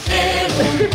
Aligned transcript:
quiero. 0.00 0.89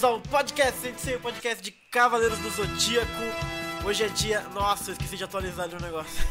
Bem-vindos 0.00 0.04
ao 0.04 0.20
podcast 0.20 0.80
Sensei, 0.80 1.16
o 1.16 1.20
podcast 1.20 1.62
de 1.62 1.70
Cavaleiros 1.70 2.38
do 2.38 2.48
Zodíaco. 2.48 3.10
Hoje 3.84 4.04
é 4.04 4.08
dia. 4.08 4.40
Nossa, 4.54 4.90
eu 4.90 4.92
esqueci 4.92 5.16
de 5.18 5.24
atualizar 5.24 5.66
ali 5.66 5.74
o 5.74 5.80
negócio. 5.82 6.26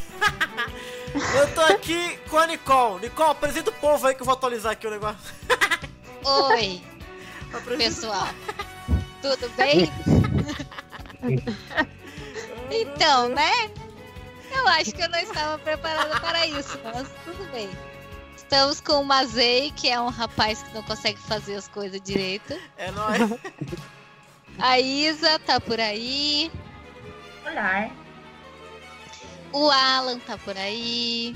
eu 1.38 1.54
tô 1.54 1.62
aqui 1.62 2.18
com 2.30 2.40
a 2.40 2.48
Nicole. 2.48 3.02
Nicole, 3.02 3.30
apresenta 3.30 3.70
o 3.70 3.74
povo 3.74 4.08
aí 4.08 4.16
que 4.16 4.22
eu 4.22 4.26
vou 4.26 4.34
atualizar 4.34 4.72
aqui 4.72 4.88
o 4.88 4.90
negócio. 4.90 5.20
Oi, 6.26 6.82
Apresenta- 7.54 7.78
pessoal. 7.78 8.28
Tudo 9.22 9.50
bem? 9.56 9.92
Então, 12.72 13.30
né? 13.30 13.52
Eu 14.56 14.68
acho 14.68 14.94
que 14.94 15.02
eu 15.02 15.10
não 15.10 15.20
estava 15.20 15.58
preparada 15.58 16.20
para 16.20 16.46
isso, 16.46 16.80
mas 16.84 17.08
tudo 17.26 17.52
bem. 17.52 17.68
Estamos 18.50 18.82
com 18.82 18.94
o 19.02 19.06
Mazei, 19.06 19.70
que 19.76 19.88
é 19.90 20.02
um 20.02 20.10
rapaz 20.10 20.64
que 20.64 20.74
não 20.74 20.82
consegue 20.82 21.20
fazer 21.20 21.54
as 21.54 21.68
coisas 21.68 22.02
direito. 22.02 22.58
É 22.80 22.90
nóis. 22.90 23.20
A 24.58 24.80
Isa 24.80 25.38
tá 25.38 25.60
por 25.62 25.80
aí. 25.80 26.52
Olá. 27.46 27.92
O 29.54 29.70
Alan 29.70 30.18
tá 30.18 30.36
por 30.40 30.58
aí. 30.58 31.36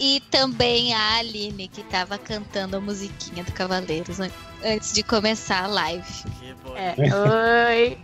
E 0.00 0.20
também 0.32 0.92
a 0.94 1.18
Aline, 1.18 1.68
que 1.68 1.84
tava 1.84 2.18
cantando 2.18 2.76
a 2.76 2.80
musiquinha 2.80 3.44
do 3.44 3.52
Cavaleiros 3.52 4.18
an- 4.18 4.30
antes 4.64 4.92
de 4.92 5.04
começar 5.04 5.62
a 5.62 5.66
live. 5.68 6.22
que 6.40 6.52
bom. 6.54 6.74
É. 6.76 6.94
Oi. 7.76 7.98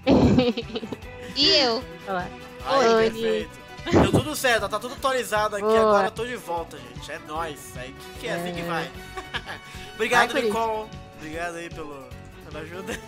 E 1.34 1.48
eu. 1.56 1.82
Olá. 2.06 2.28
Oi. 2.78 3.10
perfeito. 3.10 3.67
Deu 3.90 4.12
tudo 4.12 4.36
certo, 4.36 4.68
tá 4.68 4.78
tudo 4.78 4.94
atualizado 4.94 5.56
aqui. 5.56 5.64
Boa. 5.64 5.80
Agora 5.80 6.06
eu 6.08 6.10
tô 6.10 6.26
de 6.26 6.36
volta, 6.36 6.76
gente. 6.78 7.10
É 7.12 7.18
nóis. 7.20 7.76
Aí 7.76 7.92
que, 7.92 8.20
que 8.20 8.28
é, 8.28 8.34
assim 8.34 8.54
que 8.54 8.60
É. 8.60 8.64
vai. 8.64 8.90
Obrigado, 9.94 10.32
Vai 10.32 10.42
Nicole. 10.42 10.88
Obrigado 11.16 11.56
aí 11.56 11.70
pelo, 11.70 12.08
pela 12.44 12.60
ajuda. 12.62 13.00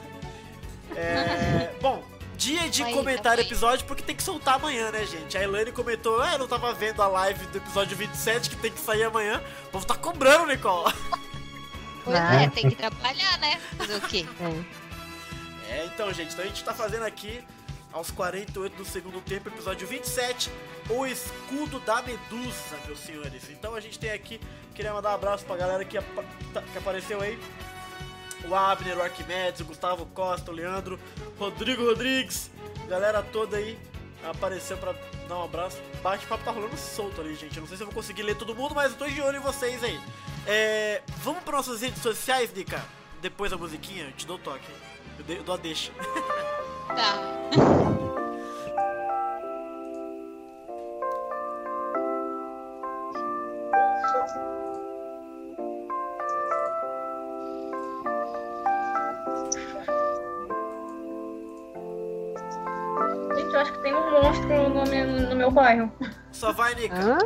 É, 0.96 1.72
bom, 1.80 2.02
dia 2.36 2.68
de 2.68 2.82
Aí, 2.82 2.92
comentar 2.92 3.36
tá 3.36 3.42
episódio 3.42 3.86
porque 3.86 4.02
tem 4.02 4.16
que 4.16 4.22
soltar 4.22 4.54
amanhã, 4.54 4.90
né, 4.90 5.04
gente? 5.04 5.36
A 5.38 5.42
Elaine 5.42 5.70
comentou, 5.70 6.20
ah, 6.20 6.32
eu 6.32 6.38
não 6.38 6.48
tava 6.48 6.72
vendo 6.72 7.00
a 7.02 7.06
live 7.06 7.46
do 7.46 7.58
episódio 7.58 7.96
27 7.96 8.50
que 8.50 8.56
tem 8.56 8.72
que 8.72 8.80
sair 8.80 9.04
amanhã. 9.04 9.40
O 9.66 9.70
povo 9.70 9.86
tá 9.86 9.94
cobrando, 9.94 10.46
Nicole. 10.46 10.92
Pois 12.02 12.16
é, 12.16 12.48
tem 12.48 12.70
que 12.70 12.76
trabalhar, 12.76 13.38
né? 13.40 13.60
Fazer 13.76 13.96
o 13.96 14.00
quê? 14.00 14.26
É. 14.40 14.80
É, 15.70 15.84
então, 15.84 16.10
gente, 16.14 16.32
então 16.32 16.44
a 16.44 16.48
gente 16.48 16.64
tá 16.64 16.72
fazendo 16.72 17.04
aqui, 17.04 17.44
aos 17.92 18.10
48 18.10 18.76
do 18.76 18.84
segundo 18.84 19.20
tempo, 19.20 19.48
episódio 19.48 19.86
27, 19.86 20.50
o 20.90 21.06
escudo 21.06 21.80
da 21.80 22.00
Medusa, 22.02 22.76
meus 22.86 23.00
senhores. 23.00 23.48
Então 23.50 23.74
a 23.74 23.80
gente 23.80 23.98
tem 23.98 24.10
aqui, 24.12 24.40
queria 24.74 24.92
mandar 24.92 25.10
um 25.10 25.14
abraço 25.14 25.44
pra 25.44 25.56
galera 25.56 25.84
que, 25.84 25.98
tá- 26.52 26.62
que 26.62 26.78
apareceu 26.78 27.20
aí. 27.20 27.38
O 28.48 28.54
Abner, 28.54 28.96
o 28.96 29.02
Arquimedes, 29.02 29.60
o 29.60 29.64
Gustavo 29.66 30.06
Costa, 30.06 30.50
o 30.50 30.54
Leandro, 30.54 30.98
Rodrigo 31.38 31.84
Rodrigues, 31.84 32.50
galera 32.88 33.22
toda 33.22 33.56
aí 33.58 33.78
apareceu 34.24 34.76
pra 34.78 34.94
dar 35.28 35.38
um 35.38 35.44
abraço. 35.44 35.78
Bate-papo 36.02 36.42
tá 36.44 36.50
rolando 36.50 36.76
solto 36.76 37.20
ali, 37.20 37.34
gente. 37.34 37.56
Eu 37.56 37.60
não 37.62 37.68
sei 37.68 37.76
se 37.76 37.82
eu 37.82 37.86
vou 37.86 37.94
conseguir 37.94 38.22
ler 38.22 38.36
todo 38.36 38.54
mundo, 38.54 38.74
mas 38.74 38.92
eu 38.92 38.98
tô 38.98 39.06
de 39.06 39.20
olho 39.20 39.36
em 39.38 39.40
vocês 39.40 39.82
aí. 39.84 40.00
É, 40.46 41.02
vamos 41.18 41.42
para 41.42 41.56
nossas 41.58 41.82
redes 41.82 42.00
sociais, 42.02 42.52
Nika? 42.52 42.82
Depois 43.20 43.50
da 43.50 43.58
musiquinha, 43.58 44.04
eu 44.04 44.12
te 44.12 44.26
dou 44.26 44.36
o 44.36 44.38
toque. 44.38 44.64
Eu 45.28 45.42
dou 45.42 45.54
a 45.54 45.58
deixa. 45.58 45.92
Tá. 46.96 47.30
Gente, 63.36 63.54
eu 63.54 63.60
acho 63.60 63.72
que 63.72 63.78
tem 63.82 63.94
um 63.94 64.10
monstro 64.10 64.68
no 64.70 64.84
meu, 64.84 65.06
no 65.28 65.36
meu 65.36 65.50
bairro. 65.50 65.92
Só 66.32 66.52
vai, 66.52 66.74
Nika. 66.74 66.96
Hã? 66.96 67.18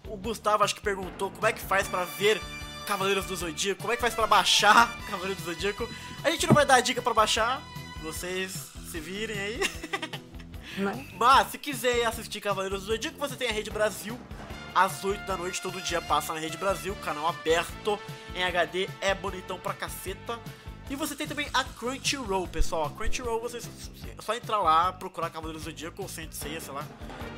o 0.07 0.15
Gustavo 0.15 0.63
acho 0.63 0.73
que 0.73 0.79
perguntou 0.79 1.29
como 1.29 1.45
é 1.45 1.51
que 1.51 1.59
faz 1.59 1.85
pra 1.89 2.05
ver 2.05 2.39
Cavaleiros 2.87 3.25
do 3.25 3.35
Zodíaco, 3.35 3.81
como 3.81 3.91
é 3.91 3.97
que 3.97 4.01
faz 4.01 4.15
pra 4.15 4.25
baixar 4.25 4.97
Cavaleiros 5.11 5.43
do 5.43 5.53
Zodíaco. 5.53 5.89
A 6.23 6.31
gente 6.31 6.47
não 6.47 6.53
vai 6.53 6.65
dar 6.65 6.79
dica 6.79 7.01
pra 7.01 7.13
baixar, 7.13 7.61
vocês 8.01 8.71
se 8.89 9.01
virem 9.01 9.37
aí. 9.37 9.59
Né? 10.77 11.07
Mas 11.17 11.51
se 11.51 11.57
quiser 11.57 12.05
assistir 12.05 12.39
Cavaleiros 12.39 12.81
do 12.81 12.85
Zodíaco, 12.85 13.17
você 13.17 13.35
tem 13.35 13.49
a 13.49 13.51
Rede 13.51 13.69
Brasil, 13.69 14.17
às 14.79 15.03
8 15.03 15.25
da 15.25 15.35
noite, 15.35 15.61
todo 15.61 15.81
dia 15.81 16.01
passa 16.01 16.33
na 16.33 16.39
Rede 16.39 16.55
Brasil, 16.55 16.95
canal 17.03 17.27
aberto 17.27 17.99
em 18.33 18.41
HD, 18.45 18.87
é 19.01 19.13
bonitão 19.13 19.59
pra 19.59 19.73
caceta. 19.73 20.39
E 20.89 20.95
você 20.95 21.15
tem 21.15 21.27
também 21.27 21.49
a 21.53 21.65
Crunchyroll, 21.65 22.47
pessoal. 22.47 22.85
A 22.85 22.89
Crunchyroll, 22.89 23.41
você 23.41 23.57
é 23.57 24.21
só 24.21 24.33
entrar 24.33 24.59
lá, 24.59 24.93
procurar 24.93 25.29
Cavaleiros 25.29 25.63
do 25.63 25.69
Zodíaco 25.69 26.01
ou 26.01 26.07
Sensei, 26.07 26.57
sei 26.61 26.73
lá, 26.73 26.85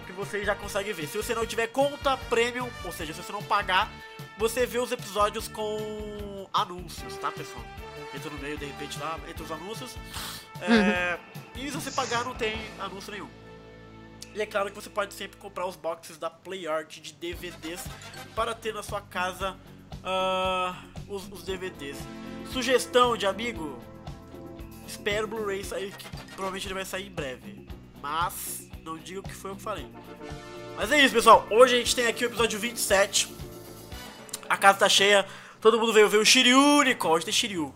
que 0.05 0.11
você 0.13 0.45
já 0.45 0.53
consegue 0.53 0.93
ver. 0.93 1.07
Se 1.07 1.17
você 1.17 1.33
não 1.33 1.43
tiver 1.43 1.65
conta 1.67 2.15
premium, 2.15 2.69
ou 2.85 2.91
seja, 2.91 3.11
se 3.11 3.23
você 3.23 3.31
não 3.31 3.41
pagar, 3.41 3.91
você 4.37 4.67
vê 4.67 4.77
os 4.77 4.91
episódios 4.91 5.47
com 5.47 6.47
anúncios, 6.53 7.17
tá, 7.17 7.31
pessoal? 7.31 7.65
Entra 8.13 8.29
no 8.29 8.37
meio, 8.37 8.57
de 8.57 8.65
repente, 8.65 8.99
lá, 8.99 9.19
entre 9.27 9.41
os 9.41 9.51
anúncios. 9.51 9.95
É, 10.61 11.17
E 11.55 11.71
se 11.71 11.75
você 11.75 11.89
pagar, 11.91 12.23
não 12.23 12.35
tem 12.35 12.55
anúncio 12.79 13.11
nenhum. 13.11 13.40
E 14.33 14.41
é 14.41 14.45
claro 14.45 14.69
que 14.69 14.75
você 14.75 14.89
pode 14.89 15.13
sempre 15.13 15.37
comprar 15.37 15.65
os 15.65 15.75
boxes 15.75 16.17
da 16.17 16.29
Play 16.29 16.67
Art 16.67 16.99
de 16.99 17.13
DVDs 17.13 17.81
para 18.35 18.55
ter 18.55 18.73
na 18.73 18.81
sua 18.81 19.01
casa 19.01 19.57
ah, 20.03 20.83
os, 21.07 21.27
os 21.31 21.43
DVDs. 21.43 21.97
Sugestão 22.51 23.17
de 23.17 23.25
amigo: 23.25 23.77
espero 24.87 25.25
o 25.25 25.27
Blu-ray 25.27 25.63
sair, 25.63 25.91
que 25.95 26.05
provavelmente 26.27 26.67
ele 26.67 26.73
vai 26.73 26.85
sair 26.85 27.07
em 27.07 27.11
breve. 27.11 27.67
Mas 28.01 28.69
não 28.83 28.97
diga 28.97 29.19
o 29.19 29.23
que 29.23 29.33
foi 29.33 29.51
eu 29.51 29.55
que 29.55 29.61
falei. 29.61 29.87
Mas 30.77 30.91
é 30.91 31.03
isso, 31.03 31.13
pessoal. 31.13 31.45
Hoje 31.51 31.75
a 31.75 31.77
gente 31.77 31.95
tem 31.95 32.07
aqui 32.07 32.25
o 32.25 32.27
episódio 32.27 32.57
27. 32.57 33.27
A 34.47 34.57
casa 34.57 34.79
tá 34.79 34.89
cheia. 34.89 35.25
Todo 35.59 35.77
mundo 35.79 35.93
veio 35.93 36.09
ver 36.09 36.17
o 36.17 36.25
Shiryu, 36.25 36.81
Nicole. 36.83 37.15
Hoje 37.15 37.25
tem 37.25 37.33
Shiryu. 37.33 37.71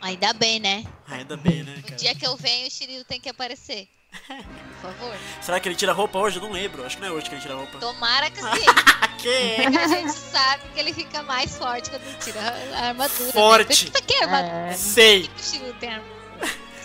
Ainda 0.00 0.32
bem, 0.32 0.58
né? 0.58 0.84
Ainda 1.06 1.36
bem, 1.36 1.62
né, 1.62 1.76
O 1.78 1.82
cara? 1.82 1.96
dia 1.96 2.14
que 2.14 2.26
eu 2.26 2.36
venho, 2.36 2.66
o 2.66 2.70
Shiryu 2.70 3.04
tem 3.04 3.20
que 3.20 3.28
aparecer. 3.28 3.88
Por 4.26 4.92
favor. 4.92 5.16
Será 5.40 5.60
que 5.60 5.68
ele 5.68 5.76
tira 5.76 5.92
roupa 5.92 6.18
hoje? 6.18 6.36
Eu 6.38 6.42
não 6.42 6.52
lembro. 6.52 6.84
Acho 6.84 6.96
que 6.96 7.02
não 7.02 7.08
é 7.08 7.12
hoje 7.12 7.28
que 7.28 7.34
ele 7.34 7.42
tira 7.42 7.54
roupa. 7.54 7.78
Tomara 7.78 8.30
que 8.30 8.40
sim. 8.40 8.48
Que? 9.18 9.56
A 9.76 9.88
gente 9.88 10.12
sabe 10.12 10.62
que 10.72 10.78
ele 10.78 10.92
fica 10.92 11.24
mais 11.24 11.56
forte 11.58 11.90
quando 11.90 12.02
ele 12.04 12.16
tira 12.22 12.40
a 12.40 12.86
armadura. 12.86 13.32
Forte. 13.32 13.86
Né? 13.86 13.90
Pra 13.90 14.00
que 14.00 14.14
armadura? 14.14 14.68
É, 14.70 14.72
Sei. 14.74 15.22
Por 15.24 15.34
que 15.34 15.40
o 15.40 15.44
Shiryu 15.44 15.74
tem 15.74 15.88
armadura? 15.88 16.18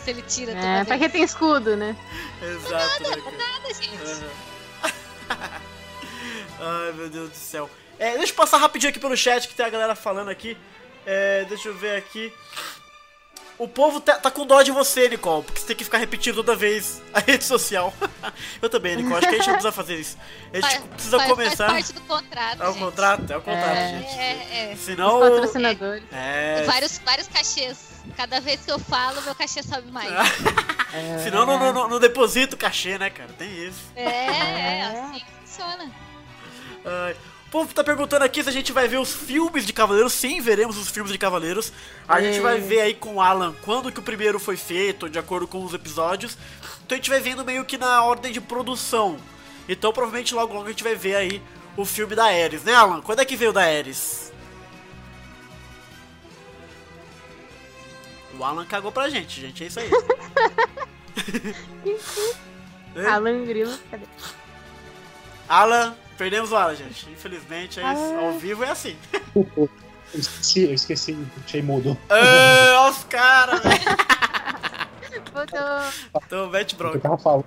Se 0.03 0.09
ele 0.09 0.21
tira 0.23 0.53
toda 0.53 0.65
é, 0.65 0.75
vez. 0.75 0.87
pra 0.87 0.97
que 0.97 1.09
tem 1.09 1.23
escudo, 1.23 1.77
né? 1.77 1.95
Exato, 2.41 3.03
né, 3.03 3.21
cara? 3.21 3.37
Nada, 3.37 3.73
gente. 3.73 4.23
Ai, 6.59 6.91
meu 6.93 7.09
Deus 7.09 7.29
do 7.29 7.35
céu. 7.35 7.69
É, 7.99 8.17
deixa 8.17 8.33
eu 8.33 8.35
passar 8.35 8.57
rapidinho 8.57 8.89
aqui 8.89 8.99
pelo 8.99 9.15
chat 9.15 9.47
que 9.47 9.53
tem 9.53 9.65
a 9.65 9.69
galera 9.69 9.95
falando 9.95 10.29
aqui. 10.29 10.57
É, 11.05 11.45
deixa 11.45 11.69
eu 11.69 11.75
ver 11.75 11.97
aqui. 11.97 12.33
O 13.57 13.67
povo 13.67 14.01
tá, 14.01 14.15
tá 14.15 14.31
com 14.31 14.45
dó 14.45 14.61
de 14.63 14.71
você, 14.71 15.07
Nicole, 15.07 15.43
porque 15.43 15.61
você 15.61 15.67
tem 15.67 15.75
que 15.75 15.83
ficar 15.83 15.99
repetindo 15.99 16.35
toda 16.35 16.55
vez 16.55 17.01
a 17.13 17.19
rede 17.21 17.43
social. 17.43 17.93
eu 18.61 18.69
também, 18.69 18.95
Nicole, 18.95 19.15
acho 19.17 19.27
que 19.27 19.35
a 19.35 19.37
gente 19.37 19.45
não 19.47 19.53
precisa 19.53 19.71
fazer 19.71 19.95
isso. 19.99 20.17
A 20.51 20.55
gente 20.55 20.61
Faz- 20.61 20.83
precisa 20.85 21.17
faz, 21.17 21.29
começar. 21.29 21.69
Faz 21.69 21.91
parte 21.91 21.93
do 21.93 22.01
contrato. 22.07 22.63
É 22.63 22.67
o 22.67 22.75
contrato, 22.75 23.31
é 23.33 23.37
o 23.37 23.41
contrato, 23.41 23.67
É. 23.77 23.89
gente. 23.99 24.19
É, 24.19 24.71
é. 24.71 24.73
Os 24.73 24.79
Senão. 24.79 25.19
patrocinadores. 25.19 26.03
É. 26.11 26.63
Vários, 26.65 26.97
vários 26.99 27.27
cachês. 27.27 27.93
Cada 28.17 28.41
vez 28.41 28.59
que 28.65 28.71
eu 28.71 28.79
falo, 28.79 29.21
meu 29.21 29.33
cachê 29.35 29.61
sobe 29.63 29.89
mais. 29.91 30.11
É, 30.91 31.19
Senão 31.23 31.45
não, 31.45 31.73
não, 31.73 31.87
não, 31.87 31.99
deposita 31.99 32.55
o 32.55 32.59
cachê, 32.59 32.97
né, 32.97 33.09
cara? 33.09 33.29
Tem 33.37 33.49
isso. 33.67 33.79
É, 33.95 34.03
é, 34.03 34.81
assim 34.83 35.19
que 35.19 35.31
funciona. 35.47 35.91
Povo 37.53 37.71
tá 37.71 37.83
perguntando 37.83 38.25
aqui 38.25 38.41
se 38.41 38.49
a 38.49 38.51
gente 38.51 38.71
vai 38.71 38.87
ver 38.87 38.97
os 38.97 39.13
filmes 39.13 39.63
de 39.65 39.71
Cavaleiros. 39.71 40.13
Sim, 40.13 40.41
veremos 40.41 40.75
os 40.75 40.89
filmes 40.89 41.11
de 41.11 41.19
Cavaleiros. 41.19 41.71
A 42.07 42.19
gente 42.19 42.39
É. 42.39 42.41
vai 42.41 42.59
ver 42.59 42.81
aí 42.81 42.93
com 42.95 43.15
o 43.15 43.21
Alan 43.21 43.53
quando 43.63 43.91
que 43.91 43.99
o 43.99 44.03
primeiro 44.03 44.39
foi 44.39 44.57
feito, 44.57 45.07
de 45.07 45.19
acordo 45.19 45.47
com 45.47 45.63
os 45.63 45.71
episódios. 45.71 46.35
Então 46.83 46.95
a 46.95 46.97
gente 46.99 47.11
vai 47.11 47.19
vendo 47.19 47.45
meio 47.45 47.63
que 47.63 47.77
na 47.77 48.03
ordem 48.03 48.33
de 48.33 48.41
produção. 48.41 49.17
Então 49.69 49.93
provavelmente 49.93 50.33
logo 50.33 50.51
logo 50.53 50.65
a 50.65 50.69
gente 50.71 50.83
vai 50.83 50.95
ver 50.95 51.15
aí 51.15 51.41
o 51.77 51.85
filme 51.85 52.15
da 52.15 52.25
Ares, 52.25 52.63
né, 52.63 52.73
Alan? 52.73 53.01
Quando 53.01 53.19
é 53.19 53.25
que 53.25 53.35
veio 53.35 53.53
da 53.53 53.61
Ares? 53.61 54.33
O 58.39 58.43
Alan 58.43 58.65
cagou 58.65 58.91
pra 58.91 59.09
gente, 59.09 59.39
gente. 59.39 59.63
É 59.63 59.67
isso 59.67 59.79
aí. 59.79 59.89
É? 62.95 63.07
Alan 63.07 63.43
Grilo, 63.43 63.75
cadê? 63.89 64.05
Alan, 65.49 65.95
perdemos 66.17 66.51
o 66.51 66.55
Alan, 66.55 66.75
gente. 66.75 67.09
Infelizmente, 67.09 67.79
é 67.79 67.83
isso. 67.93 68.13
Ah. 68.15 68.19
ao 68.25 68.39
vivo 68.39 68.63
é 68.63 68.69
assim. 68.69 68.95
Eu 69.35 69.69
esqueci, 70.13 70.63
eu 70.63 70.73
esqueci, 70.73 71.13
deixei 71.37 71.61
mudo. 71.61 71.97
Ah, 72.09 72.89
os 72.89 73.03
caras, 73.05 73.61
velho. 73.61 73.97
Então, 76.25 76.49
mete 76.49 76.73
Eu 76.73 76.77
bronca. 76.77 76.99
tava 76.99 77.17
falando 77.17 77.45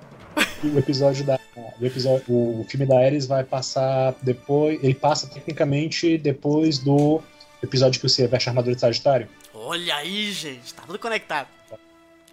que 0.61 0.67
o 0.67 0.79
episódio 0.79 1.25
da. 1.25 1.39
O, 1.81 1.85
episódio, 1.85 2.25
o 2.29 2.67
filme 2.69 2.87
da 2.87 2.99
Ares 2.99 3.27
vai 3.27 3.45
passar 3.45 4.15
depois. 4.23 4.83
Ele 4.83 4.95
passa 4.95 5.27
tecnicamente 5.27 6.19
depois 6.19 6.79
do 6.79 7.23
episódio 7.63 8.01
que 8.01 8.09
você 8.09 8.27
veste 8.27 8.49
a 8.49 8.53
armadura 8.53 8.75
de 8.75 8.81
Sagitário. 8.81 9.29
Olha 9.55 9.97
aí, 9.97 10.33
gente. 10.33 10.75
Tá 10.75 10.83
tudo 10.87 10.99
conectado. 10.99 11.49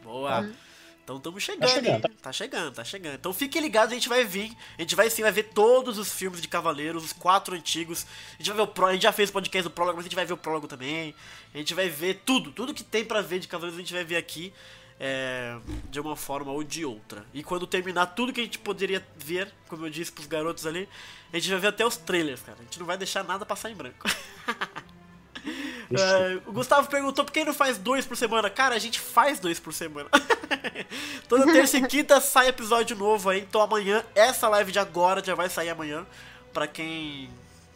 Boa. 0.03 0.43
Tá. 0.43 0.49
Então 1.03 1.17
estamos 1.17 1.43
chegando, 1.43 1.61
Tá 1.61 1.67
chegando, 1.75 2.05
hein? 2.05 2.17
Tá 2.21 2.31
chegando, 2.31 2.73
tá 2.75 2.83
chegando. 2.83 3.15
Então 3.15 3.33
fiquem 3.33 3.61
ligados, 3.61 3.91
a 3.91 3.95
gente 3.95 4.07
vai 4.07 4.23
vir. 4.23 4.55
A 4.77 4.81
gente 4.81 4.95
vai 4.95 5.09
sim, 5.09 5.21
vai 5.21 5.31
ver 5.31 5.43
todos 5.53 5.97
os 5.97 6.11
filmes 6.11 6.41
de 6.41 6.47
Cavaleiros, 6.47 7.03
os 7.03 7.13
quatro 7.13 7.55
antigos. 7.55 8.05
A 8.33 8.37
gente 8.37 8.47
vai 8.47 8.57
ver 8.57 8.63
o 8.63 8.67
prólogo, 8.67 8.91
a 8.91 8.93
gente 8.93 9.03
já 9.03 9.11
fez 9.11 9.29
o 9.29 9.33
podcast 9.33 9.63
do 9.69 9.71
prólogo, 9.73 9.97
mas 9.97 10.05
a 10.05 10.07
gente 10.07 10.15
vai 10.15 10.25
ver 10.25 10.33
o 10.33 10.37
prólogo 10.37 10.67
também. 10.67 11.13
A 11.53 11.57
gente 11.57 11.73
vai 11.73 11.89
ver 11.89 12.21
tudo, 12.25 12.51
tudo 12.51 12.73
que 12.73 12.83
tem 12.83 13.03
pra 13.03 13.21
ver 13.21 13.39
de 13.39 13.47
Cavaleiros 13.47 13.77
a 13.77 13.81
gente 13.81 13.93
vai 13.93 14.03
ver 14.05 14.15
aqui. 14.15 14.53
é, 14.99 15.57
de 15.89 15.99
uma 15.99 16.15
forma 16.15 16.51
ou 16.51 16.63
de 16.63 16.85
outra. 16.85 17.25
E 17.33 17.43
quando 17.43 17.67
terminar 17.67 18.05
tudo 18.07 18.31
que 18.31 18.39
a 18.39 18.43
gente 18.43 18.59
poderia 18.59 19.05
ver, 19.17 19.51
como 19.67 19.85
eu 19.85 19.89
disse 19.89 20.11
pros 20.11 20.27
garotos 20.27 20.65
ali, 20.65 20.87
a 21.33 21.37
gente 21.39 21.49
vai 21.49 21.59
ver 21.59 21.67
até 21.67 21.85
os 21.85 21.97
trailers, 21.97 22.41
cara. 22.41 22.57
A 22.59 22.63
gente 22.63 22.79
não 22.79 22.85
vai 22.85 22.97
deixar 22.97 23.23
nada 23.23 23.45
passar 23.45 23.69
em 23.71 23.75
branco. 23.75 24.07
É, 25.95 26.39
o 26.47 26.53
Gustavo 26.53 26.89
perguntou 26.89 27.23
por 27.23 27.31
que 27.31 27.43
não 27.43 27.53
faz 27.53 27.77
dois 27.77 28.03
por 28.03 28.17
semana. 28.17 28.49
Cara, 28.49 28.73
a 28.73 28.79
gente 28.79 28.99
faz 28.99 29.39
dois 29.39 29.59
por 29.59 29.71
semana. 29.73 30.09
Toda 31.29 31.51
terça 31.51 31.77
e 31.77 31.87
quinta 31.87 32.19
sai 32.19 32.47
episódio 32.47 32.95
novo 32.95 33.29
aí. 33.29 33.41
Então 33.41 33.61
amanhã, 33.61 34.03
essa 34.15 34.49
live 34.49 34.71
de 34.71 34.79
agora 34.79 35.23
já 35.23 35.35
vai 35.35 35.49
sair 35.49 35.69
amanhã. 35.69 36.05
Pra 36.51 36.65
quem, 36.65 37.29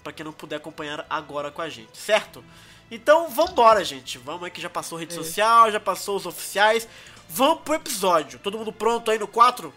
pra 0.04 0.12
quem 0.12 0.26
não 0.26 0.34
puder 0.34 0.56
acompanhar 0.56 1.06
agora 1.10 1.52
com 1.52 1.62
a 1.62 1.70
gente, 1.70 1.96
certo? 1.96 2.44
Então 2.90 3.30
vambora, 3.30 3.84
gente. 3.84 4.18
Vamos 4.18 4.44
aí 4.44 4.52
que 4.52 4.62
já 4.62 4.70
passou 4.70 4.98
rede 4.98 5.14
social, 5.14 5.72
já 5.72 5.80
passou 5.80 6.16
os 6.16 6.26
oficiais. 6.26 6.88
Vamos 7.30 7.62
pro 7.62 7.76
episódio. 7.76 8.40
Todo 8.40 8.58
mundo 8.58 8.72
pronto 8.72 9.12
aí 9.12 9.20
no 9.20 9.28
4? 9.28 9.74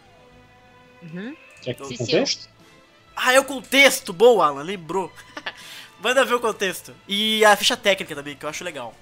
Uhum. 1.03 1.37
Quer 1.61 1.75
que 1.75 1.85
Sim, 1.85 1.95
o 1.95 1.99
contexto? 1.99 2.49
Ah, 3.15 3.33
é 3.35 3.41
o 3.41 3.45
contexto. 3.45 4.13
Boa, 4.13 4.47
Alan, 4.47 4.63
lembrou. 4.63 5.13
Manda 6.03 6.25
ver 6.25 6.35
o 6.35 6.41
contexto. 6.41 6.95
E 7.07 7.45
a 7.45 7.55
ficha 7.57 7.77
técnica 7.77 8.15
também, 8.15 8.35
que 8.37 8.45
eu 8.45 8.49
acho 8.49 8.65
legal. 8.65 8.95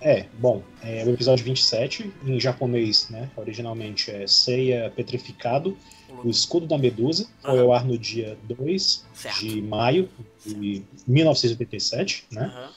É, 0.00 0.24
bom, 0.38 0.62
é 0.82 1.04
o 1.04 1.10
episódio 1.10 1.44
27, 1.44 2.10
em 2.24 2.40
japonês, 2.40 3.10
né? 3.10 3.28
Originalmente 3.36 4.10
é 4.10 4.26
Seiya 4.26 4.90
Petrificado, 4.96 5.76
o 6.24 6.30
escudo 6.30 6.66
da 6.66 6.78
Medusa. 6.78 7.26
Foi 7.42 7.50
Aham. 7.58 7.62
ao 7.62 7.72
ar 7.72 7.84
no 7.84 7.98
dia 7.98 8.38
2 8.44 9.04
Certo. 9.12 9.40
de 9.40 9.60
maio 9.60 10.08
de 10.46 10.82
1987, 11.06 12.24
né? 12.30 12.44
Aham. 12.44 12.70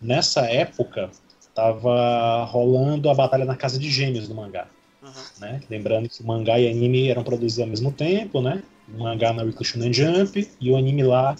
Nessa 0.00 0.40
época, 0.46 1.10
tava 1.54 2.44
rolando 2.44 3.10
a 3.10 3.14
Batalha 3.14 3.44
na 3.44 3.56
Casa 3.56 3.78
de 3.78 3.90
Gêmeos 3.90 4.26
do 4.26 4.34
mangá. 4.34 4.66
Aham. 5.02 5.24
né? 5.38 5.60
Lembrando 5.68 6.08
que 6.08 6.22
o 6.22 6.26
mangá 6.26 6.58
e 6.58 6.68
anime 6.70 7.08
eram 7.08 7.22
produzidos 7.24 7.58
ao 7.60 7.66
mesmo 7.66 7.92
tempo, 7.92 8.40
né? 8.40 8.62
O 8.88 9.02
mangá 9.02 9.32
na 9.34 9.42
Weekly 9.42 9.64
Shonen 9.64 9.92
Jump 9.92 10.48
e 10.58 10.70
o 10.70 10.76
anime 10.76 11.02
lá 11.02 11.36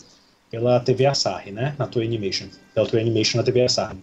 pela 0.50 0.80
TV 0.80 1.06
Asahi, 1.06 1.52
né? 1.52 1.74
Na 1.78 1.86
Toei 1.86 2.06
Animation. 2.06 2.48
Pela 2.74 2.86
Toei 2.86 3.02
Animation 3.02 3.38
na 3.38 3.44
TV 3.44 3.62
Asahi. 3.62 3.96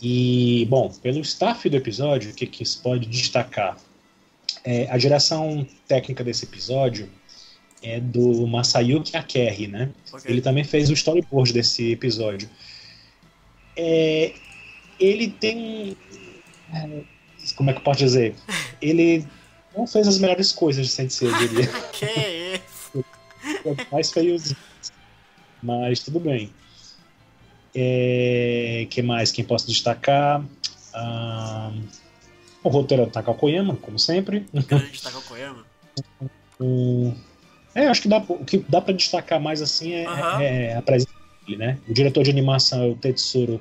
E, 0.00 0.66
bom, 0.68 0.90
pelo 1.02 1.20
staff 1.20 1.68
do 1.68 1.76
episódio, 1.76 2.30
o 2.30 2.34
que, 2.34 2.46
que 2.46 2.64
se 2.64 2.78
pode 2.78 3.06
destacar? 3.06 3.76
É, 4.64 4.88
a 4.90 4.96
direção 4.96 5.66
técnica 5.86 6.22
desse 6.22 6.44
episódio 6.44 7.08
é 7.82 8.00
do 8.00 8.46
Masayuki 8.46 9.16
Akerri, 9.16 9.66
né? 9.66 9.90
Ok. 10.12 10.30
Ele 10.30 10.40
também 10.40 10.64
fez 10.64 10.90
o 10.90 10.92
storyboard 10.92 11.52
desse 11.52 11.92
episódio. 11.92 12.48
É, 13.76 14.34
ele 14.98 15.30
tem. 15.30 15.96
Como 17.56 17.70
é 17.70 17.72
que 17.72 17.80
eu 17.80 17.84
posso 17.84 18.00
dizer? 18.00 18.34
Ele 18.80 19.24
não 19.76 19.86
fez 19.86 20.06
as 20.06 20.18
melhores 20.18 20.52
coisas 20.52 20.86
de 20.86 20.92
Sensei, 20.92 21.28
eu 21.28 21.38
diria. 21.38 21.68
Que 21.92 22.06
isso? 22.54 23.04
É 23.64 23.86
mais 23.90 24.12
feiozinho. 24.12 24.56
Mas 25.62 26.00
tudo 26.00 26.18
bem. 26.18 26.52
É, 27.74 28.86
que 28.90 29.00
mais? 29.02 29.30
Quem 29.30 29.44
posso 29.44 29.66
destacar? 29.66 30.44
Ah, 30.92 31.72
o 32.62 32.68
roteiro 32.68 33.04
é 33.04 33.06
do 33.06 33.12
Takao 33.12 33.34
Koyama, 33.34 33.76
como 33.76 33.98
sempre. 33.98 34.46
Grande 34.52 35.02
Takao 35.02 35.22
Koyama. 35.22 35.64
Hum, 36.60 37.14
é, 37.74 37.86
acho 37.86 38.02
que 38.02 38.08
dá, 38.08 38.18
o 38.18 38.44
que 38.44 38.58
dá 38.68 38.80
pra 38.80 38.92
destacar 38.92 39.40
mais 39.40 39.62
assim 39.62 39.92
é, 39.92 40.06
Aham. 40.06 40.42
é 40.42 40.76
a 40.76 40.82
presença 40.82 41.12
dele, 41.46 41.58
né? 41.58 41.78
O 41.88 41.94
diretor 41.94 42.24
de 42.24 42.30
animação 42.30 42.82
é 42.82 42.86
o 42.88 42.96
Tetsuro 42.96 43.60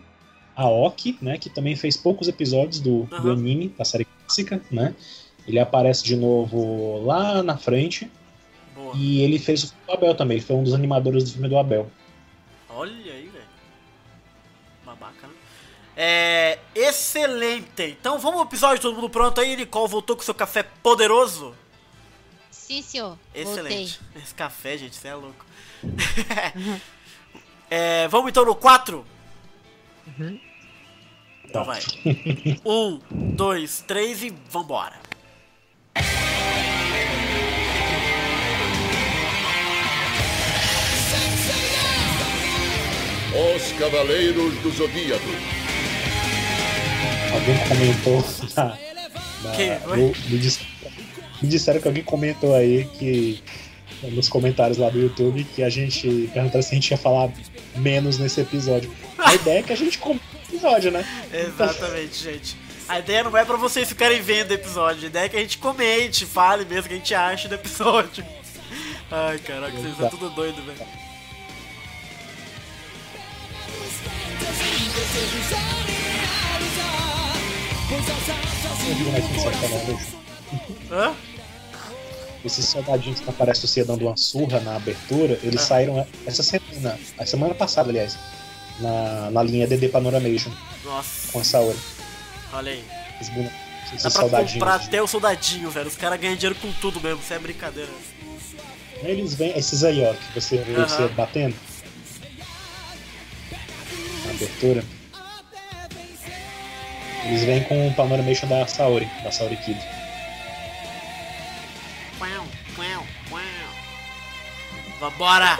Aoki, 0.55 1.17
né? 1.21 1.37
Que 1.37 1.49
também 1.49 1.75
fez 1.75 1.95
poucos 1.95 2.27
episódios 2.27 2.79
do, 2.79 3.03
do 3.03 3.31
anime, 3.31 3.69
da 3.69 3.85
série 3.85 4.05
clássica, 4.05 4.61
né? 4.69 4.93
Ele 5.47 5.59
aparece 5.59 6.03
de 6.03 6.15
novo 6.15 7.03
lá 7.03 7.41
na 7.41 7.57
frente. 7.57 8.11
Boa. 8.91 8.97
E 9.03 9.21
ele 9.21 9.39
fez 9.39 9.63
o 9.63 9.67
filme 9.67 9.85
do 9.87 9.93
Abel 9.93 10.15
também, 10.15 10.37
ele 10.37 10.45
foi 10.45 10.55
um 10.55 10.63
dos 10.63 10.73
animadores 10.73 11.23
do 11.25 11.31
filme 11.31 11.47
do 11.49 11.57
Abel. 11.57 11.89
Olha 12.69 12.91
aí, 13.13 13.27
velho. 13.27 13.43
Babaca, 14.85 15.27
né? 15.27 15.33
É. 15.95 16.59
Excelente! 16.73 17.83
Então 17.83 18.17
vamos 18.17 18.39
ao 18.39 18.45
episódio, 18.45 18.81
todo 18.81 18.95
mundo 18.95 19.09
pronto 19.09 19.39
aí? 19.41 19.55
Nicole 19.55 19.89
voltou 19.89 20.15
com 20.15 20.23
seu 20.23 20.33
café 20.33 20.63
poderoso? 20.63 21.53
Sim, 22.49 22.81
senhor. 22.81 23.17
Excelente. 23.35 23.99
Esse 24.15 24.33
café, 24.33 24.77
gente, 24.77 24.95
você 24.95 25.07
é 25.09 25.15
louco. 25.15 25.45
É, 27.73 28.05
vamos 28.09 28.29
então 28.31 28.43
no 28.43 28.53
4? 28.53 29.05
Então 30.19 30.39
Tá. 31.53 31.63
vai. 31.63 31.79
Um, 32.65 32.99
dois, 33.33 33.81
três 33.87 34.21
e 34.23 34.29
vambora. 34.49 34.99
Os 43.41 43.71
Cavaleiros 43.79 44.53
do 44.59 44.69
Zodíaco. 44.71 45.23
Alguém 47.33 47.57
comentou 47.67 48.23
na, 48.55 48.65
na- 49.43 49.55
Que? 49.55 49.69
Oi? 49.89 49.97
no- 49.97 50.29
me, 50.29 50.37
dis- 50.37 50.59
me 51.41 51.49
disseram 51.49 51.79
que 51.81 51.87
alguém 51.87 52.03
comentou 52.03 52.55
aí 52.55 52.85
que 52.99 53.41
nos 54.03 54.27
comentários 54.29 54.77
lá 54.77 54.89
do 54.89 54.99
YouTube 54.99 55.43
que 55.55 55.63
a 55.63 55.69
gente 55.69 56.29
perguntaram 56.33 56.61
se 56.61 56.71
a 56.71 56.75
gente 56.75 56.91
ia 56.91 56.97
falar 56.97 57.31
menos 57.75 58.17
nesse 58.19 58.41
episódio. 58.41 58.91
A 59.17 59.33
ideia 59.35 59.59
é 59.59 59.63
que 59.63 59.73
a 59.73 59.77
gente 59.77 59.97
comente 59.97 60.23
o 60.33 60.55
episódio, 60.55 60.91
né? 60.91 61.05
Exatamente, 61.33 62.21
gente. 62.23 62.55
A 62.89 62.99
ideia 62.99 63.23
não 63.23 63.35
é 63.37 63.45
pra 63.45 63.55
vocês 63.57 63.87
ficarem 63.87 64.21
vendo 64.21 64.51
o 64.51 64.53
episódio, 64.53 65.03
a 65.03 65.07
ideia 65.07 65.25
é 65.25 65.29
que 65.29 65.37
a 65.37 65.39
gente 65.41 65.57
comente, 65.57 66.25
fale 66.25 66.65
mesmo 66.65 66.85
o 66.85 66.87
que 66.89 66.93
a 66.93 66.97
gente 66.97 67.15
acha 67.15 67.47
do 67.47 67.55
episódio. 67.55 68.23
Ai, 69.09 69.37
caraca, 69.39 69.71
vocês 69.77 69.95
são 69.97 70.09
tudo 70.09 70.29
doido, 70.31 70.61
velho. 70.65 70.79
Hã? 80.91 81.13
Esses 82.43 82.65
soldadinhos 82.65 83.19
que 83.19 83.29
aparecem 83.29 83.67
você 83.67 83.83
dando 83.83 84.07
uma 84.07 84.17
surra 84.17 84.59
na 84.61 84.75
abertura, 84.75 85.39
eles 85.43 85.61
Ah. 85.61 85.65
saíram 85.65 86.07
essa 86.25 86.41
semana, 86.41 86.99
a 87.17 87.25
semana 87.25 87.53
passada, 87.53 87.89
aliás, 87.89 88.17
na, 88.79 89.29
na 89.31 89.43
linha 89.43 89.67
DD 89.67 89.89
Panoramation 89.89 90.51
Nossa, 90.83 91.31
com 91.31 91.39
a 91.39 91.43
Saori. 91.43 91.77
olha 92.53 92.71
aí. 92.71 92.83
Esses, 93.21 93.33
esses 93.37 94.03
Dá 94.03 94.09
pra 94.09 94.21
soldadinhos. 94.21 94.53
comprar 94.53 94.75
até 94.75 95.01
o 95.01 95.07
soldadinho, 95.07 95.69
velho. 95.69 95.87
Os 95.87 95.95
caras 95.95 96.19
ganham 96.19 96.35
dinheiro 96.35 96.55
com 96.59 96.71
tudo 96.73 96.99
mesmo, 96.99 97.19
isso 97.21 97.33
é 97.33 97.37
brincadeira. 97.39 97.91
Eles 99.03 99.33
vêm, 99.35 99.55
esses 99.57 99.83
aí, 99.83 100.03
ó, 100.03 100.13
que 100.13 100.39
você 100.39 100.57
vê 100.57 100.75
Aham. 100.75 100.87
você 100.87 101.07
batendo. 101.09 101.55
Abertura. 104.41 104.83
Eles 107.25 107.43
vêm 107.43 107.63
com 107.63 107.87
o 107.87 107.93
Panoramation 107.93 108.47
da 108.47 108.65
Saori, 108.65 109.07
da 109.23 109.31
Saori 109.31 109.55
Kid. 109.57 109.79
Vambora! 114.99 115.57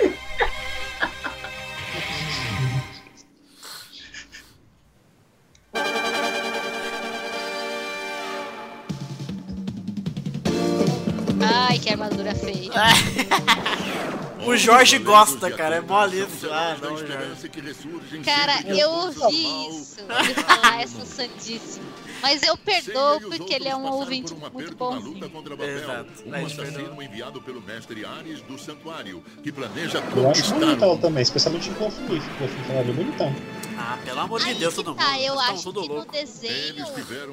Jorge 14.62 15.00
gosta, 15.00 15.52
cara, 15.52 15.76
é 15.78 15.82
mole 15.82 16.20
isso. 16.22 16.48
Ah, 16.52 16.78
não, 16.82 16.98
Jorge. 16.98 18.22
Cara, 18.24 18.62
eu 18.68 18.90
ouvi 18.90 19.68
isso. 19.70 19.98
Ele 20.02 20.34
falar 20.36 20.82
essa 20.82 21.06
sandice. 21.06 21.82
Mas 22.22 22.44
eu 22.44 22.56
perdoo 22.56 23.20
porque 23.22 23.54
ele 23.56 23.68
é 23.68 23.76
um 23.76 23.92
ouvinte 23.92 24.34
muito 24.34 24.76
bonzinho. 24.76 25.18
Exato. 25.18 26.24
Um 26.26 26.32
perdão. 26.32 26.46
assassino 26.46 27.02
enviado 27.02 27.42
pelo 27.42 27.62
mestre 27.62 28.06
Ares 28.06 28.42
do 28.44 28.60
Santuário, 28.60 29.24
que 29.42 29.52
planeja 29.52 29.98
Eu 29.98 30.30
acho 30.30 30.44
conquistar 30.44 30.60
bonito 30.60 30.84
ela 30.84 30.94
o 30.94 30.98
também, 30.98 31.24
especialmente 31.24 31.70
em. 31.70 31.76
Clofif 31.76 32.70
ela 32.70 32.80
é 32.80 32.84
bem 32.84 32.94
bonitão. 32.94 33.36
Ah, 33.78 33.98
pelo 34.06 34.20
amor 34.20 34.40
de 34.44 34.54
Deus, 34.54 34.76
todo 34.76 34.94
tá, 34.94 35.12
mundo. 35.12 35.22
eu 35.22 35.40
acho 35.40 35.74
que 35.74 35.88
no 35.88 36.06
desenho 36.06 36.86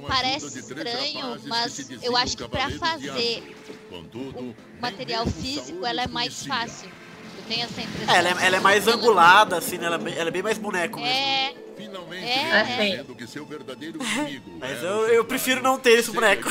parece 0.07 0.59
estranho, 0.59 1.39
mas 1.47 1.91
eu 2.03 2.17
acho 2.17 2.37
que 2.39 2.49
pra 2.49 2.71
fazer 2.71 3.43
o 3.93 4.55
material 4.81 5.27
físico 5.27 5.85
ela 5.85 6.03
é 6.03 6.09
mais 6.09 6.47
fácil. 6.47 6.89
Tenho 7.49 7.65
essa 7.65 7.81
impressão. 7.81 8.15
É, 8.15 8.19
ela 8.19 8.29
é, 8.29 8.47
ela 8.47 8.57
é 8.57 8.61
mais 8.61 8.87
angulada, 8.87 9.57
assim, 9.57 9.79
né? 9.79 9.87
Ela 9.87 9.95
é 9.97 9.99
bem, 9.99 10.15
ela 10.17 10.29
é 10.29 10.31
bem 10.31 10.43
mais 10.43 10.59
boneco 10.59 11.01
mesmo. 11.01 11.13
É, 11.15 11.55
Finalmente, 11.77 12.25
É, 12.25 12.63
reconhecendo 12.65 13.15
que 13.15 13.27
seu 13.29 13.47
verdadeiro 13.47 14.01
inimigo 14.03 14.51
Mas 14.59 14.83
eu, 14.83 15.07
eu 15.09 15.25
prefiro 15.25 15.63
não 15.63 15.79
ter 15.79 15.91
esse 15.99 16.11
boneco. 16.11 16.51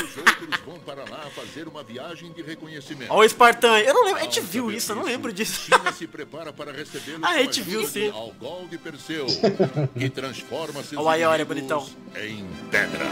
vão 0.66 0.80
para 0.80 1.02
lá 1.04 1.28
fazer 1.36 1.68
uma 1.68 1.84
viagem 1.84 2.32
de 2.32 2.42
reconhecimento. 2.42 3.12
Olha 3.12 3.26
o 3.26 3.30
Spartan. 3.30 3.78
Eu 3.80 3.94
não 3.94 4.06
lembro, 4.06 4.20
a 4.22 4.24
gente 4.24 4.40
Ao 4.40 4.46
viu 4.46 4.72
isso, 4.72 4.92
eu 4.94 4.96
não 4.96 5.04
lembro 5.04 5.34
disso. 5.34 5.66
China 5.66 5.92
se 5.92 6.08
prepara 6.08 6.54
para 6.54 6.72
recebê-lo 6.72 7.20
Ah, 7.24 7.32
a 7.32 7.38
gente 7.40 7.62
viu, 7.62 7.86
sim. 7.86 8.10
Algol 8.10 8.68
de 8.70 8.78
Perseu, 8.78 9.26
que 10.00 10.10
transforma 10.10 10.82
seus 10.82 10.94
Olha 10.94 11.06
o 11.06 11.10
Aiori, 11.10 11.44
bonitão. 11.44 11.86
em 12.16 12.48
pedra. 12.72 13.06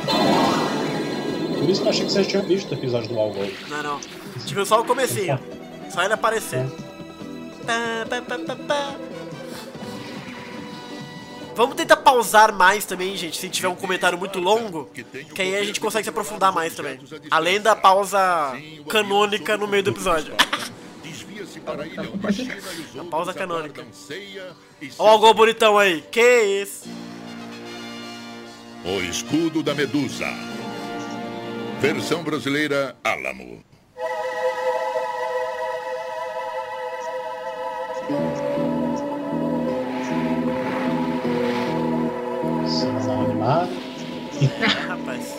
Por 1.60 1.70
isso 1.70 1.82
que 1.82 1.88
eu 1.88 1.92
achei 1.92 2.06
que 2.06 2.12
vocês 2.12 2.28
tinham 2.28 2.44
visto 2.46 2.72
o 2.72 2.74
episódio 2.76 3.10
do 3.10 3.20
Algol. 3.20 3.52
Não, 3.68 3.84
não. 3.84 3.98
A 3.98 4.40
gente 4.40 4.54
viu 4.54 4.66
só 4.66 4.80
o 4.80 4.86
comecinho. 4.86 5.38
Só 5.92 6.02
ele 6.02 6.14
aparecer. 6.14 6.66
Pá, 7.66 8.06
pá, 8.10 8.22
pá, 8.22 8.40
pá, 8.40 8.56
pá. 8.56 8.96
Vamos 11.56 11.76
tentar 11.76 11.96
pausar 11.98 12.54
mais 12.54 12.84
também, 12.84 13.16
gente, 13.16 13.38
se 13.38 13.48
tiver 13.48 13.70
um 13.70 13.76
comentário 13.76 14.18
muito 14.18 14.40
longo, 14.40 14.90
que 15.34 15.42
aí 15.42 15.56
a 15.56 15.64
gente 15.64 15.80
consegue 15.80 16.04
se 16.04 16.10
aprofundar 16.10 16.52
mais 16.52 16.76
também. 16.76 17.00
Além 17.32 17.62
da 17.62 17.74
pausa 17.74 18.20
canônica 18.90 19.56
no 19.56 19.66
meio 19.66 19.82
do 19.82 19.92
episódio. 19.92 20.34
A 23.00 23.04
pausa 23.06 23.34
canônica. 23.34 23.82
Olha 23.82 24.56
o 25.00 25.04
Algol 25.04 25.34
bonitão 25.34 25.78
aí. 25.78 26.04
Que 26.12 26.42
isso? 26.62 26.90
O 28.84 29.02
escudo 29.02 29.64
da 29.64 29.74
Medusa. 29.74 30.28
Versão 31.80 32.22
brasileira 32.22 32.96
Alamo. 33.04 33.64
Animada. 43.46 43.70
Rapaz. 44.88 45.38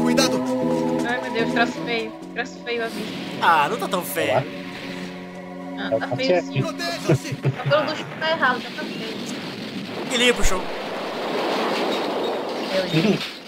Cuidado! 0.00 0.40
Ai 1.08 1.20
meu 1.20 1.32
Deus, 1.32 1.52
traço 1.52 1.72
feio. 1.84 2.12
Traço 2.32 2.58
feio 2.64 2.84
a 2.84 2.88
vista. 2.88 3.12
Ah, 3.42 3.68
não 3.68 3.76
tá 3.76 3.88
tão 3.88 4.02
feio. 4.02 4.34
Lá. 4.34 4.44
Ah, 5.78 5.96
o 5.96 5.98
tá 5.98 6.16
feio 6.16 6.42
sim. 6.42 6.46
café. 6.46 6.60
Proteja-se! 6.62 7.32
O 7.32 7.50
cabelo 7.50 7.86
do 7.86 7.96
Chico 7.96 8.10
tá 8.20 8.30
errado, 8.30 8.60
já 8.62 8.70
tá 8.70 8.84
feio. 8.84 10.08
Que 10.08 10.16
limpo, 10.16 10.44
show. 10.44 10.62
Eu, 12.74 12.88
gente. 12.88 13.42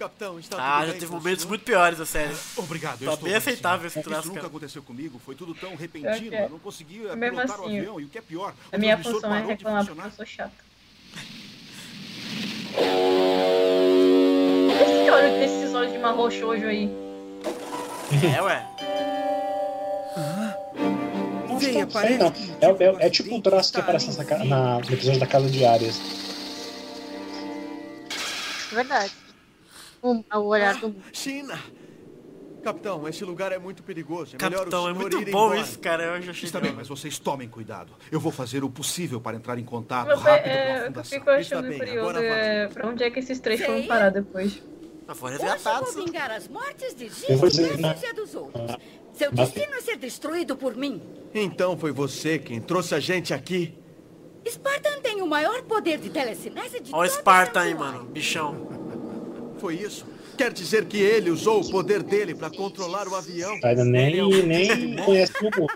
Capitão, 0.00 0.38
está 0.38 0.56
Ah, 0.56 0.76
tudo 0.78 0.86
já 0.86 0.92
bem 0.92 1.00
teve 1.00 1.12
momentos 1.12 1.40
senhor? 1.42 1.48
muito 1.50 1.62
piores 1.62 1.98
da 1.98 2.06
série. 2.06 2.34
Obrigado, 2.56 3.02
eu 3.02 3.08
Tá 3.08 3.12
estou 3.14 3.28
bem 3.28 3.36
aceitável 3.36 3.86
esse 3.86 4.00
troço, 4.02 4.20
Isso 4.20 4.28
nunca 4.28 4.40
cara. 4.40 4.48
aconteceu 4.50 4.82
comigo, 4.82 5.20
foi 5.22 5.34
tudo 5.34 5.54
tão 5.54 5.74
repentino, 5.76 6.34
é. 6.34 6.44
eu 6.46 6.48
não 6.48 6.58
conseguia 6.58 7.14
Mesmo 7.14 7.36
pilotar 7.36 7.60
assim, 7.60 7.74
o 7.74 7.78
avião, 7.78 8.00
e 8.00 8.04
o 8.04 8.08
que 8.08 8.16
é 8.16 8.22
pior, 8.22 8.54
A 8.72 8.78
minha 8.78 8.96
função 8.96 9.34
é 9.34 9.44
reclamar 9.44 9.84
porque 9.84 10.00
eu 10.00 10.10
sou 10.12 10.24
chata. 10.24 10.52
Esse 14.80 15.10
olho 15.10 15.32
desses 15.38 15.74
olhos 15.74 15.92
de 15.92 15.98
marrom 15.98 16.30
xoxo 16.30 16.64
aí. 16.64 16.90
É, 18.36 18.42
ué. 18.42 18.66
Não 21.48 21.60
sei, 21.60 21.72
sei 21.72 21.82
não. 21.82 21.88
parece 21.90 22.24
É, 22.60 22.74
que 22.74 22.82
é, 22.84 23.06
é 23.06 23.10
tipo 23.10 23.34
um 23.34 23.40
troço 23.40 23.72
que 23.72 23.80
aparece 23.80 24.06
nessa 24.06 24.24
ca- 24.24 24.36
acidente 24.36 24.50
na, 24.50 24.78
no 24.78 24.92
episódio 24.94 25.20
da 25.20 25.26
Casa 25.26 25.48
de 25.50 25.64
Arias. 25.64 26.00
Verdade. 28.72 29.12
O, 30.02 30.24
o 30.34 30.38
olhar 30.46 30.74
do 30.76 30.88
mundo. 30.88 31.02
China! 31.12 31.58
Capitão, 32.62 33.08
esse 33.08 33.24
lugar 33.24 33.52
é 33.52 33.58
muito 33.58 33.82
perigoso. 33.82 34.36
É 34.36 34.38
Capitão, 34.38 34.86
é 34.86 34.92
muito 34.92 35.18
bom 35.18 35.26
embora. 35.46 35.60
isso, 35.60 35.78
cara. 35.78 36.02
Eu 36.16 36.22
já 36.22 36.30
achei 36.30 36.44
Está 36.46 36.60
bem, 36.60 36.72
mas 36.72 36.86
vocês 36.88 37.18
tomem 37.18 37.48
cuidado. 37.48 37.92
Eu 38.12 38.20
vou 38.20 38.30
fazer 38.30 38.62
o 38.62 38.68
possível 38.68 39.18
para 39.20 39.36
entrar 39.36 39.58
em 39.58 39.64
contato 39.64 40.10
Eu, 40.10 40.18
rápido 40.18 40.42
com 40.44 40.48
a 40.50 40.52
é, 40.52 40.80
eu 40.80 40.84
fundação. 40.86 41.18
fico 41.18 41.30
achando 41.30 41.68
bem, 41.68 41.78
curioso 41.78 42.18
é, 42.18 42.68
pra 42.68 42.86
onde 42.88 43.02
é 43.02 43.10
que 43.10 43.18
esses 43.18 43.40
três 43.40 43.64
foram 43.64 43.82
parar 43.86 44.10
depois. 44.10 44.62
Ah, 45.08 45.14
foram 45.14 45.38
resgatados. 45.38 45.94
vou 45.94 46.04
vingar 46.04 46.30
as 46.30 46.48
mortes 46.48 46.94
de 46.94 47.06
Eu 47.32 47.38
vou 47.38 47.48
Gil, 47.50 47.64
dizer, 47.66 47.76
desses 47.78 48.10
e 48.10 48.12
dos 48.12 48.34
outros. 48.34 48.76
Seu 49.14 49.30
Mas- 49.34 49.50
destino 49.52 49.74
é 49.76 49.80
ser 49.80 49.96
destruído 49.96 50.54
por 50.54 50.76
mim. 50.76 51.00
Então 51.34 51.78
foi 51.78 51.92
você 51.92 52.38
quem 52.38 52.60
trouxe 52.60 52.94
a 52.94 53.00
gente 53.00 53.32
aqui. 53.32 53.74
Spartan 54.46 55.00
tem 55.00 55.22
o 55.22 55.26
maior 55.26 55.62
poder 55.62 55.98
de 55.98 56.10
telecinese 56.10 56.80
de 56.80 56.94
Olha 56.94 57.08
o 57.08 57.10
todo 57.10 57.20
Sparta 57.20 57.60
aí, 57.60 57.74
mano. 57.74 58.04
Bichão. 58.04 58.68
Foi 59.60 59.74
isso? 59.74 60.06
Quer 60.38 60.52
dizer 60.52 60.86
que 60.86 60.96
ele 60.96 61.30
usou 61.30 61.60
o 61.60 61.70
poder 61.70 62.02
dele 62.02 62.34
para 62.34 62.48
controlar 62.48 63.06
o 63.06 63.14
avião. 63.14 63.58
Ainda 63.62 63.84
nem, 63.84 64.46
nem 64.46 64.96
conhece 65.04 65.34
o 65.38 65.44
mundo. 65.44 65.66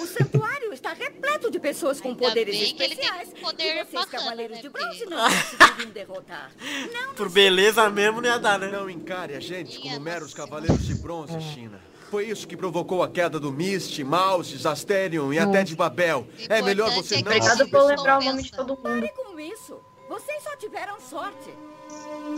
O 0.00 0.06
santuário 0.06 0.72
está 0.72 0.92
repleto 0.92 1.48
de 1.50 1.60
pessoas 1.60 2.00
com 2.00 2.08
Ainda 2.08 2.20
poderes 2.20 2.58
bem 2.58 2.74
que 2.74 2.82
ele 2.82 2.96
tem 2.96 3.04
especiais. 3.06 3.40
poder 3.40 3.64
e 3.64 3.84
vocês, 3.84 3.92
bacana, 3.92 4.22
cavaleiros 4.24 4.56
né, 4.56 4.62
de 4.62 4.68
bronze, 4.68 5.06
não 5.06 5.30
conseguiriam 5.30 5.90
derrotar. 5.92 6.50
Não, 6.92 7.14
Por 7.14 7.28
beleza 7.28 7.88
mesmo 7.90 8.20
não 8.20 8.28
ia 8.28 8.38
dar, 8.38 8.58
né? 8.58 8.68
Não 8.68 8.90
encare 8.90 9.34
a 9.34 9.40
gente 9.40 9.78
como 9.78 10.00
meros 10.00 10.34
cavaleiros 10.34 10.84
de 10.86 10.94
bronze, 10.94 11.40
China. 11.40 11.80
Foi 12.10 12.26
isso 12.26 12.48
que 12.48 12.56
provocou 12.56 13.04
a 13.04 13.08
queda 13.08 13.38
do 13.38 13.52
Mist, 13.52 14.02
Mouse, 14.02 14.66
Asterion 14.66 15.32
e 15.32 15.38
até 15.38 15.62
de 15.62 15.76
Babel. 15.76 16.26
É 16.48 16.60
melhor 16.60 16.90
você 16.90 17.16
é 17.16 17.22
não... 17.22 17.30
Obrigado 17.30 17.68
por 17.68 17.82
lembrar 17.82 18.18
o 18.18 18.24
nome 18.24 18.42
de 18.42 18.50
todo 18.50 18.68
mundo. 18.70 18.82
pare 18.82 19.12
com 19.14 19.38
isso. 19.38 19.78
Vocês 20.08 20.42
só 20.42 20.56
tiveram 20.56 20.98
sorte. 21.00 21.50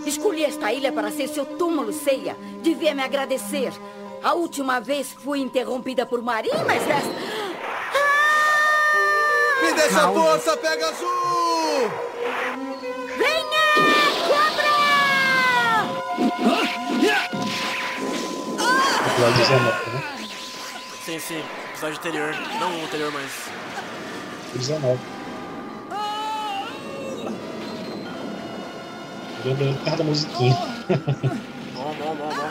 Escolhi 0.07 0.45
esta 0.45 0.73
ilha 0.73 0.93
para 0.93 1.11
ser 1.11 1.29
seu 1.29 1.45
túmulo, 1.45 1.93
ceia. 1.93 2.37
Devia 2.63 2.95
me 2.95 3.03
agradecer. 3.03 3.73
A 4.23 4.35
última 4.35 4.81
vez 4.81 5.13
fui 5.13 5.41
interrompida 5.41 6.07
por 6.07 6.23
Marim, 6.23 6.51
mas 6.67 6.83
desta... 6.85 7.11
Me 9.63 9.73
dê 9.75 9.81
essa 9.83 10.09
força, 10.09 10.57
Pega 10.57 10.89
Azul! 10.89 11.91
Venha, 13.17 13.67
cobra! 14.29 14.73
Episódio 19.07 19.37
19, 19.37 19.91
né? 19.91 20.03
Sim, 21.05 21.19
sim. 21.19 21.43
Episódio 21.71 21.99
anterior. 21.99 22.35
Não 22.61 22.81
o 22.81 22.85
anterior, 22.85 23.13
mas. 23.13 23.31
19. 24.55 25.22
Eu 29.45 29.51
lembrei 29.51 29.73
por 29.75 29.85
causa 29.85 29.97
da 29.99 30.05
musiquinha. 30.05 30.55
Bom, 31.75 31.95
bom, 31.95 32.15
bom, 32.15 32.29
bom. 32.29 32.49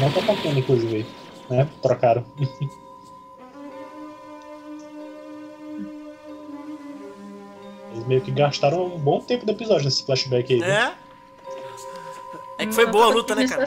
Não 0.00 0.12
tá 0.12 0.20
tocando, 0.22 0.58
inclusive. 0.58 0.96
aí, 0.96 1.06
Né? 1.50 1.68
Trocaram. 1.82 2.24
Eles 7.92 8.06
meio 8.06 8.20
que 8.20 8.30
gastaram 8.30 8.86
um 8.86 8.98
bom 8.98 9.20
tempo 9.20 9.46
do 9.46 9.52
episódio 9.52 9.84
nesse 9.84 10.04
flashback 10.04 10.52
aí. 10.54 10.60
né? 10.60 10.94
É? 12.58 12.62
É 12.62 12.66
que 12.66 12.72
foi 12.72 12.86
boa 12.86 13.06
a 13.06 13.08
luta, 13.08 13.34
né, 13.34 13.46
cara? 13.46 13.64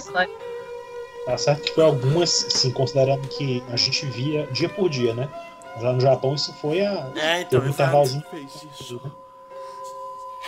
Tá 1.25 1.37
certo 1.37 1.63
que 1.63 1.73
foi 1.75 1.83
algumas, 1.83 2.45
assim, 2.45 2.71
considerando 2.71 3.27
que 3.27 3.63
a 3.69 3.75
gente 3.75 4.05
via 4.07 4.47
dia 4.47 4.67
por 4.67 4.89
dia, 4.89 5.13
né? 5.13 5.29
Mas 5.75 5.83
lá 5.83 5.93
no 5.93 6.01
Japão 6.01 6.33
isso 6.33 6.53
foi 6.55 6.81
a. 6.85 7.09
É, 7.15 7.41
então, 7.41 7.61
um 7.61 7.67
intervalozinho. 7.69 8.23
Fez 8.29 8.67
isso. 8.73 8.99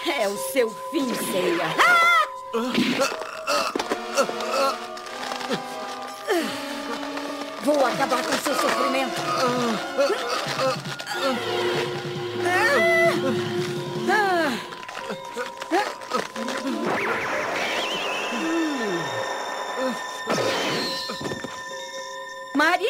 É 0.06 0.28
o 0.28 0.38
seu 0.38 0.70
fim, 0.92 1.14
ceia. 1.14 1.66
Vou 7.64 7.86
acabar 7.86 8.22
com 8.24 8.34
seu 8.34 8.54
sofrimento. 8.54 9.22
Marim? 22.56 22.88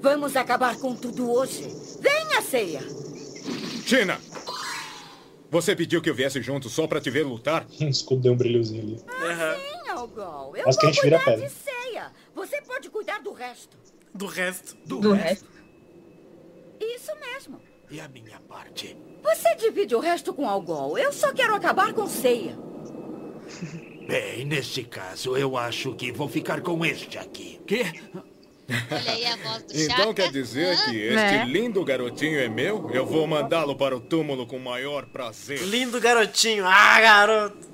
Vamos 0.00 0.34
acabar 0.34 0.76
com 0.76 0.96
tudo 0.96 1.30
hoje. 1.30 1.68
Venha, 2.00 2.40
ceia. 2.40 3.07
China! 3.88 4.20
Você 5.50 5.74
pediu 5.74 6.02
que 6.02 6.10
eu 6.10 6.14
viesse 6.14 6.42
junto 6.42 6.68
só 6.68 6.86
pra 6.86 7.00
te 7.00 7.08
ver 7.10 7.22
lutar? 7.24 7.66
O 7.80 7.84
escudo 7.84 8.20
deu 8.20 8.34
um 8.34 8.36
brilhozinho 8.36 8.82
ali. 8.82 8.98
Sim, 8.98 9.88
Algol. 9.88 10.54
Eu 10.54 10.64
Mas 10.66 10.76
que 10.76 10.84
a 10.84 10.88
vou 10.88 10.92
gente 10.92 11.02
vira 11.04 11.16
cuidar 11.18 11.32
pedra. 11.32 11.48
de 11.48 11.54
ceia. 11.54 12.12
Você 12.34 12.60
pode 12.60 12.90
cuidar 12.90 13.22
do 13.22 13.32
resto. 13.32 13.78
Do 14.14 14.26
resto. 14.26 14.76
Do 14.84 15.12
resto. 15.12 15.48
Isso 16.78 17.12
mesmo. 17.18 17.62
E 17.90 17.98
a 17.98 18.06
minha 18.08 18.38
parte? 18.40 18.94
Você 19.22 19.54
divide 19.54 19.94
o 19.94 20.00
resto 20.00 20.34
com 20.34 20.46
Algol. 20.46 20.98
Eu 20.98 21.10
só 21.10 21.32
quero 21.32 21.54
acabar 21.54 21.94
com 21.94 22.06
ceia. 22.06 22.58
Bem, 24.06 24.44
nesse 24.44 24.84
caso, 24.84 25.34
eu 25.34 25.56
acho 25.56 25.94
que 25.94 26.12
vou 26.12 26.28
ficar 26.28 26.60
com 26.60 26.84
este 26.84 27.16
aqui. 27.16 27.58
Quê? 27.66 27.84
Olha 28.68 29.12
aí 29.12 29.24
a 29.26 29.36
voz 29.36 29.62
do 29.62 29.72
Então 29.80 29.96
Chaka. 29.96 30.14
quer 30.14 30.30
dizer 30.30 30.76
Hã? 30.76 30.84
que 30.84 30.96
este 30.96 31.14
Né? 31.14 31.44
lindo 31.46 31.82
garotinho 31.84 32.38
é 32.38 32.48
meu? 32.48 32.90
Eu 32.92 33.06
vou 33.06 33.26
mandá-lo 33.26 33.74
para 33.74 33.96
o 33.96 34.00
túmulo 34.00 34.46
com 34.46 34.56
o 34.56 34.60
maior 34.60 35.06
prazer. 35.06 35.62
Lindo 35.62 35.98
garotinho. 36.00 36.64
Ah, 36.66 37.00
garoto. 37.00 37.66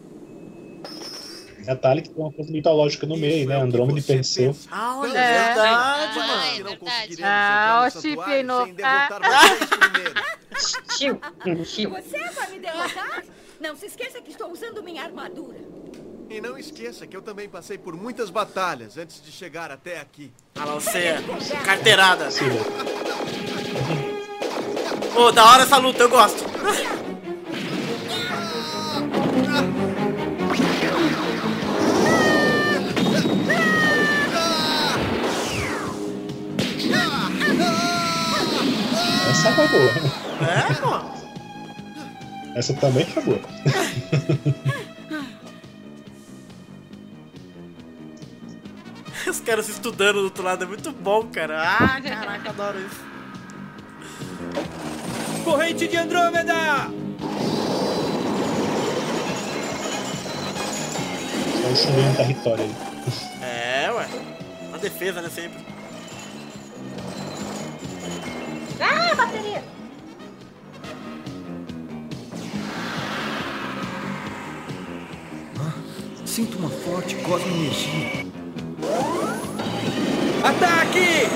Detalhe 1.59 2.02
que 2.02 2.11
tem 2.11 2.22
uma 2.22 2.30
coisa 2.33 2.52
mitológica 2.52 3.07
no 3.07 3.16
meio, 3.16 3.35
aí, 3.40 3.46
né? 3.46 3.57
Andrômeda 3.57 3.98
e 3.98 4.02
Perseu. 4.02 4.54
Ah, 4.70 4.98
olha, 4.98 5.18
É. 5.18 5.44
verdade, 5.46 5.61
Ah, 5.61 6.12
mano. 6.14 6.33
é 6.33 6.54
que 6.54 6.62
não 6.62 6.70
verdade. 6.70 6.78
conseguiremos 6.78 7.24
Ah, 7.24 7.87
o 7.87 7.90
Chip 8.00 8.42
no-. 8.42 8.66
Você 12.02 12.18
vai 12.35 12.50
me 12.50 12.59
derrotar? 12.61 13.24
Não 13.61 13.74
se 13.76 13.87
esqueça 13.87 14.20
que 14.20 14.30
estou 14.30 14.50
usando 14.52 14.83
minha 14.83 15.02
armadura. 15.02 15.59
E 16.35 16.40
não 16.40 16.59
esqueça 16.59 17.07
que 17.07 17.16
eu 17.16 17.23
também 17.23 17.49
passei 17.49 17.79
por 17.79 17.94
muitas 17.94 18.29
batalhas 18.29 18.99
antes 18.99 19.23
de 19.25 19.31
chegar 19.31 19.70
até 19.70 20.01
aqui. 20.01 20.33
Ah 20.57 20.64
lá, 20.64 20.75
você 20.75 20.99
é 20.99 21.23
carteirada. 21.64 22.29
Sim, 22.29 22.47
né? 22.47 22.61
Ô, 25.14 25.31
da 25.31 25.44
hora 25.44 25.62
essa 25.62 25.77
luta, 25.77 26.03
eu 26.03 26.09
gosto. 26.09 26.42
Essa 39.31 39.53
foi 39.53 39.68
boa. 39.68 39.92
É, 40.51 40.75
pô. 40.81 41.01
Essa 42.57 42.75
também 42.75 43.07
foi 43.07 43.23
boa. 43.23 43.40
Os 49.35 49.40
caras 49.40 49.68
estudando 49.68 50.18
do 50.18 50.25
outro 50.27 50.44
lado 50.44 50.62
é 50.62 50.66
muito 50.66 50.92
bom, 50.92 51.27
cara. 51.27 51.61
Ah, 51.61 52.01
caraca, 52.01 52.51
adoro 52.51 52.79
isso. 52.79 53.05
Corrente 55.42 55.88
de 55.88 55.97
Andrômeda! 55.97 56.55
Estão 61.53 61.73
destruindo 61.73 62.11
um 62.11 62.14
território 62.14 62.64
aí. 62.64 62.75
É, 63.42 63.90
ué. 63.90 64.09
Uma 64.68 64.79
defesa, 64.79 65.20
né, 65.20 65.29
sempre. 65.29 65.66
Ah, 68.81 69.14
bateria. 69.16 69.64
Sinto 76.25 76.57
uma 76.59 76.70
forte 76.70 77.16
cosmo-energia. 77.16 78.34
Ataque! 80.44 81.26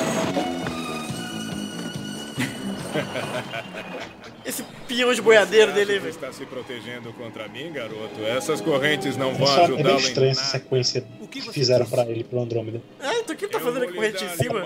Esse 4.45 4.63
pinhão 4.87 5.13
de 5.13 5.21
boiadeiro 5.23 5.73
Você 5.73 5.75
dele, 5.85 5.99
velho. 5.99 6.11
está 6.11 6.33
se 6.33 6.45
protegendo 6.47 7.13
contra 7.13 7.49
mim, 7.49 7.71
garoto? 7.73 8.21
Essas 8.25 8.61
correntes 8.61 9.17
não 9.17 9.35
vão 9.35 9.47
Só 9.47 9.61
é 9.61 9.65
ajudá-lo 9.65 9.83
bem 9.85 9.95
em 9.95 10.09
estranha 10.09 10.31
essa 10.33 10.45
sequência 10.45 11.05
O 11.21 11.27
que 11.29 11.41
que 11.41 11.47
você 11.47 11.53
fizeram 11.53 11.87
pra 11.87 12.03
ele, 12.05 12.25
pro 12.25 12.41
Andrômeda. 12.41 12.81
É, 13.01 13.21
então 13.21 13.35
o 13.35 13.39
que 13.39 13.45
ele 13.45 13.53
tá 13.53 13.61
fazendo 13.61 13.85
lhe 13.85 13.93
corrente 13.93 14.25
em 14.25 14.29
cima? 14.31 14.65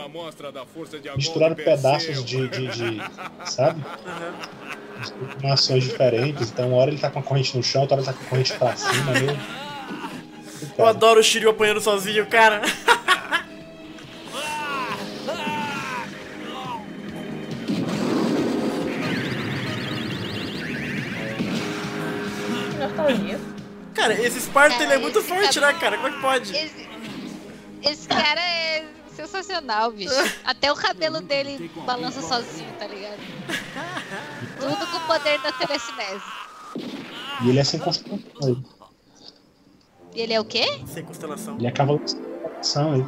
Misturaram 1.16 1.55
pedaços 1.55 2.24
de, 2.24 2.48
de, 2.48 2.66
de- 2.68 3.02
sabe? 3.50 3.81
Com 5.40 5.52
ações 5.52 5.83
diferentes. 5.85 6.50
Então, 6.50 6.68
uma 6.68 6.76
hora 6.78 6.90
ele 6.90 7.00
tá 7.00 7.11
com 7.11 7.18
a 7.18 7.22
corrente 7.22 7.57
no 7.57 7.62
chão, 7.62 7.83
outra 7.83 7.96
hora 7.96 8.05
ele 8.05 8.12
tá 8.12 8.16
com 8.16 8.24
a 8.24 8.28
corrente 8.28 8.52
pra 8.55 8.76
cima. 8.76 9.12
Meio... 9.12 9.38
Eu 10.78 10.87
adoro 10.87 11.18
o 11.18 11.22
Shiryu 11.22 11.50
apanhando 11.50 11.81
sozinho, 11.81 12.24
cara. 12.26 12.62
Cara, 24.03 24.15
esse 24.21 24.41
Sparta 24.41 24.83
ele 24.83 24.95
é 24.95 24.99
muito 24.99 25.23
forte, 25.23 25.61
cara- 25.61 25.73
né, 25.73 25.79
cara? 25.79 25.97
Como 25.97 26.09
é 26.09 26.11
que 26.12 26.21
pode? 26.21 26.57
Esse, 26.57 26.88
esse 27.83 28.09
cara 28.09 28.41
é 28.41 28.85
sensacional, 29.15 29.93
bicho. 29.93 30.12
Até 30.45 30.73
o 30.73 30.75
cabelo 30.75 31.21
dele 31.21 31.71
balança 31.87 32.21
sozinho, 32.21 32.73
tá 32.81 32.87
ligado? 32.88 33.21
Tudo 34.59 34.87
com 34.91 34.97
o 34.97 35.01
poder 35.07 35.41
da 35.41 35.53
telecinese. 35.53 36.25
E 37.45 37.49
ele 37.51 37.61
é 37.61 37.65
sem 37.65 37.79
constelação. 37.79 38.29
Ele, 38.43 38.65
E 40.15 40.21
ele 40.21 40.33
é 40.33 40.41
o 40.41 40.45
quê? 40.45 40.81
Sem 40.87 41.05
constelação. 41.05 41.57
ele 41.59 41.67
é 41.69 41.71
cavalo 41.71 42.01
sem 42.05 42.19
constelação. 42.21 42.95
Ele. 42.97 43.07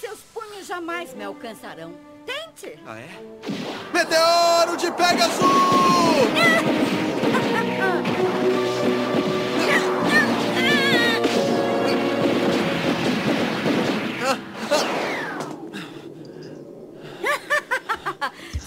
Seus 0.00 0.18
punhos 0.32 0.66
jamais 0.66 1.12
me 1.14 1.24
alcançarão. 1.24 1.94
Sorte! 2.28 2.78
Ah, 2.86 2.98
é? 2.98 3.08
Meteoro 3.92 4.76
de 4.76 4.90
Pegasus! 4.92 5.38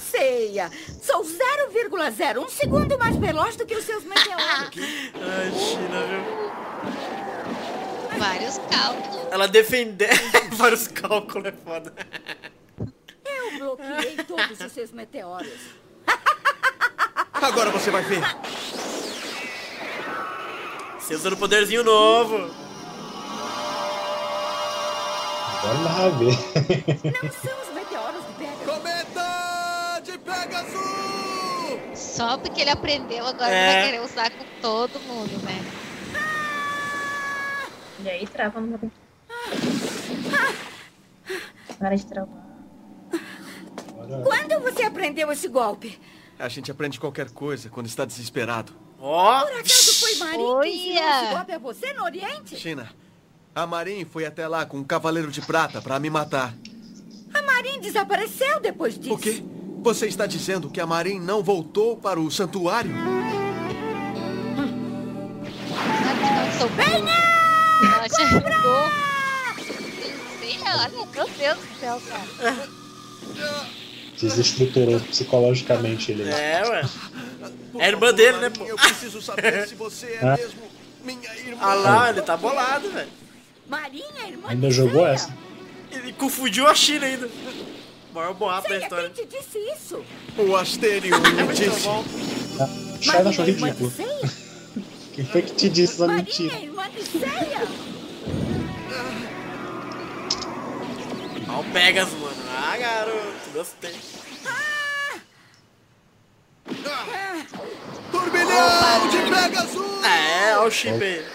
Ceia, 0.10 0.69
sou 1.02 1.24
0,01 1.24 2.50
segundo 2.50 2.97
mais 2.97 3.15
veloz 3.17 3.56
do 3.56 3.63
que 3.65 3.76
os 3.76 3.86
seus 3.86 4.04
meteoros. 4.04 4.41
Ai, 5.21 5.52
China, 5.52 6.02
viu? 6.08 6.21
Vários 8.17 8.58
cálculos. 8.58 9.28
Ela 9.32 9.47
defender 9.47 10.10
vários 10.58 10.88
cálculos 10.88 11.45
é 11.47 11.52
foda. 11.52 11.93
Eu 13.62 13.78
bloqueei 13.78 14.15
todos 14.17 14.60
os 14.60 14.71
seus 14.71 14.91
meteoros. 14.91 15.47
Agora 17.34 17.69
você 17.69 17.91
vai 17.91 18.02
ver. 18.04 18.21
Você 21.00 21.13
usando 21.15 21.38
poderzinho 21.38 21.84
novo. 21.84 22.38
Vai 25.63 26.12
ver. 26.12 26.36
Não 27.21 27.32
são 27.32 27.62
os 27.62 27.74
meteoros 27.76 28.26
de 28.26 28.34
Pegasus. 28.34 28.65
Cometa 28.65 30.02
de 30.04 30.17
Pegasus! 30.17 32.00
Só 32.00 32.38
porque 32.39 32.62
ele 32.62 32.71
aprendeu, 32.71 33.26
agora 33.28 33.52
É. 33.52 33.63
ele 33.63 33.74
vai 33.74 33.86
querer 33.86 34.02
usar 34.02 34.32
com 34.32 34.43
todo 34.62 35.00
mundo, 35.02 35.38
né? 35.43 35.63
E 38.04 38.10
aí 38.10 38.26
trava 38.28 38.60
no 38.60 38.67
meu 38.67 38.80
computador. 38.80 40.56
Para 41.78 41.95
de 41.95 42.06
travar. 42.08 42.51
Quando 44.24 44.60
você 44.62 44.84
aprendeu 44.84 45.32
esse 45.32 45.47
golpe? 45.47 46.00
A 46.38 46.50
gente 46.50 46.69
aprende 46.71 47.00
qualquer 47.00 47.30
coisa 47.30 47.69
quando 47.69 47.88
está 47.88 48.04
desesperado. 48.04 48.74
Ó. 49.00 49.41
Por 49.41 49.54
acaso 49.54 49.93
foi 50.00 50.15
Marin 50.15 50.38
que 50.62 50.67
ensinou 50.69 51.10
esse 51.10 51.34
golpe 51.34 51.52
a 51.54 51.58
você 51.58 51.93
no 51.93 52.04
Oriente? 52.04 52.58
China, 52.58 52.91
a 53.56 53.65
Marin 53.65 54.06
foi 54.06 54.26
até 54.26 54.47
lá 54.47 54.65
com 54.65 54.78
um 54.78 54.84
cavaleiro 54.84 55.32
de 55.32 55.41
prata 55.41 55.82
para 55.82 56.00
me 56.00 56.10
matar. 56.10 56.54
A 57.34 57.41
Marin 57.41 57.80
desapareceu 57.80 58.60
depois 58.60 58.97
disso. 58.97 59.13
O 59.13 59.17
quê? 59.17 59.43
Você 59.82 60.08
está 60.08 60.26
dizendo 60.26 60.69
que 60.69 60.80
a 60.80 60.86
Marin 60.86 61.19
não 61.19 61.41
voltou 61.41 61.97
para 61.97 62.19
o 62.19 62.30
santuário? 62.30 62.91
Burro. 62.91 63.32
Ela 67.84 68.08
chegou. 68.10 68.41
Sim, 70.39 70.60
olha, 70.63 70.89
meu 70.89 71.06
Deus 71.06 71.58
do 71.58 71.80
céu, 71.80 72.02
cara. 72.08 72.69
Desestruturou 74.21 74.99
psicologicamente 75.01 76.12
ele. 76.12 76.29
É, 76.29 76.62
ué. 76.69 76.81
É 77.79 77.88
irmã 77.89 78.13
dele, 78.13 78.38
né, 78.38 78.49
pô? 78.49 78.65
Eu 78.65 78.75
preciso 78.75 79.21
saber 79.21 79.67
se 79.67 79.75
você 79.75 80.07
é 80.07 80.19
Ah. 80.25 80.38
mesmo 80.38 80.62
minha 81.03 81.34
irmã. 81.36 81.57
Ah 81.62 81.73
lá, 81.73 82.10
ele 82.10 82.21
tá 82.21 82.38
bolado, 82.38 82.89
velho. 82.91 83.10
Marin 83.67 84.03
é 84.23 84.29
irmã 84.29 84.49
Ainda 84.49 84.67
de 84.67 84.73
jogou 84.73 85.07
essa? 85.07 85.34
Ele 85.91 86.13
confundiu 86.13 86.67
a 86.67 86.75
China 86.75 87.05
ainda. 87.05 87.29
Maior 88.13 88.34
boato 88.34 88.67
da 88.69 88.77
história. 88.77 89.10
quem 89.10 89.25
te 89.25 89.38
disse 89.38 89.57
isso? 89.73 90.03
O 90.38 90.55
Asterion 90.55 91.17
É 91.39 91.43
me 91.43 91.53
disse. 91.55 91.79
bom. 91.81 92.03
China 93.01 93.29
achou 93.29 93.45
ridículo. 93.45 93.91
Quem 95.13 95.25
foi 95.25 95.41
que 95.41 95.53
te 95.53 95.69
disse 95.69 95.93
essa 95.95 96.07
mentira? 96.07 96.55
irmã 96.60 96.89
de 96.89 97.03
Ceia? 97.03 97.67
Ó 101.49 101.60
o 101.60 101.63
Pegasus, 101.73 102.13
mano. 102.13 102.36
Ah, 102.49 102.77
garoto. 102.77 103.40
Gostei. 103.54 103.96
Turbilhão 108.12 109.10
de 109.10 109.18
Pegasus! 109.30 110.06
É, 110.06 110.58
ó 110.58 110.68
o 110.68 110.72
chip 110.72 111.04
aí. 111.04 111.26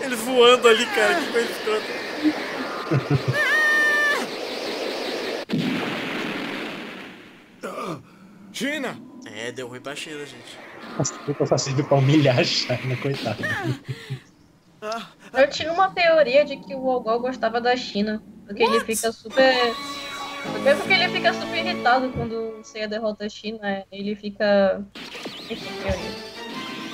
Eles 0.00 0.18
voando 0.20 0.68
ali, 0.68 0.86
cara. 0.86 1.14
Que 1.14 1.32
coisa 1.32 1.50
escrota. 1.50 2.04
China! 8.52 8.98
É, 9.26 9.50
deu 9.52 9.68
ruim 9.68 9.80
pra 9.80 9.96
China, 9.96 10.24
gente. 10.26 10.58
Desculpa, 10.98 11.46
só 11.46 11.56
serve 11.58 11.82
pra 11.82 11.96
humilhar 11.96 12.38
a 12.38 12.44
China, 12.44 12.96
coitado. 13.00 13.42
Eu 15.32 15.48
tinha 15.50 15.72
uma 15.72 15.90
teoria 15.90 16.44
de 16.44 16.56
que 16.56 16.74
o 16.74 16.90
Algol 16.90 17.20
gostava 17.20 17.60
da 17.60 17.76
China. 17.76 18.22
Porque 18.46 18.62
ele 18.62 18.80
fica 18.80 19.10
super. 19.10 19.74
Primeiro 20.52 20.78
porque 20.78 20.92
ele 20.92 21.08
fica 21.08 21.32
super 21.32 21.56
irritado 21.56 22.10
quando 22.10 22.60
o 22.60 22.64
Seiya 22.64 22.86
derrota 22.86 23.24
a 23.24 23.28
China. 23.28 23.84
Ele 23.90 24.14
fica. 24.14 24.84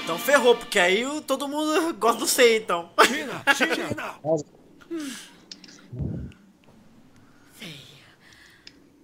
Então 0.03 0.19
ferrou, 0.19 0.57
porque 0.57 0.79
aí 0.79 1.05
todo 1.27 1.49
mundo 1.49 1.95
gosta 1.95 2.21
do 2.21 2.27
Sei, 2.27 2.59
então. 2.59 2.91
China! 3.07 3.43
China! 3.55 4.15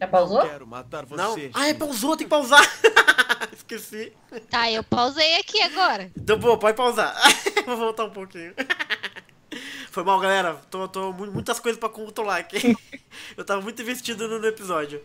Já 0.00 0.06
pausou? 0.06 0.42
Quero 0.42 0.66
matar 0.66 1.06
você. 1.06 1.16
Não. 1.22 1.50
Ah, 1.54 1.68
é 1.68 1.74
pausou, 1.74 2.16
tem 2.16 2.26
que 2.26 2.30
pausar. 2.30 2.60
Esqueci. 3.52 4.12
Tá, 4.50 4.70
eu 4.70 4.84
pausei 4.84 5.36
aqui 5.36 5.60
agora. 5.62 6.10
Então, 6.16 6.38
pô, 6.38 6.56
pode 6.58 6.76
pausar. 6.76 7.14
Vou 7.64 7.76
voltar 7.76 8.04
um 8.04 8.10
pouquinho. 8.10 8.54
Foi 9.90 10.04
mal, 10.04 10.20
galera. 10.20 10.54
Tô, 10.70 10.86
tô 10.86 11.12
mu- 11.12 11.30
muitas 11.32 11.58
coisas 11.58 11.78
pra 11.80 11.88
controlar 11.88 12.36
aqui. 12.36 12.76
Eu 13.36 13.44
tava 13.44 13.62
muito 13.62 13.80
investido 13.80 14.28
no, 14.28 14.38
no 14.38 14.46
episódio. 14.46 15.02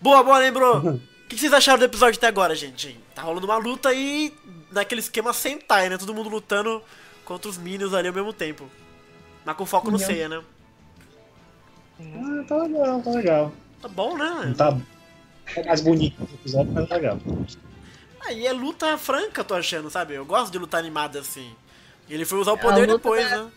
Boa, 0.00 0.22
boa, 0.22 0.38
lembrou? 0.38 0.78
O 0.78 0.98
que, 1.28 1.34
que 1.34 1.38
vocês 1.38 1.52
acharam 1.52 1.80
do 1.80 1.84
episódio 1.84 2.16
até 2.18 2.28
agora, 2.28 2.54
gente? 2.54 2.98
Tá 3.14 3.22
rolando 3.22 3.46
uma 3.46 3.56
luta 3.56 3.88
aí 3.88 4.32
naquele 4.70 5.00
esquema 5.00 5.32
Sentai, 5.32 5.88
né? 5.88 5.98
Todo 5.98 6.14
mundo 6.14 6.28
lutando 6.30 6.80
contra 7.24 7.50
os 7.50 7.58
Minions 7.58 7.92
ali 7.92 8.06
ao 8.06 8.14
mesmo 8.14 8.32
tempo. 8.32 8.70
Mas 9.44 9.56
com 9.56 9.66
foco 9.66 9.90
no 9.90 9.98
Minion. 9.98 10.06
Seiya, 10.06 10.28
né? 10.28 10.42
Ah, 12.00 12.44
tá 12.46 12.56
legal, 12.62 13.02
tá 13.02 13.10
legal. 13.10 13.52
Tá 13.80 13.88
bom, 13.88 14.16
Não 14.16 14.44
né? 14.44 14.54
tá 14.56 14.76
é 15.56 15.64
mais 15.64 15.80
bonito 15.80 16.20
no 16.20 16.26
episódio, 16.34 16.72
mas 16.72 16.90
é 16.90 16.94
legal. 16.94 17.18
Aí 18.26 18.46
é 18.46 18.52
luta 18.52 18.98
franca, 18.98 19.42
tô 19.44 19.54
achando, 19.54 19.88
sabe? 19.88 20.14
Eu 20.14 20.24
gosto 20.26 20.52
de 20.52 20.58
luta 20.58 20.76
animada 20.76 21.20
assim. 21.20 21.54
E 22.08 22.14
ele 22.14 22.24
foi 22.24 22.38
usar 22.38 22.52
o 22.52 22.56
A 22.56 22.58
poder 22.58 22.82
luta 22.86 22.94
depois, 22.98 23.30
da- 23.30 23.44
né? 23.44 23.50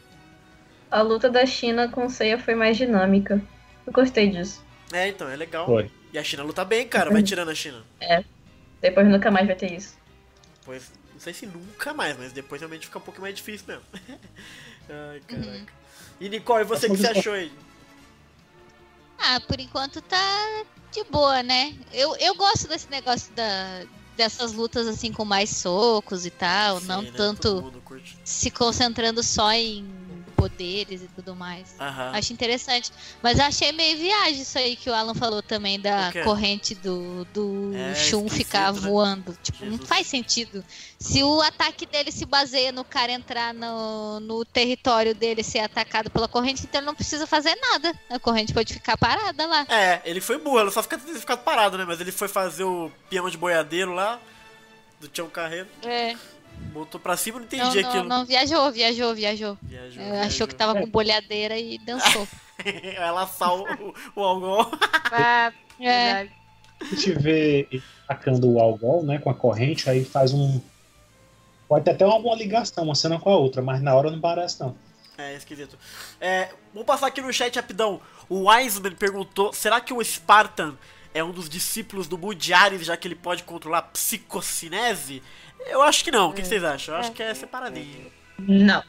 A 0.90 1.02
luta 1.02 1.30
da 1.30 1.46
China 1.46 1.88
com 1.90 2.06
o 2.06 2.10
Seiya 2.10 2.38
foi 2.38 2.54
mais 2.54 2.78
dinâmica. 2.78 3.42
Eu 3.88 3.94
gostei 3.94 4.30
disso. 4.30 4.64
É, 4.92 5.08
então, 5.08 5.30
é 5.30 5.36
legal. 5.36 5.66
Foi. 5.66 5.90
E 6.14 6.18
a 6.20 6.24
China 6.24 6.44
luta 6.44 6.64
bem, 6.66 6.88
cara. 6.88 7.10
Vai 7.10 7.24
tirando 7.24 7.50
a 7.50 7.56
China. 7.56 7.82
Depois 8.82 9.08
nunca 9.08 9.32
mais 9.32 9.48
vai 9.48 9.56
ter 9.56 9.72
isso. 9.72 9.98
Depois, 10.60 10.92
não 11.14 11.20
sei 11.20 11.34
se 11.34 11.46
nunca 11.46 11.94
mais, 11.94 12.18
mas 12.18 12.34
depois 12.34 12.60
realmente 12.62 12.88
fica 12.88 13.00
um 13.00 13.02
pouco 13.02 13.22
mais 13.22 13.34
difícil 13.36 13.66
mesmo. 13.68 13.84
Ai, 14.90 15.22
caraca. 15.28 15.74
E 16.20 16.30
Nicole, 16.30 16.66
você 16.66 16.88
o 16.88 16.92
que 16.92 16.98
você 16.98 17.08
achou 17.08 17.34
aí? 17.34 17.52
Ah, 19.24 19.40
por 19.40 19.60
enquanto 19.60 20.02
tá 20.02 20.64
de 20.92 21.04
boa, 21.06 21.42
né? 21.44 21.76
Eu, 21.94 22.16
eu 22.18 22.36
gosto 22.36 22.68
desse 22.68 22.90
negócio 22.90 23.34
da, 23.34 23.84
dessas 24.18 24.54
lutas 24.54 24.88
assim 24.88 25.12
com 25.12 25.24
mais 25.24 25.50
socos 25.50 26.26
e 26.26 26.32
tal, 26.32 26.80
Sim, 26.80 26.88
não 26.88 27.02
né? 27.02 27.12
Tanto 27.16 27.72
se 28.24 28.52
concentrando 28.52 29.24
só 29.24 29.52
em 29.52 30.01
poderes 30.42 31.04
e 31.04 31.08
tudo 31.08 31.36
mais. 31.36 31.76
Aham. 31.80 32.12
Acho 32.16 32.34
interessante. 32.34 32.92
Mas 33.22 33.38
eu 33.38 33.46
achei 33.46 33.72
meio 33.72 33.96
viagem 33.98 34.42
isso 34.42 34.58
aí 34.58 34.76
que 34.76 34.90
o 34.90 34.94
Alan 34.94 35.14
falou 35.14 35.44
também 35.44 35.80
da 35.80 36.12
corrente 36.24 36.74
do, 36.74 37.24
do 37.26 37.72
É, 37.76 37.94
Shun 37.94 38.28
ficar 38.28 38.74
né? 38.74 38.80
voando. 38.80 39.38
Tipo, 39.44 39.66
não 39.66 39.74
Jesus. 39.74 39.88
faz 39.88 40.08
sentido. 40.08 40.66
Se 40.98 41.22
o 41.22 41.42
ataque 41.42 41.86
dele 41.86 42.12
se 42.12 42.26
baseia 42.26 42.72
no 42.72 42.84
cara 42.84 43.12
entrar 43.12 43.54
no, 43.54 44.20
no 44.20 44.44
território 44.44 45.14
dele 45.14 45.44
ser 45.44 45.60
atacado 45.60 46.10
pela 46.10 46.28
corrente, 46.28 46.64
então 46.64 46.80
ele 46.80 46.88
não 46.88 46.96
precisa 46.96 47.28
fazer 47.28 47.56
nada. 47.62 47.94
A 48.10 48.18
corrente 48.18 48.52
pode 48.54 48.74
ficar 48.74 48.98
parada 48.98 49.46
lá. 49.46 49.66
É, 49.70 50.02
ele 50.06 50.22
foi 50.22 50.40
burro, 50.40 50.58
ela 50.60 50.72
só 50.72 50.82
fica 50.82 50.98
ficado 50.98 51.44
parado, 51.44 51.78
né? 51.78 51.86
Mas 51.86 52.02
ele 52.02 52.12
foi 52.12 52.28
fazer 52.28 52.64
o 52.64 52.92
peão 53.10 53.30
de 53.30 53.38
boiadeiro 53.38 53.94
lá, 53.94 54.20
do 55.00 55.08
Tião 55.08 55.30
Carreiro, 55.30 55.68
É. 55.84 56.16
botou 56.74 57.00
pra 57.00 57.18
cima, 57.18 57.40
não 57.40 57.46
entendi 57.46 57.64
Não, 57.64 57.74
não, 57.82 57.90
aquilo. 57.90 58.04
não, 58.06 58.26
viajou, 58.26 58.72
viajou, 58.72 59.14
viajou. 59.16 59.58
Viajou, 59.62 60.02
É, 60.02 60.06
viajou. 60.12 60.26
achou 60.28 60.48
que 60.48 60.56
tava 60.56 60.76
com 60.80 60.88
bolhadeira 60.90 61.58
e 61.58 61.78
dançou. 61.80 62.28
Ela 62.98 63.24
assou 63.24 63.68
o, 64.16 64.20
o 64.20 64.24
algol. 64.24 64.72
Ah, 65.12 65.52
É. 65.80 66.28
A 66.80 66.86
gente 66.86 67.12
vê 67.14 67.68
ele 67.72 67.84
atacando 68.08 68.50
o 68.50 68.60
Algol, 68.60 69.04
né, 69.04 69.20
com 69.20 69.30
a 69.30 69.34
corrente, 69.36 69.88
aí 69.90 70.04
faz 70.04 70.34
um. 70.34 70.60
Pode 71.68 71.86
ter 71.86 71.92
até 71.92 72.06
uma 72.06 72.20
boa 72.20 72.36
ligação, 72.36 72.84
uma 72.86 72.96
cena 72.96 73.20
com 73.20 73.30
a 73.30 73.38
outra, 73.38 73.62
mas 73.62 73.82
na 73.82 73.94
hora 73.94 74.10
não 74.10 74.20
parece, 74.20 74.60
não. 74.60 74.76
É, 75.18 75.36
esquisito. 75.36 75.78
É, 76.20 76.50
vou 76.74 76.84
passar 76.84 77.08
aqui 77.08 77.22
no 77.22 77.32
chat 77.32 77.56
rapidão. 77.56 78.02
O 78.28 78.50
Wiseman 78.50 78.94
perguntou: 78.96 79.54
será 79.54 79.80
que 79.80 79.94
o 79.94 80.04
Spartan 80.04 80.76
é 81.14 81.24
um 81.24 81.32
dos 81.32 81.48
discípulos 81.50 82.08
do 82.08 82.18
Mudiares, 82.18 82.86
já 82.86 82.98
que 82.98 83.08
ele 83.08 83.16
pode 83.16 83.44
controlar 83.44 83.84
psicocinese? 83.84 85.22
Eu 85.68 85.82
acho 85.82 86.04
que 86.04 86.12
não. 86.12 86.30
O 86.30 86.34
que, 86.34 86.42
que 86.42 86.48
vocês 86.48 86.64
acham? 86.64 86.96
Eu 86.96 87.00
acho 87.00 87.12
que 87.12 87.22
é 87.24 87.34
separadinho. 87.34 88.12
Não. 88.40 88.84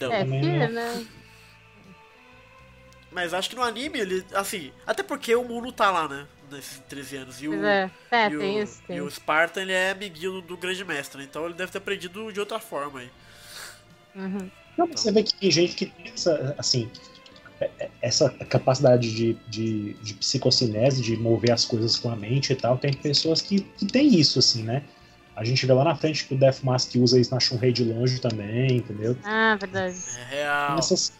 Não. 0.00 0.12
É, 0.12 0.20
Também 0.20 0.42
filho, 0.42 0.58
não. 0.58 0.68
né? 0.72 1.06
Mas 3.10 3.34
acho 3.34 3.50
que 3.50 3.56
no 3.56 3.62
anime 3.62 3.98
ele. 4.00 4.24
Assim, 4.34 4.72
até 4.86 5.02
porque 5.02 5.34
o 5.34 5.44
Muno 5.44 5.70
tá 5.70 5.90
lá, 5.90 6.08
né? 6.08 6.26
Nesses 6.50 6.78
13 6.88 7.16
anos. 7.16 7.42
E 7.42 7.48
o, 7.48 7.64
é. 7.64 7.90
É, 8.10 8.26
e 8.26 8.38
tem 8.38 8.58
o, 8.58 8.62
isso, 8.62 8.82
tem. 8.86 8.96
E 8.96 9.00
o 9.00 9.10
Spartan 9.10 9.62
ele 9.62 9.72
é 9.72 9.90
amiguinho 9.90 10.32
do, 10.32 10.42
do 10.42 10.56
grande 10.56 10.84
mestre, 10.84 11.22
então 11.22 11.44
ele 11.44 11.54
deve 11.54 11.70
ter 11.72 11.78
aprendido 11.78 12.32
de 12.32 12.40
outra 12.40 12.58
forma 12.58 13.00
aí. 13.00 13.10
Uhum. 14.14 14.50
Não, 14.76 14.86
Você 14.86 15.12
vê 15.12 15.22
que 15.22 15.34
tem 15.34 15.50
gente 15.50 15.74
que 15.74 15.86
tem 15.86 16.12
essa, 16.12 16.54
assim, 16.58 16.90
é- 17.60 17.70
é- 17.78 17.90
essa 18.00 18.30
capacidade 18.30 19.14
de, 19.14 19.34
de, 19.48 19.94
de 19.94 20.14
psicocinese, 20.14 21.02
de 21.02 21.16
mover 21.16 21.52
as 21.52 21.64
coisas 21.64 21.98
com 21.98 22.10
a 22.10 22.16
mente 22.16 22.52
e 22.52 22.56
tal, 22.56 22.76
tem 22.78 22.92
pessoas 22.92 23.40
que, 23.42 23.60
que 23.60 23.86
tem 23.86 24.18
isso, 24.18 24.38
assim, 24.38 24.62
né? 24.62 24.82
A 25.42 25.44
gente 25.44 25.66
vê 25.66 25.72
lá 25.72 25.82
na 25.84 25.94
frente 25.96 26.24
que 26.24 26.34
o 26.34 26.38
Death 26.38 26.62
Mask 26.62 26.94
usa 26.96 27.18
isso 27.20 27.34
na 27.34 27.40
Shunrei 27.40 27.72
de 27.72 27.84
longe 27.84 28.20
também, 28.20 28.76
entendeu? 28.76 29.16
Ah, 29.24 29.56
verdade. 29.58 29.96
É 30.16 30.24
real. 30.36 30.78
Essas, 30.78 31.12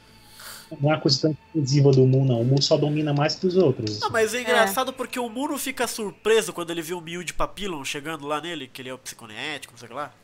não 0.70 0.90
é 0.90 0.94
uma 0.94 1.00
coisa 1.00 1.20
tão 1.20 1.32
exclusiva 1.32 1.90
do 1.90 2.06
Mu, 2.06 2.24
não. 2.24 2.40
O 2.40 2.44
Mu 2.44 2.62
só 2.62 2.76
domina 2.78 3.12
mais 3.12 3.34
que 3.34 3.46
os 3.46 3.56
outros. 3.56 4.00
Não, 4.00 4.10
mas 4.10 4.32
é 4.32 4.40
engraçado 4.42 4.92
porque 4.92 5.18
o 5.18 5.28
Muno 5.28 5.58
fica 5.58 5.86
surpreso 5.86 6.52
quando 6.52 6.70
ele 6.70 6.80
vê 6.82 6.94
o 6.94 7.00
Mil 7.00 7.22
de 7.24 7.34
Papillon 7.34 7.84
chegando 7.84 8.26
lá 8.26 8.40
nele, 8.40 8.68
que 8.68 8.80
ele 8.80 8.88
é 8.88 8.94
o 8.94 8.98
psiconético, 8.98 9.72
não 9.74 9.78
sei 9.78 9.86
o 9.86 9.88
que 9.90 9.94
lá. 9.96 10.14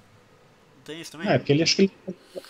Não 0.77 0.83
tem 0.85 1.01
isso 1.01 1.13
também? 1.13 1.29
É, 1.29 1.37
porque 1.39 1.53
ele 1.53 1.63
acho 1.63 1.75
que 1.77 1.83
ele, 1.83 1.93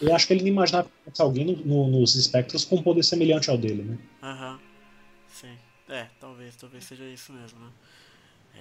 eu 0.00 0.14
acho 0.14 0.26
que 0.26 0.32
ele 0.34 0.42
não 0.42 0.48
imaginava 0.48 0.88
que 1.12 1.22
alguém 1.22 1.44
no- 1.46 1.64
no- 1.88 2.00
nos 2.00 2.14
espectros 2.14 2.64
com 2.64 2.76
um 2.76 2.82
poder 2.82 3.02
semelhante 3.02 3.50
ao 3.50 3.56
dele, 3.56 3.82
né? 3.82 3.98
Aham. 4.22 4.60
Sim. 5.32 5.56
É, 5.88 6.06
talvez, 6.20 6.54
talvez 6.56 6.84
seja 6.84 7.04
isso 7.04 7.32
mesmo, 7.32 7.58
né? 7.58 7.70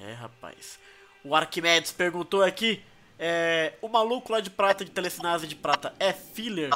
É, 0.09 0.13
rapaz. 0.13 0.79
O 1.27 1.35
Arquimedes 1.35 1.91
perguntou 1.91 2.41
aqui: 2.41 2.81
é, 3.19 3.73
o 3.81 3.89
maluco 3.89 4.31
lá 4.31 4.39
de 4.39 4.49
prata, 4.49 4.85
de 4.85 4.91
telecinase 4.91 5.45
de 5.45 5.55
prata, 5.55 5.93
é 5.99 6.13
filler? 6.13 6.69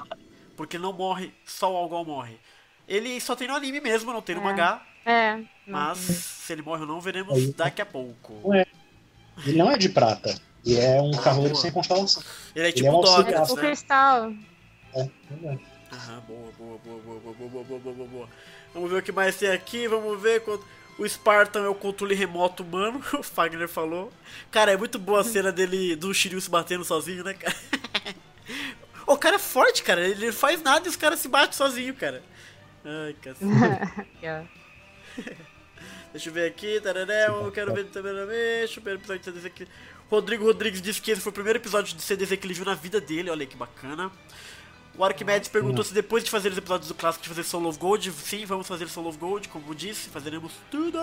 Porque 0.57 0.77
não 0.77 0.91
morre, 0.91 1.33
só 1.45 1.71
o 1.73 1.77
Algol 1.77 2.03
morre. 2.05 2.37
Ele 2.87 3.19
só 3.21 3.35
tem 3.35 3.47
no 3.47 3.55
anime 3.55 3.79
mesmo, 3.79 4.11
não 4.11 4.21
tem 4.21 4.35
no 4.35 4.41
É. 4.41 4.43
mangá. 4.43 4.85
É. 5.05 5.39
Mas 5.65 5.97
se 5.97 6.51
ele 6.53 6.61
morre 6.61 6.81
ou 6.81 6.87
não, 6.87 6.99
veremos 6.99 7.53
daqui 7.53 7.81
a 7.81 7.85
pouco. 7.85 8.33
Não 8.43 8.53
é. 8.53 8.65
Ele 9.45 9.57
não 9.57 9.71
é 9.71 9.77
de 9.77 9.87
prata. 9.89 10.35
Ele 10.65 10.79
é 10.79 11.01
um 11.01 11.11
cavaleiro 11.11 11.53
boa. 11.53 11.61
sem 11.61 11.71
constelação. 11.71 12.21
Ele 12.53 12.65
é 12.65 12.67
Ele 12.67 12.73
tipo 12.73 12.87
é 12.87 12.91
um 12.91 13.01
Douglas, 13.01 13.39
auxiliar. 13.39 13.51
O 13.51 13.55
né? 13.55 13.61
cristal. 13.61 14.33
É, 14.93 15.09
verdade. 15.29 15.61
Aham, 15.93 16.19
boa, 16.27 16.51
boa, 16.57 16.77
boa, 16.83 16.99
boa, 16.99 17.19
boa, 17.19 17.33
boa, 17.33 17.47
boa, 17.47 17.63
boa, 17.63 17.79
boa, 17.79 17.93
boa, 17.95 18.07
boa. 18.07 18.29
Vamos 18.73 18.91
ver 18.91 18.97
o 18.97 19.01
que 19.01 19.11
mais 19.11 19.35
tem 19.37 19.49
aqui, 19.49 19.87
vamos 19.87 20.21
ver 20.21 20.41
quanto... 20.43 20.65
O 21.01 21.09
Spartan 21.09 21.63
é 21.63 21.67
o 21.67 21.73
controle 21.73 22.13
remoto 22.13 22.61
humano, 22.61 23.03
o 23.17 23.23
Fagner 23.23 23.67
falou. 23.67 24.13
Cara, 24.51 24.71
é 24.71 24.77
muito 24.77 24.99
boa 24.99 25.21
a 25.21 25.23
cena 25.23 25.51
dele, 25.51 25.95
do 25.95 26.13
Shiryu 26.13 26.39
se 26.39 26.47
batendo 26.47 26.85
sozinho, 26.85 27.23
né, 27.23 27.33
cara? 27.33 27.55
o 29.07 29.17
cara 29.17 29.37
é 29.37 29.39
forte, 29.39 29.81
cara, 29.81 30.07
ele 30.07 30.27
não 30.27 30.33
faz 30.33 30.61
nada 30.61 30.85
e 30.85 30.89
os 30.89 30.95
caras 30.95 31.17
se 31.17 31.27
batem 31.27 31.57
sozinho, 31.57 31.95
cara. 31.95 32.21
Ai, 32.85 33.15
cacete. 33.19 33.49
Deixa 36.13 36.29
eu 36.29 36.33
ver 36.33 36.47
aqui, 36.47 36.79
tararé, 36.79 37.29
eu 37.29 37.51
quero 37.51 37.73
ver 37.73 37.85
também, 37.85 38.13
deixa 38.27 38.79
eu 38.79 38.83
ver 38.83 38.91
o 38.91 38.95
episódio 38.95 39.21
de 39.21 39.25
CDZ 39.25 39.45
aqui. 39.45 39.67
Rodrigo 40.07 40.43
Rodrigues 40.43 40.83
disse 40.83 41.01
que 41.01 41.09
esse 41.09 41.21
foi 41.21 41.31
o 41.31 41.33
primeiro 41.33 41.57
episódio 41.57 41.95
de 41.95 42.01
CDZ 42.03 42.37
que 42.37 42.45
ele 42.45 42.53
viu 42.53 42.65
na 42.65 42.75
vida 42.75 43.01
dele, 43.01 43.31
olha 43.31 43.41
aí 43.41 43.47
que 43.47 43.55
bacana. 43.55 44.11
O 44.97 45.03
Arquimedes 45.03 45.49
perguntou 45.49 45.83
se 45.83 45.93
depois 45.93 46.23
de 46.23 46.29
fazer 46.29 46.51
os 46.51 46.57
episódios 46.57 46.87
do 46.87 46.93
clássico 46.95 47.23
de 47.23 47.29
fazer 47.29 47.43
Soul 47.43 47.67
of 47.67 47.79
Gold, 47.79 48.11
sim, 48.11 48.45
vamos 48.45 48.67
fazer 48.67 48.87
Soul 48.89 49.07
of 49.07 49.17
Gold, 49.17 49.47
como 49.47 49.73
disse, 49.73 50.09
fazeremos 50.09 50.51
tudo. 50.69 50.99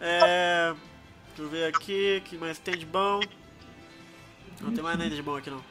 É, 0.00 0.74
deixa 1.28 1.42
eu 1.42 1.48
ver 1.48 1.74
aqui, 1.74 2.18
o 2.20 2.28
que 2.28 2.36
mais 2.36 2.58
tem 2.58 2.76
de 2.76 2.86
bom? 2.86 3.20
Não 4.60 4.72
tem 4.72 4.82
mais 4.82 4.96
nada 4.98 5.10
de 5.10 5.22
bom 5.22 5.36
aqui 5.36 5.50
não. 5.50 5.62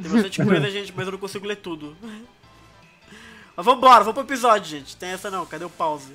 Tem 0.00 0.10
bastante 0.10 0.42
coisa, 0.44 0.70
gente, 0.70 0.92
mas 0.96 1.06
eu 1.06 1.12
não 1.12 1.18
consigo 1.18 1.46
ler 1.46 1.56
tudo. 1.56 1.96
Mas 3.54 3.64
vambora, 3.64 4.02
vamos 4.02 4.14
pro 4.14 4.22
episódio, 4.22 4.68
gente. 4.68 4.96
Tem 4.96 5.10
essa 5.10 5.30
não, 5.30 5.44
cadê 5.46 5.64
o 5.64 5.70
pause? 5.70 6.14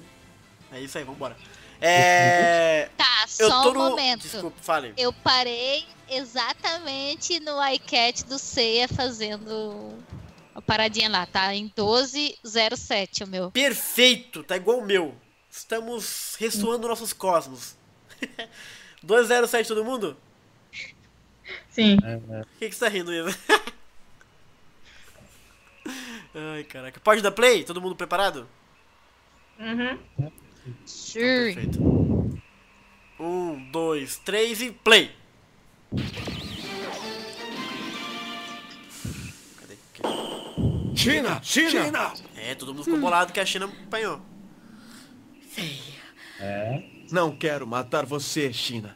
É 0.72 0.82
isso 0.82 0.98
aí, 0.98 1.04
vambora. 1.04 1.38
É. 1.82 2.90
Tá, 2.98 3.26
Eu 3.40 3.50
só 3.50 3.64
tô 3.64 3.70
um 3.72 3.74
no. 3.74 3.80
momento. 3.90 4.22
Desculpa, 4.24 4.58
fale. 4.62 4.94
Eu 4.98 5.14
parei 5.14 5.86
exatamente 6.10 7.40
no 7.40 7.64
iCat 7.74 8.26
do 8.26 8.38
Ceia 8.38 8.88
fazendo 8.88 9.98
a 10.54 10.62
paradinha 10.62 11.10
lá, 11.10 11.26
tá? 11.26 11.54
Em 11.54 11.64
1207 11.76 13.24
o 13.24 13.28
meu. 13.28 13.52
Perfeito, 13.52 14.44
tá 14.44 14.58
igual 14.58 14.80
o 14.80 14.86
meu. 14.86 15.16
Estamos 15.50 16.36
ressoando 16.38 16.88
nossos 16.88 17.14
cosmos. 17.14 17.76
207 19.02 19.68
todo 19.68 19.86
mundo? 19.86 20.18
Sim. 21.70 21.98
O 21.98 22.46
que, 22.60 22.70
que 22.70 22.76
você 22.76 22.86
tá 22.86 22.90
rindo, 22.90 23.14
Isa? 23.14 23.38
Ai, 26.36 26.64
caraca. 26.66 27.00
Pode 27.00 27.22
dar 27.22 27.32
play? 27.32 27.64
Todo 27.64 27.82
mundo 27.82 27.96
preparado? 27.96 28.48
Uhum. 29.60 29.98
Sure. 30.86 31.54
Perfeito. 31.54 32.42
Um, 33.20 33.70
dois, 33.72 34.18
três 34.18 34.62
e 34.62 34.72
play! 34.72 35.12
Cadê? 39.60 39.74
Aqui. 39.74 40.98
China! 40.98 41.42
China! 41.44 42.14
É, 42.36 42.56
todo 42.56 42.74
mundo 42.74 42.84
ficou 42.86 43.00
bolado 43.00 43.34
que 43.34 43.40
a 43.40 43.46
China 43.46 43.66
apanhou. 43.66 44.22
É. 46.40 46.84
Não 47.12 47.36
quero 47.36 47.68
matar 47.68 48.06
você, 48.06 48.54
China. 48.54 48.96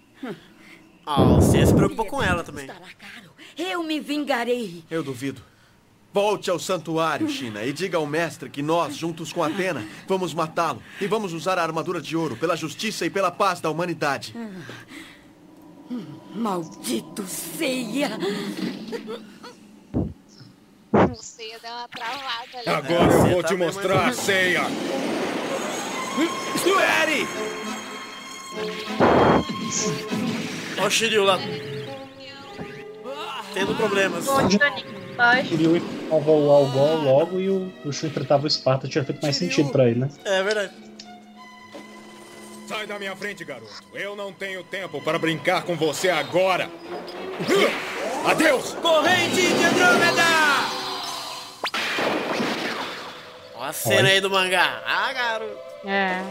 Ah, 1.05 1.23
você 1.36 1.65
se 1.65 1.73
preocupou 1.73 2.05
com 2.05 2.23
ela 2.23 2.43
também. 2.43 2.69
Eu 3.57 3.83
me 3.83 3.99
vingarei. 3.99 4.83
Eu 4.89 5.03
duvido. 5.03 5.41
Volte 6.13 6.49
ao 6.52 6.60
santuário, 6.60 7.28
China, 7.28 7.63
e 7.63 7.73
diga 7.73 7.97
ao 7.97 8.06
mestre 8.06 8.47
que 8.49 8.62
nós, 8.62 8.95
juntos 8.95 9.34
com 9.34 9.43
Atena, 9.43 9.84
vamos 10.08 10.32
matá-lo. 10.34 10.82
E 11.02 11.08
vamos 11.08 11.34
usar 11.34 11.58
a 11.58 11.63
armadura 11.63 11.99
de 11.99 12.15
ouro 12.15 12.36
pela 12.38 12.56
justiça 12.56 13.04
e 13.06 13.10
pela 13.10 13.32
paz 13.32 13.60
da 13.60 13.69
humanidade. 13.71 14.36
Maldito 16.36 17.26
Ceia. 17.26 18.12
O 20.93 21.15
Ceia 21.15 21.58
deu 21.60 21.71
uma 21.71 21.88
travada 21.88 22.58
ali. 22.60 22.69
Agora 22.69 23.12
É, 23.12 23.15
eu 23.15 23.30
vou 23.32 23.41
tá 23.41 23.47
te 23.47 23.56
mostrar, 23.56 24.04
mais- 24.04 24.17
ceia! 24.17 24.62
Sueri! 26.62 27.28
Olha 30.78 30.88
o 30.88 30.91
Shiryu 30.91 31.23
lá. 31.23 31.39
Tendo 33.54 33.76
problemas. 33.76 34.26
Shiryu 35.48 35.78
enfrentava 35.78 36.32
o 36.32 36.52
Algol 36.52 36.98
logo 37.04 37.39
e 37.39 37.50
o, 37.50 37.72
o 37.86 37.92
Shu 37.94 38.08
enfrentava 38.08 38.44
o 38.44 38.48
Esparta, 38.48 38.88
tinha 38.88 39.04
feito 39.04 39.22
mais 39.22 39.36
sentido 39.36 39.70
pra 39.70 39.88
ele, 39.88 40.00
né? 40.00 40.10
É 40.26 40.44
verdade. 40.44 40.74
Sai 42.68 42.88
da 42.88 42.98
minha 42.98 43.16
frente, 43.16 43.44
garoto. 43.46 43.72
Eu 43.94 44.16
não 44.16 44.32
tenho 44.32 44.63
tempo 44.63 45.02
para 45.02 45.20
brincar 45.20 45.63
com 45.63 45.76
você 45.76 46.10
agora. 46.10 46.70
Adeus! 48.26 48.74
Corrente 48.76 49.36
de 49.36 49.66
Andrômeda! 49.66 50.24
Olha 53.56 53.70
a 53.70 53.74
cena 53.74 54.10
aí 54.10 54.20
do 54.20 54.30
mangá. 54.30 54.82
Ah, 54.86 55.13
garoto. 55.13 55.58
É. 55.86 56.22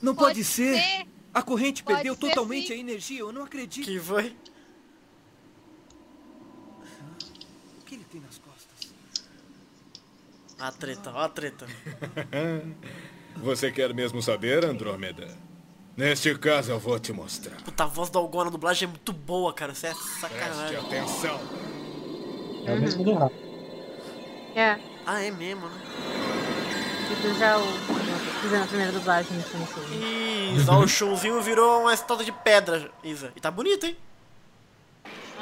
Não 0.00 0.14
pode, 0.14 0.44
ser. 0.44 0.74
ser. 0.76 1.13
A 1.34 1.42
corrente 1.42 1.82
Pode 1.82 1.96
perdeu 1.96 2.14
totalmente 2.16 2.68
sim. 2.68 2.74
a 2.74 2.76
energia. 2.76 3.20
Eu 3.20 3.32
não 3.32 3.42
acredito. 3.42 3.84
Que 3.84 3.98
foi? 3.98 4.36
O 7.80 7.84
que 7.84 7.96
ele 7.96 8.04
tem 8.04 8.20
nas 8.20 8.38
costas? 8.38 8.92
A 10.58 10.70
treta, 10.70 11.10
ó 11.12 11.18
a 11.20 11.28
treta. 11.28 11.66
Você 13.36 13.72
quer 13.72 13.92
mesmo 13.92 14.22
saber, 14.22 14.64
Andrômeda? 14.64 15.36
Neste 15.96 16.36
caso 16.38 16.70
eu 16.72 16.78
vou 16.78 16.98
te 16.98 17.12
mostrar. 17.12 17.56
Puta, 17.62 17.84
a 17.84 17.86
voz 17.86 18.10
do 18.10 18.18
Algon 18.18 18.44
na 18.44 18.50
dublagem 18.50 18.86
é 18.86 18.90
muito 18.90 19.12
boa, 19.12 19.52
cara. 19.52 19.72
Isso 19.72 19.86
é 19.86 19.90
Preste 19.90 20.20
sacanagem. 20.20 20.76
atenção. 20.76 21.40
É 22.66 22.74
o 22.74 22.80
mesmo 22.80 23.04
do 23.04 23.14
Rafa. 23.14 23.34
É. 24.54 24.78
Ah, 25.04 25.20
é 25.20 25.30
mesmo, 25.30 25.68
né? 25.68 25.80
Fiz 27.20 27.38
já 27.38 27.56
o. 28.26 28.40
Fiz 28.40 28.54
a 28.54 28.66
primeira 28.66 28.92
dublagem 28.92 29.36
no 29.36 29.42
filme. 29.42 30.56
Isso, 30.56 30.70
ó, 30.70 30.78
o 30.80 30.88
chãozinho 30.88 31.40
virou 31.42 31.82
uma 31.82 31.94
estátua 31.94 32.24
de 32.24 32.32
pedra, 32.32 32.90
Isa. 33.02 33.32
E 33.36 33.40
tá 33.40 33.50
bonito, 33.50 33.86
hein? 33.86 33.96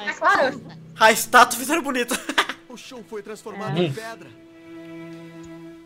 É 0.06 0.12
claro. 0.12 0.60
A 0.98 1.12
estátua 1.12 1.58
fizeram 1.58 1.82
bonito. 1.82 2.14
O 2.68 2.76
chão 2.78 3.04
foi 3.06 3.20
transformado 3.22 3.76
em 3.82 3.92
pedra. 3.92 4.30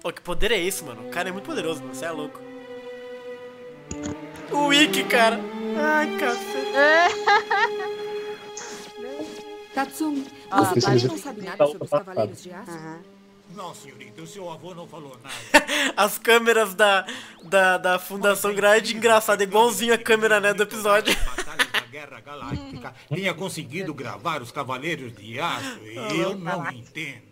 Pô, 0.00 0.12
que 0.12 0.20
poder 0.20 0.52
é 0.52 0.58
esse, 0.60 0.84
mano? 0.84 1.08
O 1.08 1.10
cara 1.10 1.30
é 1.30 1.32
muito 1.32 1.44
poderoso, 1.46 1.80
mano. 1.80 1.92
Você 1.92 2.04
é 2.04 2.10
louco. 2.12 2.40
O 4.52 4.72
Ikki, 4.72 5.02
cara. 5.02 5.40
Ai, 5.76 6.16
cacete. 6.16 6.46
Tatsumi, 9.74 10.26
Ah, 10.48 10.62
você 10.62 10.80
tá. 10.80 10.86
também 10.92 11.04
não 11.06 11.18
sabe 11.18 11.42
nada 11.42 11.66
sobre 11.66 11.84
os 11.84 11.90
Cavaleiros 11.90 12.42
de 12.42 12.52
Aço? 12.52 12.70
Não, 13.56 13.74
senhorita, 13.74 14.20
o 14.22 14.26
seu 14.26 14.50
avô 14.50 14.74
não 14.74 14.86
falou 14.86 15.18
nada. 15.22 15.66
As 15.96 16.18
câmeras 16.18 16.74
da, 16.74 17.06
da, 17.44 17.78
da 17.78 17.98
Fundação 17.98 18.54
Grade, 18.54 18.94
engraçado, 18.94 19.42
igualzinho 19.42 19.94
a 19.94 19.98
câmera, 19.98 20.38
né, 20.38 20.52
do 20.52 20.62
episódio. 20.62 21.14
Guerra 21.90 22.20
Galáctica 22.20 22.94
tenha 23.08 23.32
conseguido 23.32 23.94
gravar 23.94 24.42
os 24.42 24.50
Cavaleiros 24.52 25.14
de 25.14 25.40
Aço. 25.40 25.78
E 25.82 26.20
eu 26.20 26.36
não 26.36 26.70
entendo. 26.70 27.22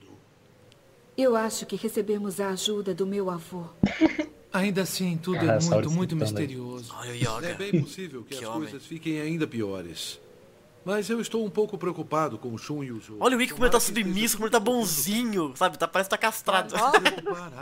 Eu 1.16 1.36
acho 1.36 1.66
que 1.66 1.76
recebemos 1.76 2.40
a 2.40 2.48
ajuda 2.48 2.94
do 2.94 3.06
meu 3.06 3.28
avô. 3.30 3.64
Ainda 4.50 4.82
assim, 4.82 5.18
tudo 5.18 5.38
Ah, 5.38 5.56
é 5.56 5.60
muito, 5.60 5.90
muito 5.90 6.16
misterioso. 6.16 6.94
Olha 6.96 7.10
o 7.10 7.14
Yoga. 7.14 7.48
É 7.48 7.54
bem 7.54 7.82
possível 7.82 8.22
que, 8.22 8.36
Que 8.36 8.44
as 8.44 8.50
homem. 8.50 8.62
coisas 8.70 8.86
fiquem 8.86 9.20
ainda 9.20 9.46
piores. 9.46 10.20
Mas 10.84 11.08
eu 11.08 11.20
estou 11.20 11.44
um 11.44 11.50
pouco 11.50 11.78
preocupado 11.78 12.38
com 12.38 12.52
o 12.52 12.58
Shun 12.58 12.84
e 12.84 12.92
o 12.92 13.00
Zoro. 13.00 13.18
Olha 13.20 13.36
o 13.36 13.38
Wiki 13.38 13.52
como 13.54 13.64
ele 13.64 13.72
tá 13.72 13.80
submisso, 13.80 14.36
como 14.36 14.46
ele 14.46 14.52
tá 14.52 14.60
bonzinho, 14.60 15.54
sabe? 15.56 15.78
Tá, 15.78 15.88
parece 15.88 16.08
que 16.08 16.16
tá 16.16 16.18
castrado. 16.18 16.74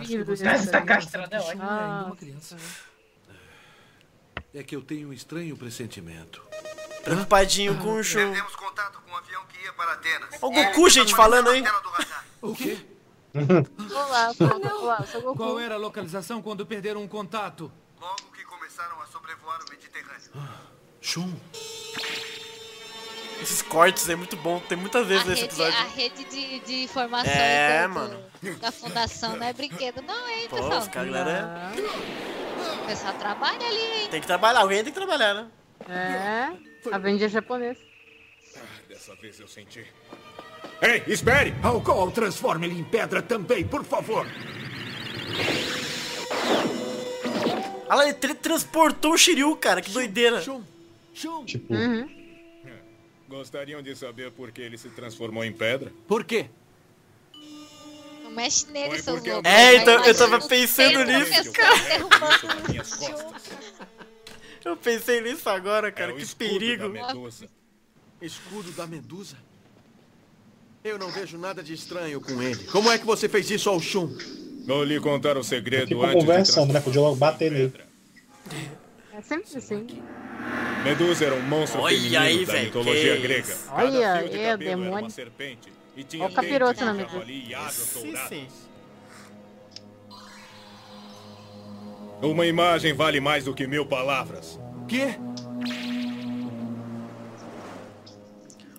Filho 0.05 0.25
do 0.25 0.33
Essa 0.33 0.45
Deus. 0.73 0.85
castrada 0.85 1.37
é 1.37 1.41
ótima. 1.41 1.65
Ah, 1.65 2.13
É 4.53 4.63
que 4.65 4.75
eu 4.75 4.83
tenho 4.83 5.11
um 5.11 5.13
estranho 5.13 5.57
pressentimento. 5.57 6.43
Preocupadinho 7.05 7.79
com 7.79 7.95
o 7.95 8.03
show. 8.03 8.21
Perdemos 8.23 8.57
contato 8.57 9.01
com 9.03 9.13
o 9.13 9.17
avião 9.17 9.43
que 9.47 9.63
ia 9.65 9.73
para 9.73 9.93
Atenas. 9.93 10.29
Olha 10.43 10.61
o 10.61 10.65
Goku, 10.65 10.91
gente, 10.91 11.15
falando 11.15 11.49
aí. 11.51 11.63
Radar. 11.63 12.25
O 12.41 12.55
quê? 12.57 12.79
Olá, 13.95 14.35
sou, 14.35 14.49
olá, 14.83 15.07
sou 15.07 15.23
Goku. 15.23 15.37
Qual 15.37 15.61
era 15.61 15.77
a 15.77 15.79
localização 15.79 16.43
quando 16.43 16.67
perderam 16.67 17.03
um 17.03 17.09
contato? 17.09 17.71
Logo 18.01 18.23
que 18.37 18.45
começaram 18.45 19.01
a 19.01 19.07
sobrevoar 19.07 19.61
o 19.65 19.71
Mediterrâneo. 19.71 20.31
Shun. 21.01 21.33
Esses 23.43 23.61
cortes 23.63 24.09
é 24.09 24.15
muito 24.15 24.37
bom, 24.37 24.61
tem 24.61 24.79
muitas 24.79 25.03
A 25.03 25.09
vezes 25.09 25.25
nesse 25.27 25.43
rede, 25.43 25.55
episódio. 25.55 25.79
a 25.79 25.83
rede 25.85 26.25
de, 26.25 26.61
de 26.61 26.83
informações 26.85 27.35
É, 27.37 27.83
do- 27.89 27.95
mano. 27.95 28.25
da 28.61 28.71
fundação 28.71 29.37
não 29.37 29.45
é 29.47 29.53
brinquedo, 29.53 30.01
não, 30.03 30.29
hein, 30.29 30.47
Pô, 30.49 30.57
pessoal? 30.57 30.79
os 30.81 30.89
caras, 30.89 31.13
galera, 31.13 31.73
O 32.83 32.87
pessoal 32.87 33.15
trabalha 33.15 33.67
ali, 33.67 34.03
hein? 34.03 34.09
tem 34.11 34.21
que 34.21 34.27
trabalhar, 34.27 34.61
alguém 34.61 34.85
tem 34.85 34.93
que 34.93 34.99
trabalhar, 34.99 35.35
né? 35.35 35.47
É, 35.89 36.93
Avenger 36.95 37.29
japonês. 37.29 37.77
Dessa 38.89 39.15
vez 39.17 39.41
eu 39.41 39.49
senti. 39.49 39.85
Ei, 40.81 41.03
espere! 41.09 41.53
Alcohol, 41.63 42.11
transforme 42.13 42.67
ele 42.67 42.79
em 42.79 42.85
pedra 42.85 43.21
também, 43.23 43.67
por 43.67 43.85
favor. 43.85 44.27
Olha 47.89 47.95
lá, 47.97 48.05
ele 48.05 48.15
tra- 48.15 48.35
transportou 48.35 49.13
o 49.15 49.19
Shiryu, 49.19 49.57
cara, 49.57 49.81
que 49.83 49.91
doideira. 49.91 50.41
Shun. 50.41 50.63
Shun. 51.13 51.45
Tipo, 51.45 51.75
Uhum. 51.75 52.22
Gostariam 53.33 53.81
de 53.81 53.97
saber 53.97 54.31
por 54.31 54.53
que 54.53 54.61
ele 54.61 54.77
se 54.77 54.90
transformou 54.90 55.42
em 55.42 55.51
pedra? 55.51 55.90
Por 56.07 56.23
quê? 56.23 56.51
Não 58.23 58.31
mexe 58.31 58.71
nele, 58.71 58.90
Foi 58.90 58.99
seus 58.99 59.16
porque 59.16 59.33
loucos. 59.33 59.51
É, 59.51 59.77
então, 59.77 60.05
eu 60.05 60.14
tava 60.14 60.38
pensando 60.47 61.03
nisso, 61.03 61.51
cara. 61.53 61.75
Eu 64.62 64.77
pensei 64.77 65.23
nisso 65.23 65.49
agora, 65.49 65.88
É 65.88 65.90
cara, 65.90 66.12
o 66.12 66.16
que 66.16 66.23
escudo 66.23 66.47
perigo. 66.51 66.83
da 66.83 66.88
Medusa. 66.90 67.49
Escudo 68.21 68.71
da 68.73 68.87
Medusa? 68.87 69.37
Eu 70.85 70.99
não 70.99 71.11
vejo 71.11 71.38
nada 71.38 71.62
de 71.62 71.73
estranho 71.73 72.21
com 72.21 72.40
ele. 72.42 72.62
Como 72.64 72.90
é 72.92 72.99
que 72.99 73.07
você 73.07 73.31
fez 73.31 73.51
isso 73.51 73.71
ao 73.71 73.81
Shun? 73.81 74.14
Vou 74.66 74.85
lhe 74.85 75.01
contar 75.01 75.38
o 75.38 75.42
segredo 75.42 76.03
antes 76.03 76.12
de 76.12 76.21
conversando, 76.21 76.73
né? 76.75 76.81
Podia 76.81 77.01
logo 77.01 77.16
bater 77.16 77.51
nele. 77.51 77.73
É 79.11 79.23
sempre 79.23 79.57
assim. 79.57 79.87
Medusa 80.85 81.25
era 81.27 81.35
um 81.35 81.43
monstro 81.43 81.81
Olha 81.81 81.97
feminino 81.97 82.21
aí, 82.23 82.45
da 82.45 82.53
velho, 82.53 82.65
mitologia 82.65 83.17
grega. 83.21 83.41
isso. 83.53 83.67
Cada 83.69 83.83
Olha, 83.83 84.19
fio 84.19 84.29
de 84.31 84.39
é, 84.39 84.51
cabelo 84.51 84.71
era 84.71 84.77
uma 84.81 84.85
demônio. 84.87 85.11
serpente 85.11 85.73
e 85.97 86.05
tinha 86.05 86.25
Olha 86.25 86.33
o 86.33 86.35
capiroto 86.35 86.85
dentes 86.85 86.87
na 86.87 86.95
Medusa. 86.95 87.71
Sim, 87.71 88.17
sim. 88.29 88.49
Uma 92.21 92.47
imagem 92.47 92.93
vale 92.95 93.21
mais 93.21 93.45
do 93.45 93.55
que 93.55 93.67
mil 93.67 93.87
palavras. 93.87 94.59
Quê? 94.89 95.15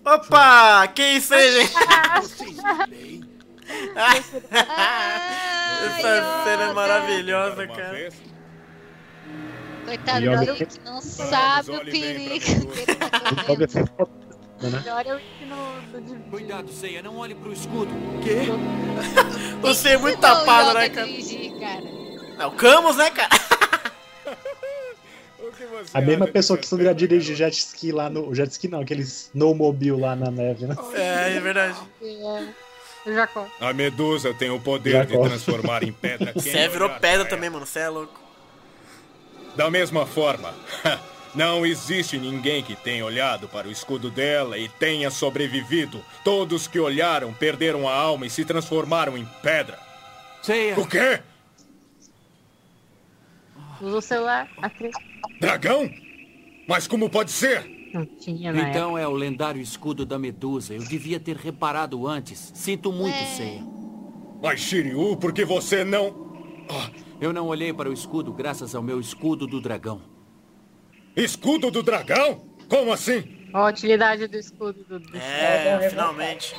Opa, 0.06 0.88
que 0.88 1.04
isso 1.04 1.34
aí, 1.34 1.62
gente? 1.62 1.74
Essa 5.84 6.44
cena 6.44 6.64
é 6.70 6.74
maravilhosa, 6.74 7.68
cara. 7.68 8.10
Coitado 9.94 10.26
Yoga 10.26 10.38
do 10.46 10.56
que- 10.56 10.64
Luke, 10.64 10.80
não 10.84 11.02
sabe 11.02 11.72
o 11.72 11.86
perigo 11.86 12.40
que 12.40 12.52
ele 12.52 12.96
tá 12.96 13.10
correndo. 13.46 14.10
né? 14.62 14.80
Melhor 14.80 15.06
eu 15.06 15.20
ir 15.20 15.46
no, 15.46 16.02
no 16.02 16.20
Cuidado, 16.32 16.72
Seiya, 16.72 17.04
não 17.04 17.18
olhe 17.18 17.36
pro 17.36 17.54
escudo. 17.54 17.92
Quê? 18.24 18.40
Você 19.62 19.90
é 19.90 19.98
muito 19.98 20.20
tapado, 20.20 20.74
né, 20.74 20.90
cara? 20.90 21.06
dirigir, 21.06 21.60
cara. 21.60 21.84
É 22.40 22.46
o 22.48 22.52
Camus, 22.52 22.98
né, 22.98 23.12
cara? 23.12 23.30
que 25.56 25.68
A 25.94 26.02
mesma 26.02 26.26
pessoa 26.26 26.58
que 26.58 26.66
pedra, 26.66 26.96
dirigir 26.96 27.36
jet 27.36 27.56
ski 27.56 27.92
lá 27.92 28.10
no. 28.10 28.34
Jet 28.34 28.52
ski 28.52 28.68
não, 28.68 28.82
aquele 28.82 29.04
snowmobile 29.04 30.00
lá 30.00 30.16
na 30.16 30.32
neve, 30.32 30.66
né? 30.66 30.76
É, 30.96 31.36
é 31.38 31.40
verdade. 31.40 31.78
É, 32.02 33.14
Jacó. 33.14 33.46
A 33.60 33.74
Medusa 33.74 34.34
tem 34.34 34.50
o 34.50 34.60
poder 34.60 35.06
de 35.06 35.14
transformar 35.14 35.84
em 35.84 35.92
pedra 35.92 36.34
quem 36.34 36.42
Você 36.42 36.68
virou 36.68 36.90
pedra 36.90 37.26
também, 37.26 37.50
mano. 37.50 37.66
Você 37.66 37.80
é 37.80 37.90
louco. 37.90 38.23
Da 39.56 39.70
mesma 39.70 40.06
forma, 40.06 40.54
não 41.36 41.66
existe 41.66 42.18
ninguém 42.18 42.64
que 42.64 42.76
tenha 42.76 43.06
olhado 43.06 43.48
para 43.48 43.68
o 43.68 43.72
escudo 43.72 44.10
dela 44.10 44.58
e 44.58 44.68
tenha 44.68 45.10
sobrevivido. 45.12 46.04
Todos 46.24 46.68
que 46.68 46.80
olharam 46.80 47.34
perderam 47.34 47.88
a 47.88 47.94
alma 47.94 48.26
e 48.26 48.30
se 48.30 48.44
transformaram 48.46 49.18
em 49.18 49.26
pedra. 49.42 49.78
Seiya, 50.42 50.80
O 50.80 50.88
quê? 50.88 51.22
Usa 53.82 53.98
o 53.98 54.02
celular. 54.02 54.50
Aqui. 54.62 54.90
Dragão? 55.40 55.90
Mas 56.68 56.88
como 56.88 57.10
pode 57.10 57.32
ser? 57.32 57.64
Não 57.94 58.06
tinha 58.06 58.52
na 58.52 58.60
época. 58.60 58.70
então 58.72 58.98
é 58.98 59.08
o 59.08 59.12
lendário 59.12 59.62
escudo 59.62 60.06
da 60.06 60.18
Medusa. 60.18 60.74
Eu 60.74 60.84
devia 60.84 61.20
ter 61.20 61.36
reparado 61.36 62.08
antes. 62.08 62.52
Sinto 62.56 62.92
muito, 62.92 63.16
É. 63.16 63.26
Seiya. 63.36 63.64
Mas 64.42 64.60
Shiryu, 64.60 65.16
por 65.18 65.32
que 65.32 65.46
você 65.46 65.84
não... 65.84 66.34
Eu 67.24 67.32
não 67.32 67.48
olhei 67.48 67.72
para 67.72 67.90
o 67.90 67.94
escudo 67.94 68.34
graças 68.34 68.76
ao 68.76 68.84
meu 68.84 69.00
escudo 69.00 69.48
do 69.48 69.62
dragão. 69.62 70.02
Escudo 71.16 71.72
do 71.72 71.82
dragão? 71.82 72.44
Como 72.68 72.92
assim? 72.92 73.48
Ó, 73.54 73.60
a 73.66 73.70
utilidade 73.70 74.28
do 74.28 74.36
escudo 74.36 74.84
do. 74.84 75.00
do- 75.00 75.16
É, 75.18 75.90
finalmente. 75.90 76.54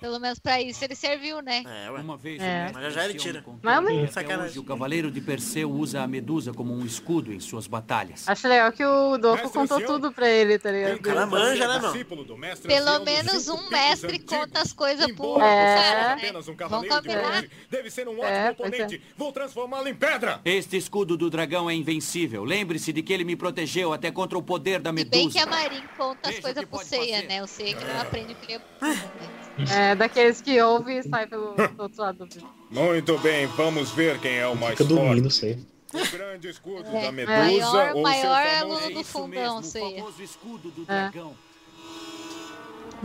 Pelo 0.00 0.18
menos 0.20 0.38
pra 0.38 0.60
isso 0.60 0.84
ele 0.84 0.94
serviu, 0.94 1.40
né? 1.42 1.64
É, 1.66 1.90
ué. 1.90 2.00
Uma 2.00 2.16
vez 2.16 2.40
É. 2.40 2.70
Mas 2.72 2.84
já 2.84 2.90
já 2.90 3.04
ele 3.04 3.14
tira. 3.14 3.44
Mas, 3.62 3.74
todo 3.80 3.94
mas- 3.94 4.10
Sacanagem. 4.12 4.46
hoje, 4.46 4.58
o 4.58 4.64
Cavaleiro 4.64 5.10
de 5.10 5.20
Perseu 5.20 5.70
usa 5.70 6.02
a 6.02 6.06
Medusa 6.06 6.52
como 6.52 6.72
um 6.74 6.84
escudo 6.84 7.32
em 7.32 7.40
suas 7.40 7.66
batalhas. 7.66 8.28
Acho 8.28 8.48
legal 8.48 8.70
que 8.72 8.84
o 8.84 9.18
Doku 9.18 9.36
Mestre 9.42 9.52
contou 9.58 9.76
Ancião. 9.78 9.92
tudo 9.94 10.12
pra 10.12 10.28
ele, 10.28 10.58
tá 10.58 10.70
ligado? 10.70 10.96
O 10.96 11.02
cara 11.02 11.26
manja, 11.26 11.66
né, 11.66 11.74
mano? 11.78 11.92
Discípulo 11.92 12.24
do 12.24 12.36
mestre 12.36 12.68
Pelo 12.68 13.04
menos 13.04 13.48
um 13.48 13.68
mestre 13.70 14.12
antigos. 14.16 14.36
conta 14.36 14.60
as 14.62 14.72
coisas 14.72 15.10
pro 15.12 15.36
É. 15.36 15.40
cara, 15.40 16.00
né? 16.08 16.12
apenas 16.14 16.48
um 16.48 16.54
Vamos 16.56 16.88
cavaleiro 16.88 17.02
de 17.02 17.08
bronze, 17.08 17.50
deve 17.70 17.90
ser 17.90 18.08
um 18.08 18.12
ótimo 18.12 18.24
É, 18.26 18.52
pois 18.52 18.68
oponente. 18.72 19.02
Vou 19.16 19.32
transformá-lo 19.32 19.88
em 19.88 19.94
pedra. 19.94 20.40
Este 20.44 20.76
escudo 20.76 21.16
do 21.16 21.28
dragão 21.30 21.68
é 21.68 21.74
invencível. 21.74 22.44
Lembre-se 22.44 22.92
de 22.92 23.02
que 23.02 23.12
ele 23.12 23.24
me 23.24 23.36
protegeu 23.36 23.92
até 23.92 24.10
contra 24.10 24.38
o 24.38 24.42
poder 24.42 24.78
da 24.80 24.90
E 24.90 24.92
Medusa. 24.92 25.10
bem 25.10 25.28
que 25.28 25.38
a 25.38 25.46
Marin 25.46 25.82
conta 25.96 26.28
as 26.30 26.38
coisas 26.38 26.64
pro 26.64 26.78
Seiya, 26.84 27.16
fazer. 27.16 27.28
né? 27.28 27.42
O 27.42 27.46
Seiya 27.46 27.76
que 27.76 27.84
não 27.84 28.00
aprende 28.00 28.32
o 28.32 28.36
que 28.36 28.52
ele 28.52 28.62
É, 29.74 29.94
daqueles 29.94 30.40
que 30.40 30.60
ouve 30.62 30.98
e 30.98 31.02
sai 31.02 31.26
pelo 31.26 31.54
do 31.54 31.82
outro 31.82 32.00
lado 32.02 32.18
do 32.18 32.24
vídeo. 32.26 32.48
Muito 32.70 33.18
bem, 33.18 33.46
vamos 33.46 33.90
ver 33.90 34.18
quem 34.20 34.36
é 34.38 34.46
o 34.46 34.54
mais 34.56 34.72
Fica 34.78 34.84
dormindo, 34.84 35.22
forte. 35.30 35.34
sei. 35.34 35.58
O 35.94 36.10
grande 36.10 36.48
escudo 36.48 36.84
É, 36.94 37.02
da 37.06 37.12
Medusa 37.12 37.72
maior- 37.72 37.96
ou 37.96 38.02
maior 38.02 38.20
seu 38.20 38.34
é 38.34 38.58
famoso... 38.58 38.76
aluno 38.80 38.94
do 38.94 39.00
Isso 39.00 39.12
fundão, 39.12 39.60
mesmo, 39.60 40.06
o 40.06 40.22
escudo 40.22 40.70
do 40.70 40.82
É. 40.82 40.84
dragão. 40.84 41.34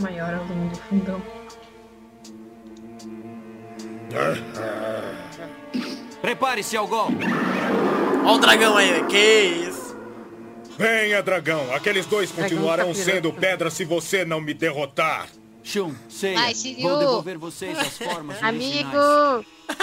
Maior 0.00 0.34
aluno 0.34 0.70
do 0.70 0.76
fundão. 0.76 1.22
Prepare-se 6.20 6.76
ao 6.76 6.86
gol. 6.86 7.08
Ó 8.24 8.34
o 8.34 8.38
dragão 8.38 8.76
aí. 8.76 9.04
Que 9.06 9.18
isso. 9.68 9.96
Venha, 10.78 11.22
dragão. 11.22 11.72
Aqueles 11.74 12.06
dois 12.06 12.30
continuarão 12.30 12.88
capiroto. 12.88 13.10
sendo 13.10 13.32
pedra 13.32 13.70
se 13.70 13.84
você 13.84 14.24
não 14.24 14.40
me 14.40 14.54
derrotar. 14.54 15.28
Shun, 15.64 15.94
Seiya, 16.08 16.38
Vai, 16.38 16.54
Shiryu. 16.54 16.88
vou 16.88 16.98
devolver 16.98 17.38
vocês 17.38 17.78
as 17.78 17.98
formas 17.98 18.36
originais. 18.42 18.84
Amigo! 18.86 19.44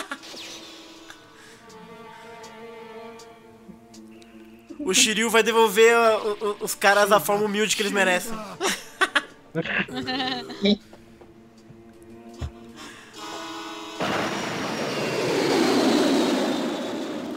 O 4.84 4.95
Shiryu 4.95 5.29
vai 5.29 5.43
devolver 5.43 5.95
uh, 5.95 6.32
uh, 6.43 6.57
os 6.59 6.73
caras 6.73 7.07
da 7.09 7.19
forma 7.19 7.45
humilde 7.45 7.75
que 7.75 7.84
eles 7.84 7.91
merecem. 7.91 8.34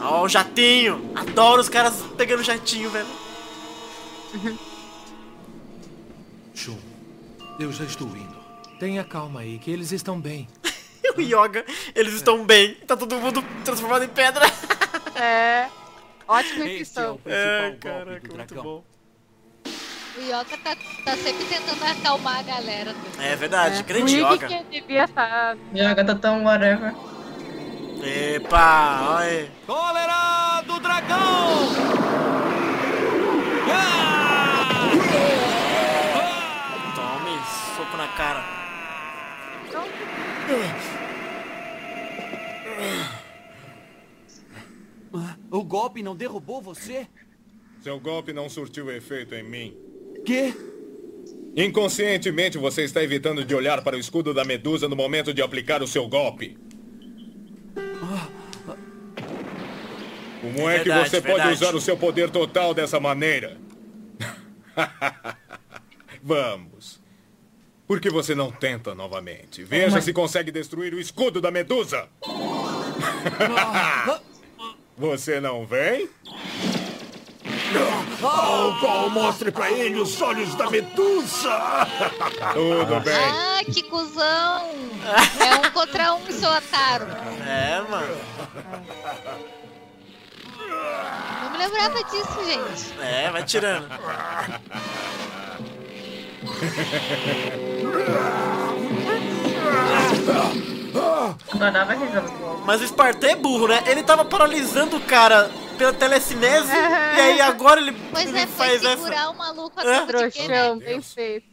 Ó, 0.01 0.23
o 0.23 0.29
jatinho. 0.29 1.11
Adoro 1.15 1.61
os 1.61 1.69
caras 1.69 1.95
pegando 2.17 2.43
jatinho, 2.43 2.89
velho. 2.89 3.07
Shun, 6.53 6.77
eu 7.59 7.71
já 7.71 7.85
estou 7.85 8.07
indo. 8.07 8.34
Tenha 8.79 9.03
calma 9.03 9.41
aí, 9.41 9.57
que 9.57 9.71
eles 9.71 9.91
estão 9.91 10.19
bem. 10.19 10.47
o 11.17 11.21
Yoga, 11.21 11.65
eles 11.95 12.13
estão 12.13 12.45
bem. 12.45 12.75
Tá 12.87 12.95
todo 12.97 13.15
mundo 13.17 13.43
transformado 13.63 14.03
em 14.03 14.09
pedra. 14.09 14.45
É. 15.17 15.69
Ótima 16.27 16.65
Este 16.67 16.99
é 16.99 17.15
É, 17.25 17.75
caraca, 17.79 18.09
muito 18.11 18.33
dragão. 18.33 18.63
bom. 18.63 18.83
O 20.17 20.21
Yoga 20.21 20.57
tá, 20.61 20.75
tá 21.05 21.15
sempre 21.15 21.45
tentando 21.45 21.81
acalmar 21.85 22.39
a 22.39 22.41
galera. 22.41 22.93
É 23.17 23.33
verdade, 23.37 23.79
É. 23.79 23.83
grande 23.83 24.21
o 24.21 24.33
Yoga. 24.33 24.47
que 24.49 24.63
devia 24.81 25.05
estar. 25.05 25.55
Yoga 25.73 26.03
tá 26.03 26.15
tão 26.15 26.43
whatever. 26.43 26.93
Epa, 28.03 29.15
olha 29.15 29.25
aí. 29.25 29.51
Cólera 29.65 30.61
do 30.67 30.79
dragão! 30.81 31.69
Tome, 36.95 37.39
soco 37.77 37.97
na 37.97 38.07
cara. 38.09 38.43
O 45.49 45.63
golpe 45.63 46.03
não 46.03 46.15
derrubou 46.15 46.61
você? 46.61 47.07
Seu 47.81 47.99
golpe 47.99 48.33
não 48.33 48.49
surtiu 48.49 48.91
efeito 48.91 49.33
em 49.35 49.43
mim. 49.43 49.77
Quê? 50.25 50.53
Inconscientemente 51.55 52.57
você 52.57 52.83
está 52.83 53.01
evitando 53.01 53.45
de 53.45 53.55
olhar 53.55 53.81
para 53.81 53.95
o 53.95 53.99
escudo 53.99 54.33
da 54.33 54.43
medusa 54.43 54.89
no 54.89 54.95
momento 54.95 55.33
de 55.33 55.41
aplicar 55.41 55.81
o 55.81 55.87
seu 55.87 56.07
golpe. 56.07 56.57
Como 60.41 60.69
é, 60.69 60.79
que 60.79 60.89
verdade, 60.89 61.09
você 61.09 61.21
pode 61.21 61.37
verdade. 61.37 61.53
usar 61.53 61.75
o 61.75 61.81
seu 61.81 61.97
poder 61.97 62.29
total 62.29 62.73
dessa 62.73 62.99
maneira? 62.99 63.57
Vamos. 66.21 67.04
Por 67.87 67.99
que 67.99 68.09
você 68.09 68.33
não 68.33 68.51
tenta 68.51 68.95
novamente? 68.95 69.63
Veja 69.63 70.01
se 70.01 70.11
consegue 70.11 70.51
destruir 70.51 70.93
o 70.93 70.99
escudo 70.99 71.39
da 71.39 71.51
medusa. 71.51 72.07
você 74.97 75.39
não 75.39 75.65
vem? 75.65 76.09
Oh, 78.21 79.09
mostre 79.09 79.51
pra 79.51 79.69
ele 79.69 79.99
os 79.99 80.21
olhos 80.21 80.55
da 80.55 80.69
medusa! 80.69 81.87
Tudo 82.53 82.99
bem. 83.01 83.13
Ah, 83.13 83.59
que 83.65 83.83
cuzão! 83.83 84.71
É 85.39 85.55
um 85.55 85.71
contra 85.71 86.13
um, 86.13 86.31
seu 86.31 86.49
otário. 86.49 87.07
É, 87.45 87.81
mano. 87.89 88.17
Não 91.43 91.51
me 91.51 91.57
lembrava 91.57 92.03
disso, 92.05 92.45
gente. 92.45 92.99
É, 92.99 93.29
vai 93.29 93.43
tirando. 93.43 93.87
Mas 102.65 102.81
o 102.81 102.87
Spartan 102.87 103.27
é 103.27 103.35
burro, 103.35 103.67
né? 103.67 103.83
Ele 103.87 104.03
tava 104.03 104.25
paralisando 104.25 104.97
o 104.97 105.01
cara 105.01 105.49
pela 105.77 105.91
telecinese 105.93 106.71
e 106.71 107.19
aí 107.19 107.41
agora 107.41 107.81
ele, 107.81 107.91
Pois 108.11 108.25
ele 108.27 108.39
é, 108.39 108.47
faz 108.47 108.83
essa. 108.83 108.95
segurar 108.95 109.29
o 109.29 109.37
maluco 109.37 109.79
É? 109.81 110.05
Trouxão, 110.05 110.79
bem 110.79 111.01
feito. 111.01 111.45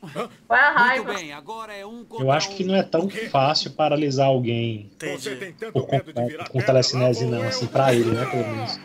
Qual 0.46 0.58
é 0.58 0.62
a 0.62 0.68
Muito 0.70 0.78
raiva? 0.78 1.14
bem, 1.14 1.32
agora 1.32 1.74
é 1.74 1.84
um 1.84 2.06
Eu 2.18 2.30
acho 2.30 2.50
que 2.50 2.62
não 2.64 2.74
é 2.76 2.82
tão 2.82 3.08
fácil 3.30 3.72
paralisar 3.72 4.28
alguém 4.28 4.90
Você 4.98 5.06
Entendi. 5.06 5.36
tem 5.36 5.52
tanto 5.52 5.72
por 5.72 5.90
medo 5.90 6.04
de 6.04 6.12
completo 6.12 6.30
virar 6.30 6.44
com 6.44 6.52
pedra, 6.52 6.66
telecinese, 6.66 7.24
não, 7.26 7.42
assim, 7.42 7.66
pra 7.66 7.92
ele, 7.92 8.10
né, 8.10 8.24
pelo 8.26 8.46
menos. 8.46 8.78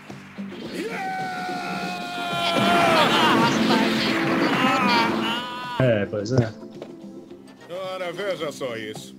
É, 5.79 6.05
pois 6.05 6.31
é. 6.31 6.51
Ora, 7.69 8.11
veja 8.11 8.51
só 8.51 8.75
isso. 8.75 9.15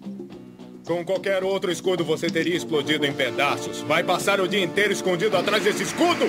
Com 0.87 1.05
qualquer 1.05 1.45
outro 1.45 1.71
escudo 1.71 2.05
você 2.05 2.31
teria 2.31 2.57
explodido 2.57 3.05
em 3.05 3.13
pedaços. 3.13 3.83
Vai 3.83 4.03
passar 4.03 4.41
o 4.41 4.49
dia 4.49 4.63
inteiro 4.65 4.93
escondido 4.93 5.37
atrás 5.37 5.63
desse 5.63 5.83
escudo? 5.83 6.25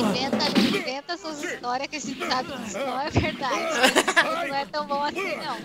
Inventa, 0.00 0.60
inventa 0.60 1.16
suas 1.16 1.42
histórias 1.42 1.88
que 1.88 1.96
a 1.96 2.00
gente 2.00 2.26
sabe 2.26 2.52
que 2.52 2.68
isso 2.68 2.78
não 2.78 3.00
é 3.00 3.10
verdade. 3.10 3.54
Isso 3.98 4.48
não 4.48 4.54
é 4.54 4.66
tão 4.66 4.86
bom 4.86 5.02
assim, 5.02 5.36
não. 5.36 5.56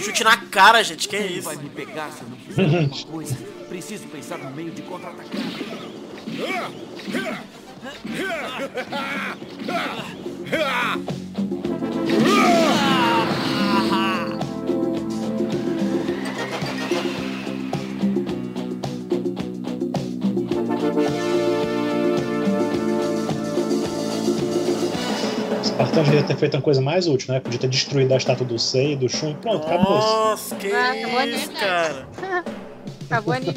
Chute 0.00 0.24
na 0.24 0.36
cara, 0.36 0.82
gente, 0.82 1.08
que 1.08 1.16
Ele 1.16 1.38
isso? 1.38 1.42
vai 1.48 1.56
me 1.56 1.68
pegar 1.70 2.10
se 2.12 2.22
eu 2.22 2.28
não 2.28 2.36
fizer 2.36 2.62
alguma 2.64 3.04
coisa. 3.06 3.36
Preciso 3.68 4.06
pensar 4.08 4.38
no 4.38 4.50
meio 4.50 4.70
de 4.70 4.82
contra-atacar. 4.82 5.42
Spartan 25.78 26.02
devia 26.02 26.24
ter 26.24 26.36
feito 26.36 26.54
uma 26.56 26.62
coisa 26.62 26.80
mais 26.80 27.06
útil, 27.06 27.32
né? 27.32 27.38
Podia 27.38 27.60
ter 27.60 27.68
destruído 27.68 28.12
a 28.12 28.16
estátua 28.16 28.44
do 28.44 28.58
Sei 28.58 28.94
e 28.94 28.96
do 28.96 29.08
Shun 29.08 29.30
e 29.30 29.34
pronto, 29.34 29.64
acabou. 29.64 29.92
Nossa, 30.00 30.56
que 30.56 30.72
Ah, 30.72 30.90
acabou 30.90 31.20
isso, 31.22 31.52
cara. 31.52 32.08
Acabou 33.08 33.32
ali. 33.32 33.54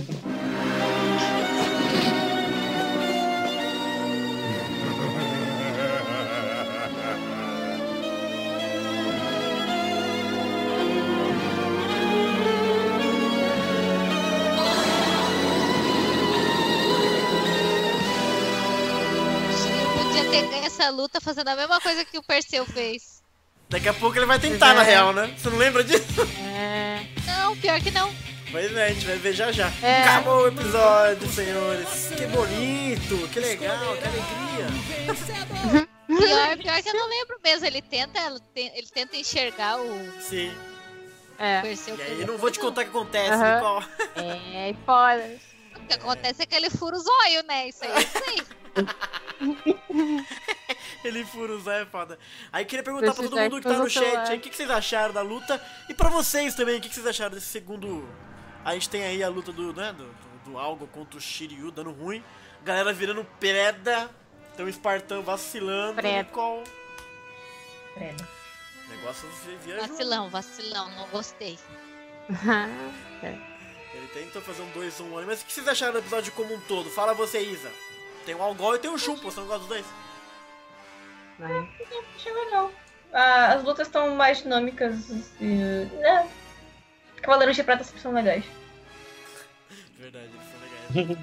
Podia 20.81 20.89
ter 20.89 20.89
ganho 20.89 20.89
essa 20.89 20.89
luta 20.89 21.21
fazendo 21.21 21.47
a 21.49 21.55
mesma 21.55 21.79
coisa 21.79 22.05
que 22.05 22.17
o 22.17 22.23
Perseu 22.23 22.65
fez. 22.65 23.21
Daqui 23.69 23.87
a 23.87 23.93
pouco 23.93 24.17
ele 24.17 24.25
vai 24.25 24.39
tentar, 24.39 24.73
na 24.73 24.81
real, 24.83 25.13
né? 25.13 25.33
Você 25.37 25.49
não 25.49 25.57
lembra 25.57 25.83
disso? 25.83 26.21
É. 26.39 27.05
Não, 27.25 27.55
pior 27.57 27.79
que 27.79 27.91
não. 27.91 28.13
Pois 28.51 28.75
é, 28.75 28.87
a 28.87 28.93
gente 28.93 29.05
vai 29.05 29.15
ver 29.17 29.33
já 29.33 29.51
já. 29.51 29.71
É. 29.81 30.01
Acabou 30.03 30.43
o 30.43 30.47
episódio, 30.47 31.29
senhores. 31.29 32.11
Que 32.17 32.25
bonito, 32.27 33.29
que 33.29 33.39
legal, 33.39 33.95
que 33.95 34.03
alegria. 34.03 35.87
Pior, 36.11 36.57
pior 36.57 36.83
que 36.83 36.89
eu 36.89 36.93
não 36.93 37.07
lembro 37.07 37.39
mesmo. 37.41 37.65
Ele 37.65 37.81
tenta, 37.81 38.19
ele 38.53 38.87
tenta 38.93 39.15
enxergar 39.15 39.79
o 39.79 40.21
Sim. 40.21 40.53
É. 41.39 41.61
Perseu. 41.61 41.95
E 41.95 42.01
aí, 42.01 42.25
não 42.25 42.37
vou 42.37 42.51
te 42.51 42.59
contar 42.59 42.81
o 42.81 42.83
que 42.83 42.89
acontece, 42.89 43.31
Aham. 43.31 43.59
qual. 43.61 43.83
É, 44.53 44.71
spoilers. 44.71 45.41
O 45.77 45.87
que 45.87 45.93
acontece 45.93 46.43
é 46.43 46.45
que 46.45 46.53
ele 46.53 46.69
fura 46.69 46.97
os 46.97 47.05
olhos, 47.07 47.45
né? 47.45 47.69
Isso 47.69 47.83
aí, 47.85 48.03
isso 48.03 48.17
aí. 48.27 50.25
Ele 51.05 51.25
fura 51.25 51.53
o 51.53 51.59
Zé, 51.59 51.81
é 51.81 51.85
foda. 51.85 52.17
Aí 52.51 52.65
queria 52.65 52.83
perguntar 52.83 53.13
pra 53.13 53.23
todo 53.23 53.37
mundo 53.37 53.57
que 53.57 53.63
tá 53.63 53.77
no 53.77 53.89
chat 53.89 54.29
aí, 54.29 54.37
o 54.37 54.41
que, 54.41 54.49
que 54.49 54.55
vocês 54.55 54.69
acharam 54.69 55.13
da 55.13 55.21
luta? 55.21 55.61
E 55.89 55.93
pra 55.93 56.09
vocês 56.09 56.55
também, 56.55 56.77
o 56.77 56.81
que, 56.81 56.89
que 56.89 56.95
vocês 56.95 57.07
acharam 57.07 57.33
desse 57.33 57.47
segundo... 57.47 58.07
A 58.63 58.73
gente 58.73 58.89
tem 58.89 59.03
aí 59.03 59.23
a 59.23 59.29
luta 59.29 59.51
do, 59.51 59.73
né, 59.73 59.91
do, 59.93 60.05
do, 60.05 60.51
do 60.51 60.57
Algo 60.59 60.85
contra 60.87 61.17
o 61.17 61.21
Shiryu, 61.21 61.71
dando 61.71 61.91
ruim. 61.91 62.23
Galera 62.63 62.93
virando 62.93 63.25
preda. 63.39 64.09
Tem 64.55 64.65
o 64.65 64.71
Spartan 64.71 65.21
vacilando. 65.21 65.95
Preda. 65.95 66.29
Qual... 66.31 66.63
Credo. 67.95 68.27
O 68.85 68.89
negócio 68.89 69.27
viajou. 69.63 69.87
Vacilão, 69.87 70.29
vacilão, 70.29 70.89
não 70.91 71.07
gostei. 71.07 71.57
Ele 73.93 74.07
tentou 74.13 74.41
fazer 74.41 74.61
um 74.61 74.71
2-1 74.71 75.17
ali. 75.17 75.25
Mas 75.25 75.41
o 75.41 75.45
que 75.45 75.53
vocês 75.53 75.67
acharam 75.67 75.93
do 75.93 75.99
episódio 75.99 76.31
como 76.33 76.53
um 76.53 76.59
todo? 76.61 76.89
Fala 76.89 77.13
você, 77.13 77.41
Isa. 77.41 77.71
Tem 78.25 78.35
o 78.35 78.41
Algol 78.41 78.75
e 78.75 78.79
tem 78.79 78.91
o 78.91 78.97
Shun, 78.97 79.17
pô. 79.17 79.31
Você 79.31 79.39
não 79.39 79.47
gosta 79.47 79.59
dos 79.59 79.69
dois? 79.69 79.85
Achei 82.15 82.33
legal. 82.33 82.71
Ah, 83.13 83.53
as 83.53 83.63
lutas 83.63 83.87
estão 83.87 84.15
mais 84.15 84.41
dinâmicas 84.41 85.31
e. 85.39 85.87
né? 85.99 86.29
Cavaleiros 87.21 87.55
de 87.55 87.63
Prata 87.63 87.83
sempre 87.83 88.01
são 88.01 88.13
legais. 88.13 88.43
Verdade, 89.97 90.29
eles 90.33 90.97
são 90.97 91.05
legais. 91.05 91.17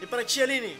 e 0.00 0.06
pra 0.06 0.24
ti, 0.24 0.42
Aline? 0.42 0.76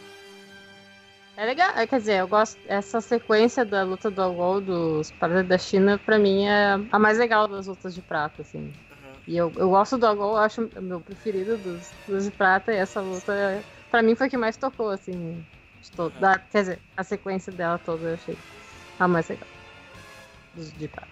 É 1.37 1.45
legal, 1.47 1.71
é, 1.75 1.87
quer 1.87 1.99
dizer, 1.99 2.19
eu 2.21 2.29
gosto. 2.29 2.61
Essa 2.69 3.01
sequência 3.01 3.65
da 3.65 3.83
luta 3.83 4.11
do 4.11 4.21
Algol 4.21 4.61
dos 4.61 5.11
Paradas 5.13 5.47
da 5.47 5.57
China, 5.59 5.99
pra 5.99 6.19
mim, 6.19 6.47
é 6.47 6.79
a 6.93 6.99
mais 6.99 7.19
legal 7.19 7.49
das 7.49 7.67
lutas 7.67 7.95
de 7.95 8.03
prata, 8.03 8.43
assim. 8.43 8.73
E 9.27 9.37
eu, 9.37 9.53
eu 9.57 9.71
gosto 9.71 9.97
do 9.97 10.07
Algol, 10.07 10.33
eu 10.33 10.43
acho 10.43 10.63
o 10.77 10.83
meu 10.83 11.01
preferido 11.01 11.57
dos, 11.57 11.91
dos 12.07 12.25
de 12.25 12.31
prata, 12.31 12.73
e 12.73 12.77
essa 12.77 13.01
luta, 13.01 13.65
pra 13.91 14.03
mim, 14.03 14.15
foi 14.15 14.27
a 14.27 14.31
que 14.31 14.37
mais 14.37 14.57
tocou, 14.57 14.91
assim. 14.91 15.45
De 15.81 15.91
todo, 15.93 16.13
da, 16.21 16.39
quer 16.39 16.61
dizer, 16.61 16.79
a 16.95 17.03
sequência 17.03 17.51
dela 17.51 17.79
toda 17.79 18.09
eu 18.09 18.15
achei 18.15 18.37
a 19.01 19.09
mais 19.09 19.29
legal. 19.29 19.49
Dos 20.55 20.71
lá. 20.71 21.09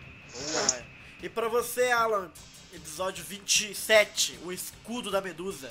E 1.23 1.29
pra 1.29 1.49
você, 1.49 1.91
Alan, 1.91 2.29
episódio 2.75 3.25
27, 3.25 4.39
o 4.45 4.53
escudo 4.53 5.11
da 5.11 5.21
Medusa. 5.21 5.71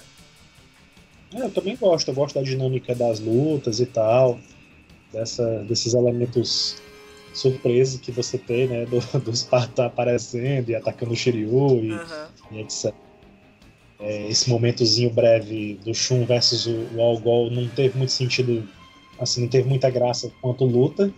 É, 1.34 1.42
eu 1.42 1.52
também 1.52 1.76
gosto, 1.76 2.08
eu 2.08 2.14
gosto 2.16 2.36
da 2.36 2.42
dinâmica 2.42 2.96
das 2.96 3.20
lutas 3.20 3.80
e 3.80 3.86
tal. 3.86 4.40
dessa, 5.12 5.60
desses 5.64 5.94
elementos 5.94 6.82
surpresos 7.34 8.02
que 8.02 8.12
você 8.12 8.38
tem, 8.38 8.68
né? 8.68 8.86
Do, 8.86 9.00
do 9.20 9.36
Sparta 9.36 9.86
aparecendo 9.86 10.70
e 10.70 10.76
atacando 10.76 11.14
o 11.14 11.16
Shiryu 11.16 11.84
e, 11.84 11.92
Aham. 11.94 12.30
e 12.52 12.60
etc. 12.60 12.94
É, 14.00 14.28
esse 14.30 14.50
momentozinho 14.50 15.10
breve 15.12 15.80
do 15.84 15.94
Shun 15.94 16.26
versus 16.26 16.66
o, 16.68 16.96
o 16.96 17.02
Algol 17.02 17.50
não 17.52 17.68
teve 17.70 17.98
muito 17.98 18.12
sentido, 18.12 18.68
assim, 19.20 19.42
não 19.42 19.48
teve 19.48 19.68
muita 19.68 19.90
graça 19.90 20.32
quanto 20.42 20.66
luta, 20.66 21.12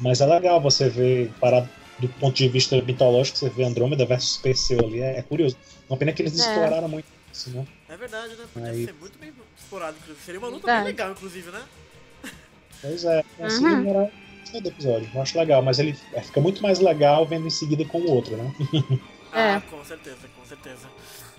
mas 0.00 0.20
é 0.20 0.26
legal 0.26 0.60
você 0.60 0.88
ver, 0.88 1.30
para 1.40 1.68
do 1.98 2.08
ponto 2.08 2.36
de 2.36 2.48
vista 2.48 2.80
mitológico, 2.80 3.36
você 3.38 3.48
vê 3.48 3.64
Andrômeda 3.64 4.06
versus 4.06 4.36
Perseu 4.36 4.78
ali, 4.80 5.00
é, 5.00 5.18
é 5.18 5.22
curioso. 5.22 5.56
Uma 5.88 5.96
pena 5.96 6.12
que 6.12 6.22
eles 6.22 6.38
É. 6.38 6.42
exploraram 6.48 6.88
muito 6.88 7.06
isso, 7.32 7.50
né? 7.50 7.66
É 7.88 7.96
verdade, 7.96 8.34
né? 8.36 8.44
Podia 8.54 8.68
Aí- 8.70 8.84
ser 8.84 8.94
muito 8.94 9.18
bem 9.18 9.32
explorado, 9.58 9.96
inclusive. 10.00 10.24
Seria 10.24 10.38
uma 10.40 10.48
luta 10.48 10.66
bem 10.76 10.84
legal, 10.84 11.10
inclusive, 11.10 11.50
né? 11.50 11.62
Pois 12.80 13.04
é, 13.04 13.24
assim, 13.40 13.64
Uhum. 13.64 13.90
era 13.90 14.12
do 14.62 14.68
episódio, 14.68 15.10
eu 15.14 15.20
acho 15.20 15.36
legal, 15.38 15.60
mas 15.60 15.78
ele 15.78 15.94
é, 16.14 16.22
fica 16.22 16.40
muito 16.40 16.62
mais 16.62 16.78
legal 16.78 17.26
vendo 17.26 17.46
em 17.46 17.50
seguida 17.50 17.84
com 17.84 17.98
o 17.98 18.10
outro, 18.10 18.36
né? 18.36 18.54
Ah, 19.32 19.56
É. 19.56 19.60
com 19.60 19.84
certeza, 19.84 20.26
com 20.36 20.44
certeza. 20.46 20.88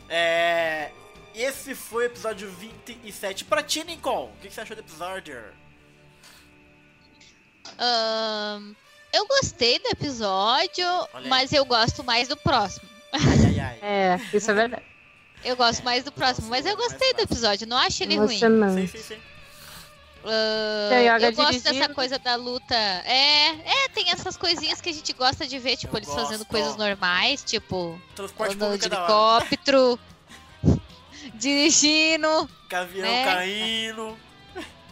É. 0.08 0.92
Esse 1.34 1.74
foi 1.74 2.04
o 2.04 2.06
episódio 2.08 2.50
27. 2.52 3.46
Pra 3.46 3.64
ti, 3.64 3.84
Nicole, 3.84 4.28
o 4.28 4.42
que 4.42 4.52
você 4.54 4.62
achou 4.62 4.76
do 4.76 4.82
episódio? 4.82 5.36
Ahn, 7.78 8.74
eu 9.14 9.28
gostei 9.28 9.80
do 9.80 9.88
episódio, 9.90 10.86
mas 11.28 11.52
eu 11.54 11.66
gosto 11.66 12.04
mais 12.04 12.28
do 12.28 12.38
próximo. 12.38 12.88
Ai, 13.12 13.22
ai, 13.46 13.60
ai. 13.60 13.80
É, 13.82 14.20
isso 14.34 14.50
é 14.52 14.54
verdade. 14.54 14.84
Eu 15.44 15.56
gosto 15.56 15.84
mais 15.84 16.04
do 16.04 16.12
próximo, 16.12 16.48
mas 16.50 16.66
eu 16.66 16.76
gostei 16.76 17.14
do 17.14 17.22
episódio, 17.22 17.66
não 17.68 17.78
acho 17.78 18.04
ele 18.04 18.18
ruim. 18.18 18.38
Sim, 18.38 18.88
sim, 18.88 18.98
sim. 18.98 19.18
Yoga 20.22 21.28
eu 21.28 21.34
gosto 21.34 21.64
dessa 21.64 21.94
coisa 21.94 22.20
da 22.20 22.36
luta. 22.36 22.76
É, 22.76 23.50
é, 23.86 23.90
tem 23.94 24.12
essas 24.12 24.36
coisinhas 24.36 24.82
que 24.82 24.90
a 24.90 24.94
gente 24.94 25.14
gosta 25.14 25.48
de 25.48 25.58
ver, 25.58 25.78
tipo, 25.78 25.96
Eu 25.96 26.00
eles 26.00 26.14
fazendo 26.14 26.40
gosto. 26.40 26.50
coisas 26.50 26.76
normais, 26.76 27.42
tipo, 27.44 28.00
Transporte 28.16 28.56
andando 28.56 28.78
de 28.78 28.86
é 28.94 28.98
hora. 28.98 29.46
helicóptero, 29.46 30.00
dirigindo, 31.36 32.50
Cavião 32.70 33.06
né? 33.06 33.24
caindo. 33.24 34.18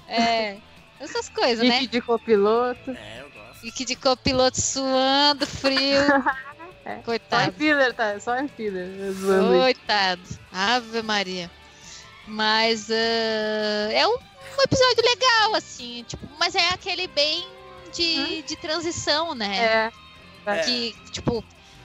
é, 0.08 0.58
essas 1.00 1.30
coisas, 1.30 1.68
né? 1.68 1.80
Geek 1.80 1.88
de 1.88 2.02
copiloto. 2.02 2.92
É, 2.92 3.22
eu 3.22 3.30
gosto. 3.30 3.76
Que 3.76 3.86
de 3.86 3.96
copiloto 3.96 4.60
suando, 4.62 5.46
frio. 5.46 6.00
É. 6.88 6.94
Só 6.94 7.00
em 7.00 7.04
Coitado. 7.04 7.52
filler, 7.52 7.94
tá? 7.94 8.18
Só 8.18 8.38
em 8.38 8.48
filler. 8.48 9.12
zoando 9.12 9.56
aí. 9.56 9.60
Coitado. 9.60 10.22
Ave 10.54 11.02
Maria. 11.02 11.52
Mas 12.26 12.90
ah, 12.90 13.92
é 13.92 14.08
um, 14.08 14.14
um 14.14 14.62
episódio 14.64 15.04
legal, 15.04 15.56
assim, 15.56 16.06
tipo, 16.08 16.26
mas 16.40 16.56
é 16.56 16.70
aquele 16.70 17.08
bem 17.08 17.46
de, 17.94 18.42
de 18.44 18.56
transição, 18.56 19.36
né? 19.36 19.92
É. 20.46 20.60
Que, 20.64 20.96
tipo, 21.12 21.44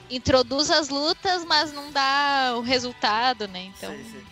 introduz 0.09 0.71
as 0.71 0.87
lutas, 0.87 1.43
mas 1.43 1.73
não 1.73 1.91
dá 1.91 2.53
o 2.55 2.61
resultado, 2.61 3.47
né? 3.47 3.71
Então. 3.75 3.91
Sim, 3.91 4.03
sim. 4.05 4.25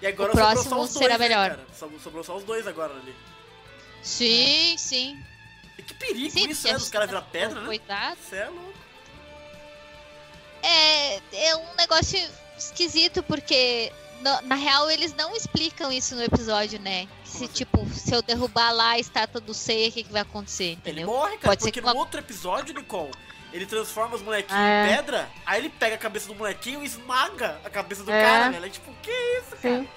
E 0.00 0.06
agora 0.06 0.32
o 0.32 0.34
próximo 0.34 0.70
só 0.70 0.80
os 0.80 0.94
dois, 0.94 1.04
será 1.04 1.18
né, 1.18 1.28
melhor. 1.28 1.50
cara? 1.50 1.66
Sobrou, 1.74 2.00
sobrou 2.00 2.24
só 2.24 2.36
os 2.36 2.44
dois 2.44 2.66
agora 2.66 2.94
ali. 2.94 3.14
Sim, 4.02 4.76
sim. 4.78 5.22
E 5.76 5.82
que 5.82 5.94
perigo 5.94 6.30
Sim, 6.30 6.48
isso, 6.48 6.66
né? 6.68 6.78
gente 6.78 6.90
caras 6.90 7.08
tá- 7.10 7.14
virar 7.18 7.22
pedra, 7.30 7.60
né? 7.60 7.66
Coitado. 7.66 8.18
Você 8.28 8.36
é 8.36 8.48
louco. 8.48 8.72
É, 10.62 11.16
é 11.32 11.56
um 11.56 11.74
negócio 11.76 12.18
esquisito, 12.58 13.22
porque 13.22 13.92
no- 14.20 14.40
na 14.42 14.54
real 14.56 14.90
eles 14.90 15.14
não 15.14 15.34
explicam 15.36 15.92
isso 15.92 16.14
no 16.16 16.22
episódio, 16.22 16.80
né? 16.80 17.06
Se, 17.24 17.44
assim? 17.44 17.46
tipo, 17.52 17.88
se 17.90 18.12
eu 18.14 18.20
derrubar 18.22 18.72
lá 18.72 18.90
a 18.90 18.98
estátua 18.98 19.40
do 19.40 19.54
Seiya, 19.54 19.88
o 19.88 19.92
que, 19.92 20.02
que 20.04 20.12
vai 20.12 20.22
acontecer, 20.22 20.64
Ele 20.64 20.74
entendeu? 20.76 21.06
morre, 21.06 21.36
cara, 21.36 21.48
Pode 21.50 21.62
ser 21.62 21.68
porque 21.70 21.80
que 21.80 21.86
no 21.86 21.96
outro 21.96 22.18
episódio, 22.18 22.74
Nicole, 22.74 23.12
ele 23.52 23.66
transforma 23.66 24.16
os 24.16 24.22
molequinhos 24.22 24.60
É. 24.60 24.84
em 24.92 24.96
pedra, 24.96 25.28
aí 25.46 25.60
ele 25.60 25.70
pega 25.70 25.94
a 25.94 25.98
cabeça 25.98 26.26
do 26.26 26.34
molequinho 26.34 26.82
e 26.82 26.86
esmaga 26.86 27.60
a 27.64 27.70
cabeça 27.70 28.02
do 28.02 28.10
É. 28.10 28.20
cara, 28.20 28.50
velho. 28.50 28.66
É 28.66 28.68
tipo, 28.68 28.92
que 29.02 29.10
isso, 29.10 29.56
cara? 29.62 29.78
Sim. 29.80 29.88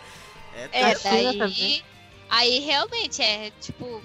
É, 0.54 0.70
É, 0.74 0.82
Na 0.94 0.96
China 1.00 1.48
daí. 1.48 1.86
Aí 2.32 2.60
realmente 2.60 3.22
é, 3.22 3.52
tipo, 3.60 4.02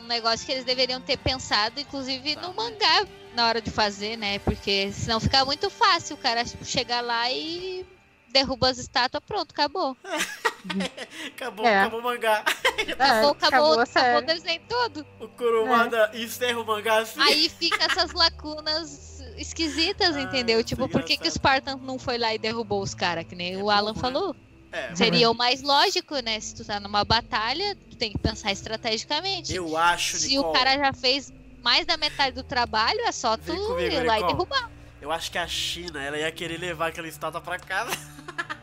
um 0.00 0.06
negócio 0.06 0.44
que 0.46 0.52
eles 0.52 0.64
deveriam 0.64 1.00
ter 1.00 1.18
pensado, 1.18 1.78
inclusive, 1.78 2.34
Tá. 2.34 2.40
no 2.40 2.54
mangá 2.54 3.06
na 3.34 3.46
hora 3.46 3.60
de 3.60 3.70
fazer, 3.70 4.16
né? 4.16 4.38
Porque 4.38 4.90
senão 4.92 5.20
fica 5.20 5.44
muito 5.44 5.68
fácil 5.68 6.16
o 6.16 6.18
cara 6.18 6.42
tipo, 6.44 6.64
chegar 6.64 7.02
lá 7.02 7.30
e 7.30 7.84
derruba 8.30 8.70
as 8.70 8.78
estátuas, 8.78 9.22
pronto, 9.26 9.50
acabou. 9.52 9.96
Acabou, 11.28 11.64
É. 11.64 11.80
acabou 11.80 12.00
o 12.00 12.02
mangá. 12.02 12.44
É, 12.78 12.92
Acabou, 12.92 13.30
acabou, 13.30 13.30
acabou 13.32 13.80
acabou 13.82 14.18
o 14.18 14.22
desenho 14.26 14.60
todo. 14.68 15.06
O 15.20 15.28
Kurumada 15.28 16.10
encerra 16.14 16.58
o 16.60 16.66
mangá 16.66 16.98
assim. 16.98 17.20
Aí 17.20 17.48
fica 17.48 17.84
essas 17.84 18.10
lacunas 18.12 19.20
esquisitas, 19.36 20.16
Ah, 20.16 20.20
entendeu? 20.22 20.58
isso 20.58 20.66
é 20.66 20.68
Tipo, 20.70 20.88
por 20.88 21.04
que, 21.04 21.16
que 21.18 21.28
o. 21.28 21.30
Spartan 21.30 21.76
não 21.76 21.98
foi 22.00 22.18
lá 22.18 22.34
e 22.34 22.38
derrubou 22.38 22.82
os 22.82 22.94
caras? 22.94 23.24
Que 23.26 23.36
nem 23.36 23.54
É 23.54 23.62
o 23.62 23.70
Alan 23.70 23.92
burro, 23.92 24.10
né? 24.10 24.34
É, 24.72 24.94
Seria 24.94 25.30
o 25.30 25.34
mais 25.34 25.62
lógico, 25.62 26.18
né? 26.18 26.38
Se 26.40 26.54
tu 26.54 26.64
tá 26.64 26.78
numa 26.80 27.04
batalha, 27.04 27.76
tu 27.90 27.96
tem 27.96 28.12
que 28.12 28.18
pensar 28.18 28.52
estrategicamente. 28.52 29.54
eu 29.54 29.76
acho, 29.76 30.16
Se 30.18 30.28
Nicole, 30.28 30.48
o 30.48 30.52
cara 30.52 30.76
já 30.76 30.92
fez 30.92 31.32
mais 31.62 31.86
da 31.86 31.96
metade 31.96 32.34
do 32.34 32.42
trabalho, 32.42 33.00
é 33.00 33.12
só 33.12 33.36
tu 33.36 33.54
comigo, 33.54 33.94
ir 33.94 34.04
lá 34.04 34.20
e 34.20 34.26
derrubar. 34.26 34.70
eu 35.00 35.10
acho 35.10 35.30
que 35.30 35.38
a 35.38 35.46
China, 35.46 36.02
ela 36.02 36.18
ia 36.18 36.30
querer 36.30 36.58
levar 36.58 36.88
aquela 36.88 37.08
estátua 37.08 37.40
pra 37.40 37.58
casa. 37.58 37.96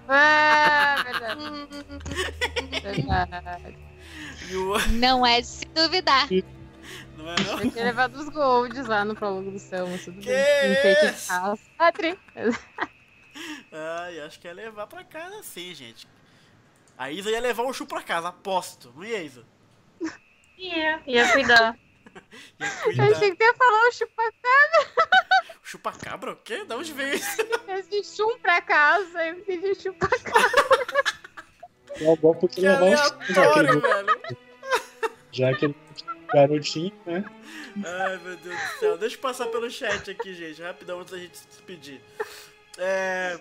É, 0.09 1.03
verdade. 1.03 1.67
verdade. 2.81 3.77
O... 4.53 4.77
Não 4.91 5.25
é 5.25 5.41
de 5.41 5.47
se 5.47 5.65
duvidar. 5.65 6.27
Não 7.17 7.29
é 7.31 7.35
não? 7.39 7.59
Eu 7.59 7.71
tinha 7.71 7.85
levado 7.85 8.15
os 8.15 8.29
golds 8.29 8.85
lá 8.85 9.05
no 9.05 9.15
prólogo 9.15 9.51
do 9.51 9.59
céu, 9.59 9.87
mas 9.87 10.03
tudo 10.03 10.19
Que 10.19 10.27
bem. 10.27 10.71
Enfeite 10.73 11.05
de 11.07 11.11
isso? 11.13 11.33
Ah, 11.79 11.91
tri. 11.91 12.19
Ai, 13.71 14.19
acho 14.21 14.39
que 14.39 14.47
ia 14.47 14.53
levar 14.53 14.87
pra 14.87 15.03
casa 15.03 15.41
sim, 15.43 15.73
gente. 15.73 16.07
A 16.97 17.11
Isa 17.11 17.31
ia 17.31 17.41
levar 17.41 17.63
o 17.63 17.73
Chu 17.73 17.85
pra 17.85 18.01
casa, 18.03 18.27
aposto. 18.29 18.91
Não 18.95 19.03
ia, 19.03 19.21
Isa? 19.23 19.43
Ia, 20.57 21.01
ia 21.07 21.31
cuidar. 21.31 21.77
Ia 22.59 22.67
Eu 22.67 22.83
cuidar. 22.83 23.07
achei 23.11 23.35
que 23.35 23.43
ia 23.43 23.53
falar 23.55 23.87
o 23.87 23.91
chupacabra. 23.91 24.93
Chupacabra? 25.63 26.31
O 26.33 26.35
quê? 26.35 26.63
Da 26.63 26.77
onde 26.77 26.93
veio 26.93 27.15
isso? 27.15 27.37
Esse 27.67 28.03
chum 28.03 28.37
pra 28.37 28.61
casa. 28.61 29.25
Eu 29.25 29.35
pedi 29.43 29.73
chupacabra. 29.73 31.03
O 32.01 32.09
Algol 32.11 32.35
porque 32.35 32.61
Que 32.61 32.67
levar 32.67 32.85
ele, 32.87 33.79
velho. 33.81 34.37
já 35.31 35.53
que 35.55 35.65
ele 35.65 35.75
é 36.31 36.35
garotinho, 36.35 36.93
né? 37.07 37.25
Ai, 37.83 38.17
meu 38.17 38.37
Deus 38.37 38.55
do 38.59 38.79
céu. 38.79 38.97
Deixa 38.99 39.15
eu 39.15 39.19
passar 39.21 39.47
pelo 39.47 39.67
chat 39.71 40.11
aqui, 40.11 40.35
gente. 40.35 40.61
Rapidão, 40.61 40.99
antes 40.99 41.11
da 41.13 41.17
gente 41.19 41.35
se 41.35 41.47
despedir. 41.47 41.99
É... 42.77 43.39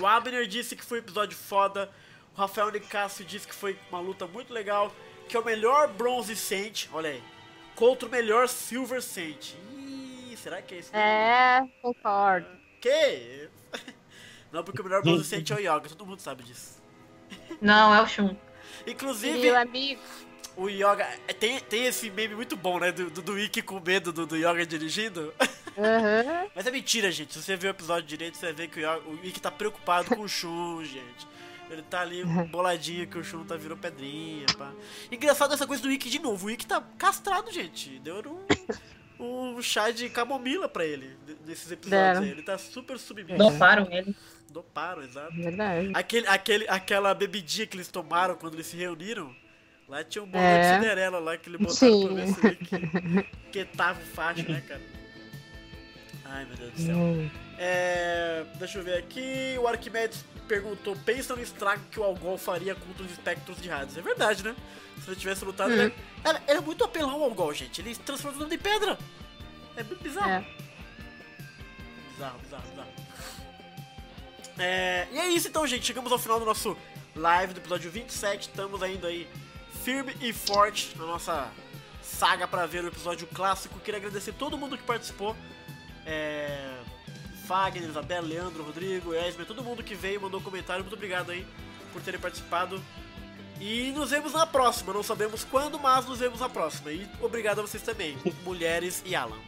O 0.00 0.06
Abner 0.06 0.46
disse 0.46 0.74
que 0.74 0.84
foi 0.84 0.98
um 0.98 1.02
episódio 1.02 1.36
foda. 1.36 1.90
O 2.34 2.38
Rafael 2.38 2.70
Nicásio 2.70 3.24
disse 3.24 3.46
que 3.46 3.54
foi 3.54 3.78
uma 3.90 4.00
luta 4.00 4.26
muito 4.26 4.52
legal. 4.52 4.94
Que 5.28 5.36
é 5.36 5.40
o 5.40 5.44
melhor 5.44 5.88
Bronze 5.88 6.34
Saint, 6.36 6.86
olha 6.92 7.10
aí. 7.10 7.22
Contra 7.74 8.08
o 8.08 8.10
melhor 8.10 8.48
Silver 8.48 9.02
Saint. 9.02 9.54
Ih, 9.74 10.36
será 10.36 10.60
que 10.62 10.74
é 10.74 10.78
isso? 10.78 10.94
É, 10.96 11.66
concordo. 11.80 12.48
Que? 12.80 13.48
Não, 14.52 14.62
porque 14.64 14.80
o 14.80 14.84
melhor 14.84 15.02
Bronze 15.02 15.24
Saint 15.24 15.48
é 15.50 15.54
o 15.54 15.58
Yoga. 15.58 15.88
Todo 15.88 16.04
mundo 16.06 16.20
sabe 16.20 16.42
disso. 16.42 16.82
Não, 17.60 17.94
é 17.94 18.02
o 18.02 18.06
Shun. 18.06 18.36
Inclusive, 18.86 19.38
Meu 19.38 19.56
amigo. 19.58 20.02
o 20.56 20.68
Yoga... 20.68 21.04
é, 21.28 21.32
Tem, 21.32 21.58
tem 21.60 21.86
esse 21.86 22.10
meme 22.10 22.34
muito 22.34 22.56
bom, 22.56 22.78
né? 22.78 22.92
Do, 22.92 23.08
do, 23.10 23.22
do 23.22 23.38
Ikki 23.38 23.62
com 23.62 23.80
medo 23.80 24.12
do, 24.12 24.26
do 24.26 24.36
Yoga 24.36 24.66
dirigindo. 24.66 25.32
Aham. 25.78 26.46
Mas 26.54 26.66
é 26.66 26.70
mentira, 26.70 27.10
gente. 27.10 27.32
Se 27.34 27.42
você 27.42 27.56
ver 27.56 27.68
o 27.68 27.70
episódio 27.70 28.06
direito, 28.08 28.36
você 28.36 28.46
vai 28.46 28.54
ver 28.54 28.68
que 28.68 28.84
o, 28.84 29.14
Ikki 29.24 29.40
tá 29.40 29.50
preocupado 29.50 30.14
com 30.14 30.22
o 30.22 30.28
Shun, 30.28 30.84
gente. 30.84 31.26
Ele 31.70 31.82
tá 31.82 32.00
ali 32.02 32.22
boladinho 32.50 33.06
que 33.06 33.16
o 33.18 33.24
Shun 33.24 33.44
tá 33.44 33.56
virou 33.56 33.76
pedrinha, 33.78 34.44
pá. 34.58 34.70
Engraçado 35.10 35.54
essa 35.54 35.66
coisa 35.66 35.82
do 35.82 35.90
Ikki 35.90 36.10
de 36.10 36.18
novo. 36.18 36.46
O 36.46 36.50
Ikki 36.50 36.66
tá 36.66 36.82
castrado, 36.98 37.50
gente. 37.50 37.98
Deu 38.00 38.22
um, 39.18 39.54
um 39.56 39.62
chá 39.62 39.90
de 39.90 40.10
camomila 40.10 40.68
pra 40.68 40.84
ele 40.84 41.16
nesses 41.46 41.70
episódios 41.70 42.18
aí. 42.24 42.30
Ele 42.30 42.42
tá 42.42 42.58
super 42.58 42.98
submisso. 42.98 43.38
Doparam 43.38 43.88
ele. 43.90 44.14
Doparam, 44.50 45.02
exato. 45.02 45.34
Verdade. 45.34 45.90
Aquele, 45.94 46.26
aquele, 46.26 46.68
aquela 46.68 47.14
bebidinha 47.14 47.66
que 47.66 47.74
eles 47.74 47.88
tomaram 47.88 48.34
quando 48.36 48.52
eles 48.54 48.66
se 48.66 48.76
reuniram. 48.76 49.34
Lá 49.88 50.04
tinha 50.04 50.22
um 50.22 50.26
bolo 50.26 50.44
É. 50.44 50.60
de 50.60 50.76
Cinderela 50.82 51.18
lá 51.18 51.36
que 51.38 51.48
ele 51.48 51.56
botaram 51.56 51.74
Sim. 51.74 52.06
pra 52.06 52.14
ver 52.14 52.28
se 52.34 52.46
ele 52.46 52.56
que, 52.56 53.22
que 53.50 53.64
tava 53.64 53.98
o 54.00 54.04
facho, 54.04 54.50
né, 54.50 54.62
cara? 54.66 54.80
Ai, 56.34 56.46
meu 56.46 56.56
Deus 56.56 56.72
do 56.72 56.80
céu. 56.82 56.96
É, 57.58 58.44
deixa 58.54 58.78
eu 58.78 58.82
ver 58.84 58.96
aqui. 58.96 59.54
O 59.60 59.68
Arquimedes 59.68 60.24
perguntou: 60.48 60.96
pensa 61.04 61.36
no 61.36 61.42
estrago 61.42 61.82
que 61.90 62.00
o 62.00 62.02
Algol 62.02 62.38
faria 62.38 62.74
contra 62.74 63.02
os 63.04 63.10
espectros 63.10 63.60
de 63.60 63.70
Hades. 63.70 63.96
É 63.98 64.00
verdade, 64.00 64.42
né? 64.42 64.56
Se 65.04 65.10
ele 65.10 65.16
tivesse 65.20 65.44
lutado, 65.44 65.70
Hum. 65.72 65.74
ele, 65.82 65.94
era, 66.24 66.42
era 66.46 66.60
muito 66.62 66.82
apelão 66.84 67.20
o 67.20 67.24
Algol, 67.24 67.52
gente. 67.52 67.80
Ele 67.80 67.94
se 67.94 68.00
transforma 68.00 68.38
tudo 68.38 68.54
em 68.54 68.58
pedra. 68.58 68.98
É 69.76 69.82
muito 69.82 70.02
bizarro. 70.02 70.30
É. 70.30 70.44
Bizarro, 72.12 72.38
bizarro, 72.38 72.62
bizarro. 72.70 72.88
É, 74.58 75.08
e 75.12 75.18
é 75.18 75.28
isso 75.28 75.48
então, 75.48 75.66
gente. 75.66 75.84
Chegamos 75.86 76.12
ao 76.12 76.18
final 76.18 76.38
do 76.38 76.46
nosso 76.46 76.76
live 77.14 77.52
do 77.54 77.60
episódio 77.60 77.90
27. 77.90 78.48
Estamos 78.48 78.82
ainda 78.82 79.08
aí 79.08 79.28
firme 79.84 80.14
e 80.20 80.32
forte 80.32 80.96
na 80.96 81.04
nossa 81.06 81.50
saga 82.02 82.46
pra 82.46 82.64
ver 82.66 82.84
o 82.84 82.88
episódio 82.88 83.26
clássico. 83.28 83.78
Queria 83.80 83.98
agradecer 83.98 84.32
todo 84.32 84.56
mundo 84.56 84.76
que 84.78 84.84
participou. 84.84 85.36
É... 86.06 86.74
Fagner, 87.46 87.88
Isabela, 87.88 88.26
Leandro, 88.26 88.62
Rodrigo, 88.62 89.12
Esme, 89.14 89.44
todo 89.44 89.62
mundo 89.64 89.82
que 89.82 89.94
veio, 89.94 90.20
mandou 90.20 90.40
comentário. 90.40 90.82
Muito 90.84 90.94
obrigado 90.94 91.30
aí 91.30 91.44
por 91.92 92.00
terem 92.00 92.18
participado. 92.20 92.82
E 93.60 93.92
nos 93.92 94.10
vemos 94.10 94.32
na 94.32 94.46
próxima. 94.46 94.92
Não 94.92 95.02
sabemos 95.02 95.44
quando, 95.44 95.78
mas 95.78 96.06
nos 96.06 96.18
vemos 96.18 96.40
na 96.40 96.48
próxima. 96.48 96.90
E 96.92 97.06
obrigado 97.20 97.58
a 97.60 97.62
vocês 97.62 97.82
também, 97.82 98.16
mulheres 98.44 99.02
e 99.04 99.14
Alan. 99.14 99.38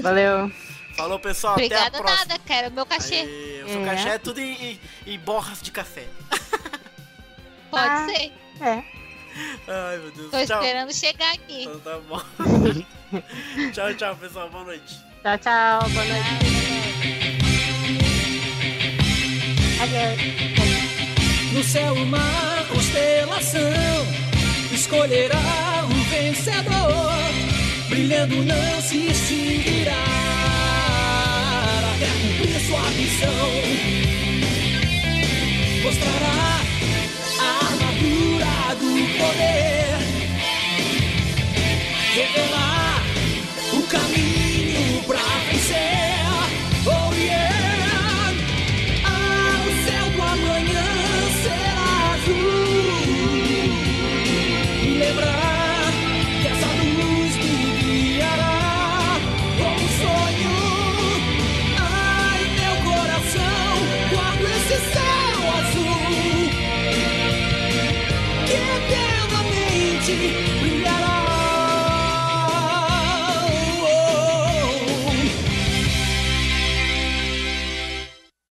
Valeu. 0.00 0.50
Falou, 0.96 1.18
pessoal. 1.18 1.54
Obrigada 1.54 1.86
até 1.88 1.98
a 1.98 2.02
próxima. 2.02 2.26
nada, 2.26 2.38
cara. 2.46 2.70
Meu 2.70 2.86
cachê. 2.86 3.14
Aê, 3.16 3.62
o 3.64 3.68
seu 3.68 3.80
É. 3.82 3.84
cachê 3.84 4.08
é 4.10 4.18
tudo 4.18 4.40
em, 4.40 4.52
em- 4.72 4.80
em 5.06 5.18
borras 5.18 5.60
de 5.60 5.70
café. 5.70 6.06
Pode 7.70 7.84
Ah. 7.88 8.06
ser. 8.08 8.32
É. 8.64 8.84
Ai, 9.68 9.98
meu 9.98 10.10
Deus. 10.12 10.30
Tô 10.30 10.46
tchau. 10.46 10.62
esperando 10.62 10.94
chegar 10.94 11.34
aqui. 11.34 11.64
Então 11.64 11.80
tá 11.80 11.98
bom. 11.98 12.20
tchau, 13.72 13.94
tchau, 13.94 14.16
pessoal. 14.16 14.50
Boa 14.50 14.64
noite. 14.64 14.96
Tchau, 15.22 15.38
tchau. 15.38 15.90
Boa 15.90 16.04
noite. 16.04 16.54
No 21.52 21.62
céu 21.62 21.94
uma 21.94 22.64
constelação 22.68 23.60
escolherá 24.72 25.84
o 25.84 25.94
vencedor, 26.10 27.12
brilhando 27.88 28.42
não 28.44 28.82
se 28.82 29.06
extinguirá 29.06 29.92
até 31.94 32.06
cumprir 32.06 32.60
sua 32.66 32.90
missão. 32.90 33.48
Mostrará 35.84 36.60
a 37.38 37.66
armadura 37.66 38.74
do 38.80 38.92
poder, 39.18 39.98
revelar 42.14 42.63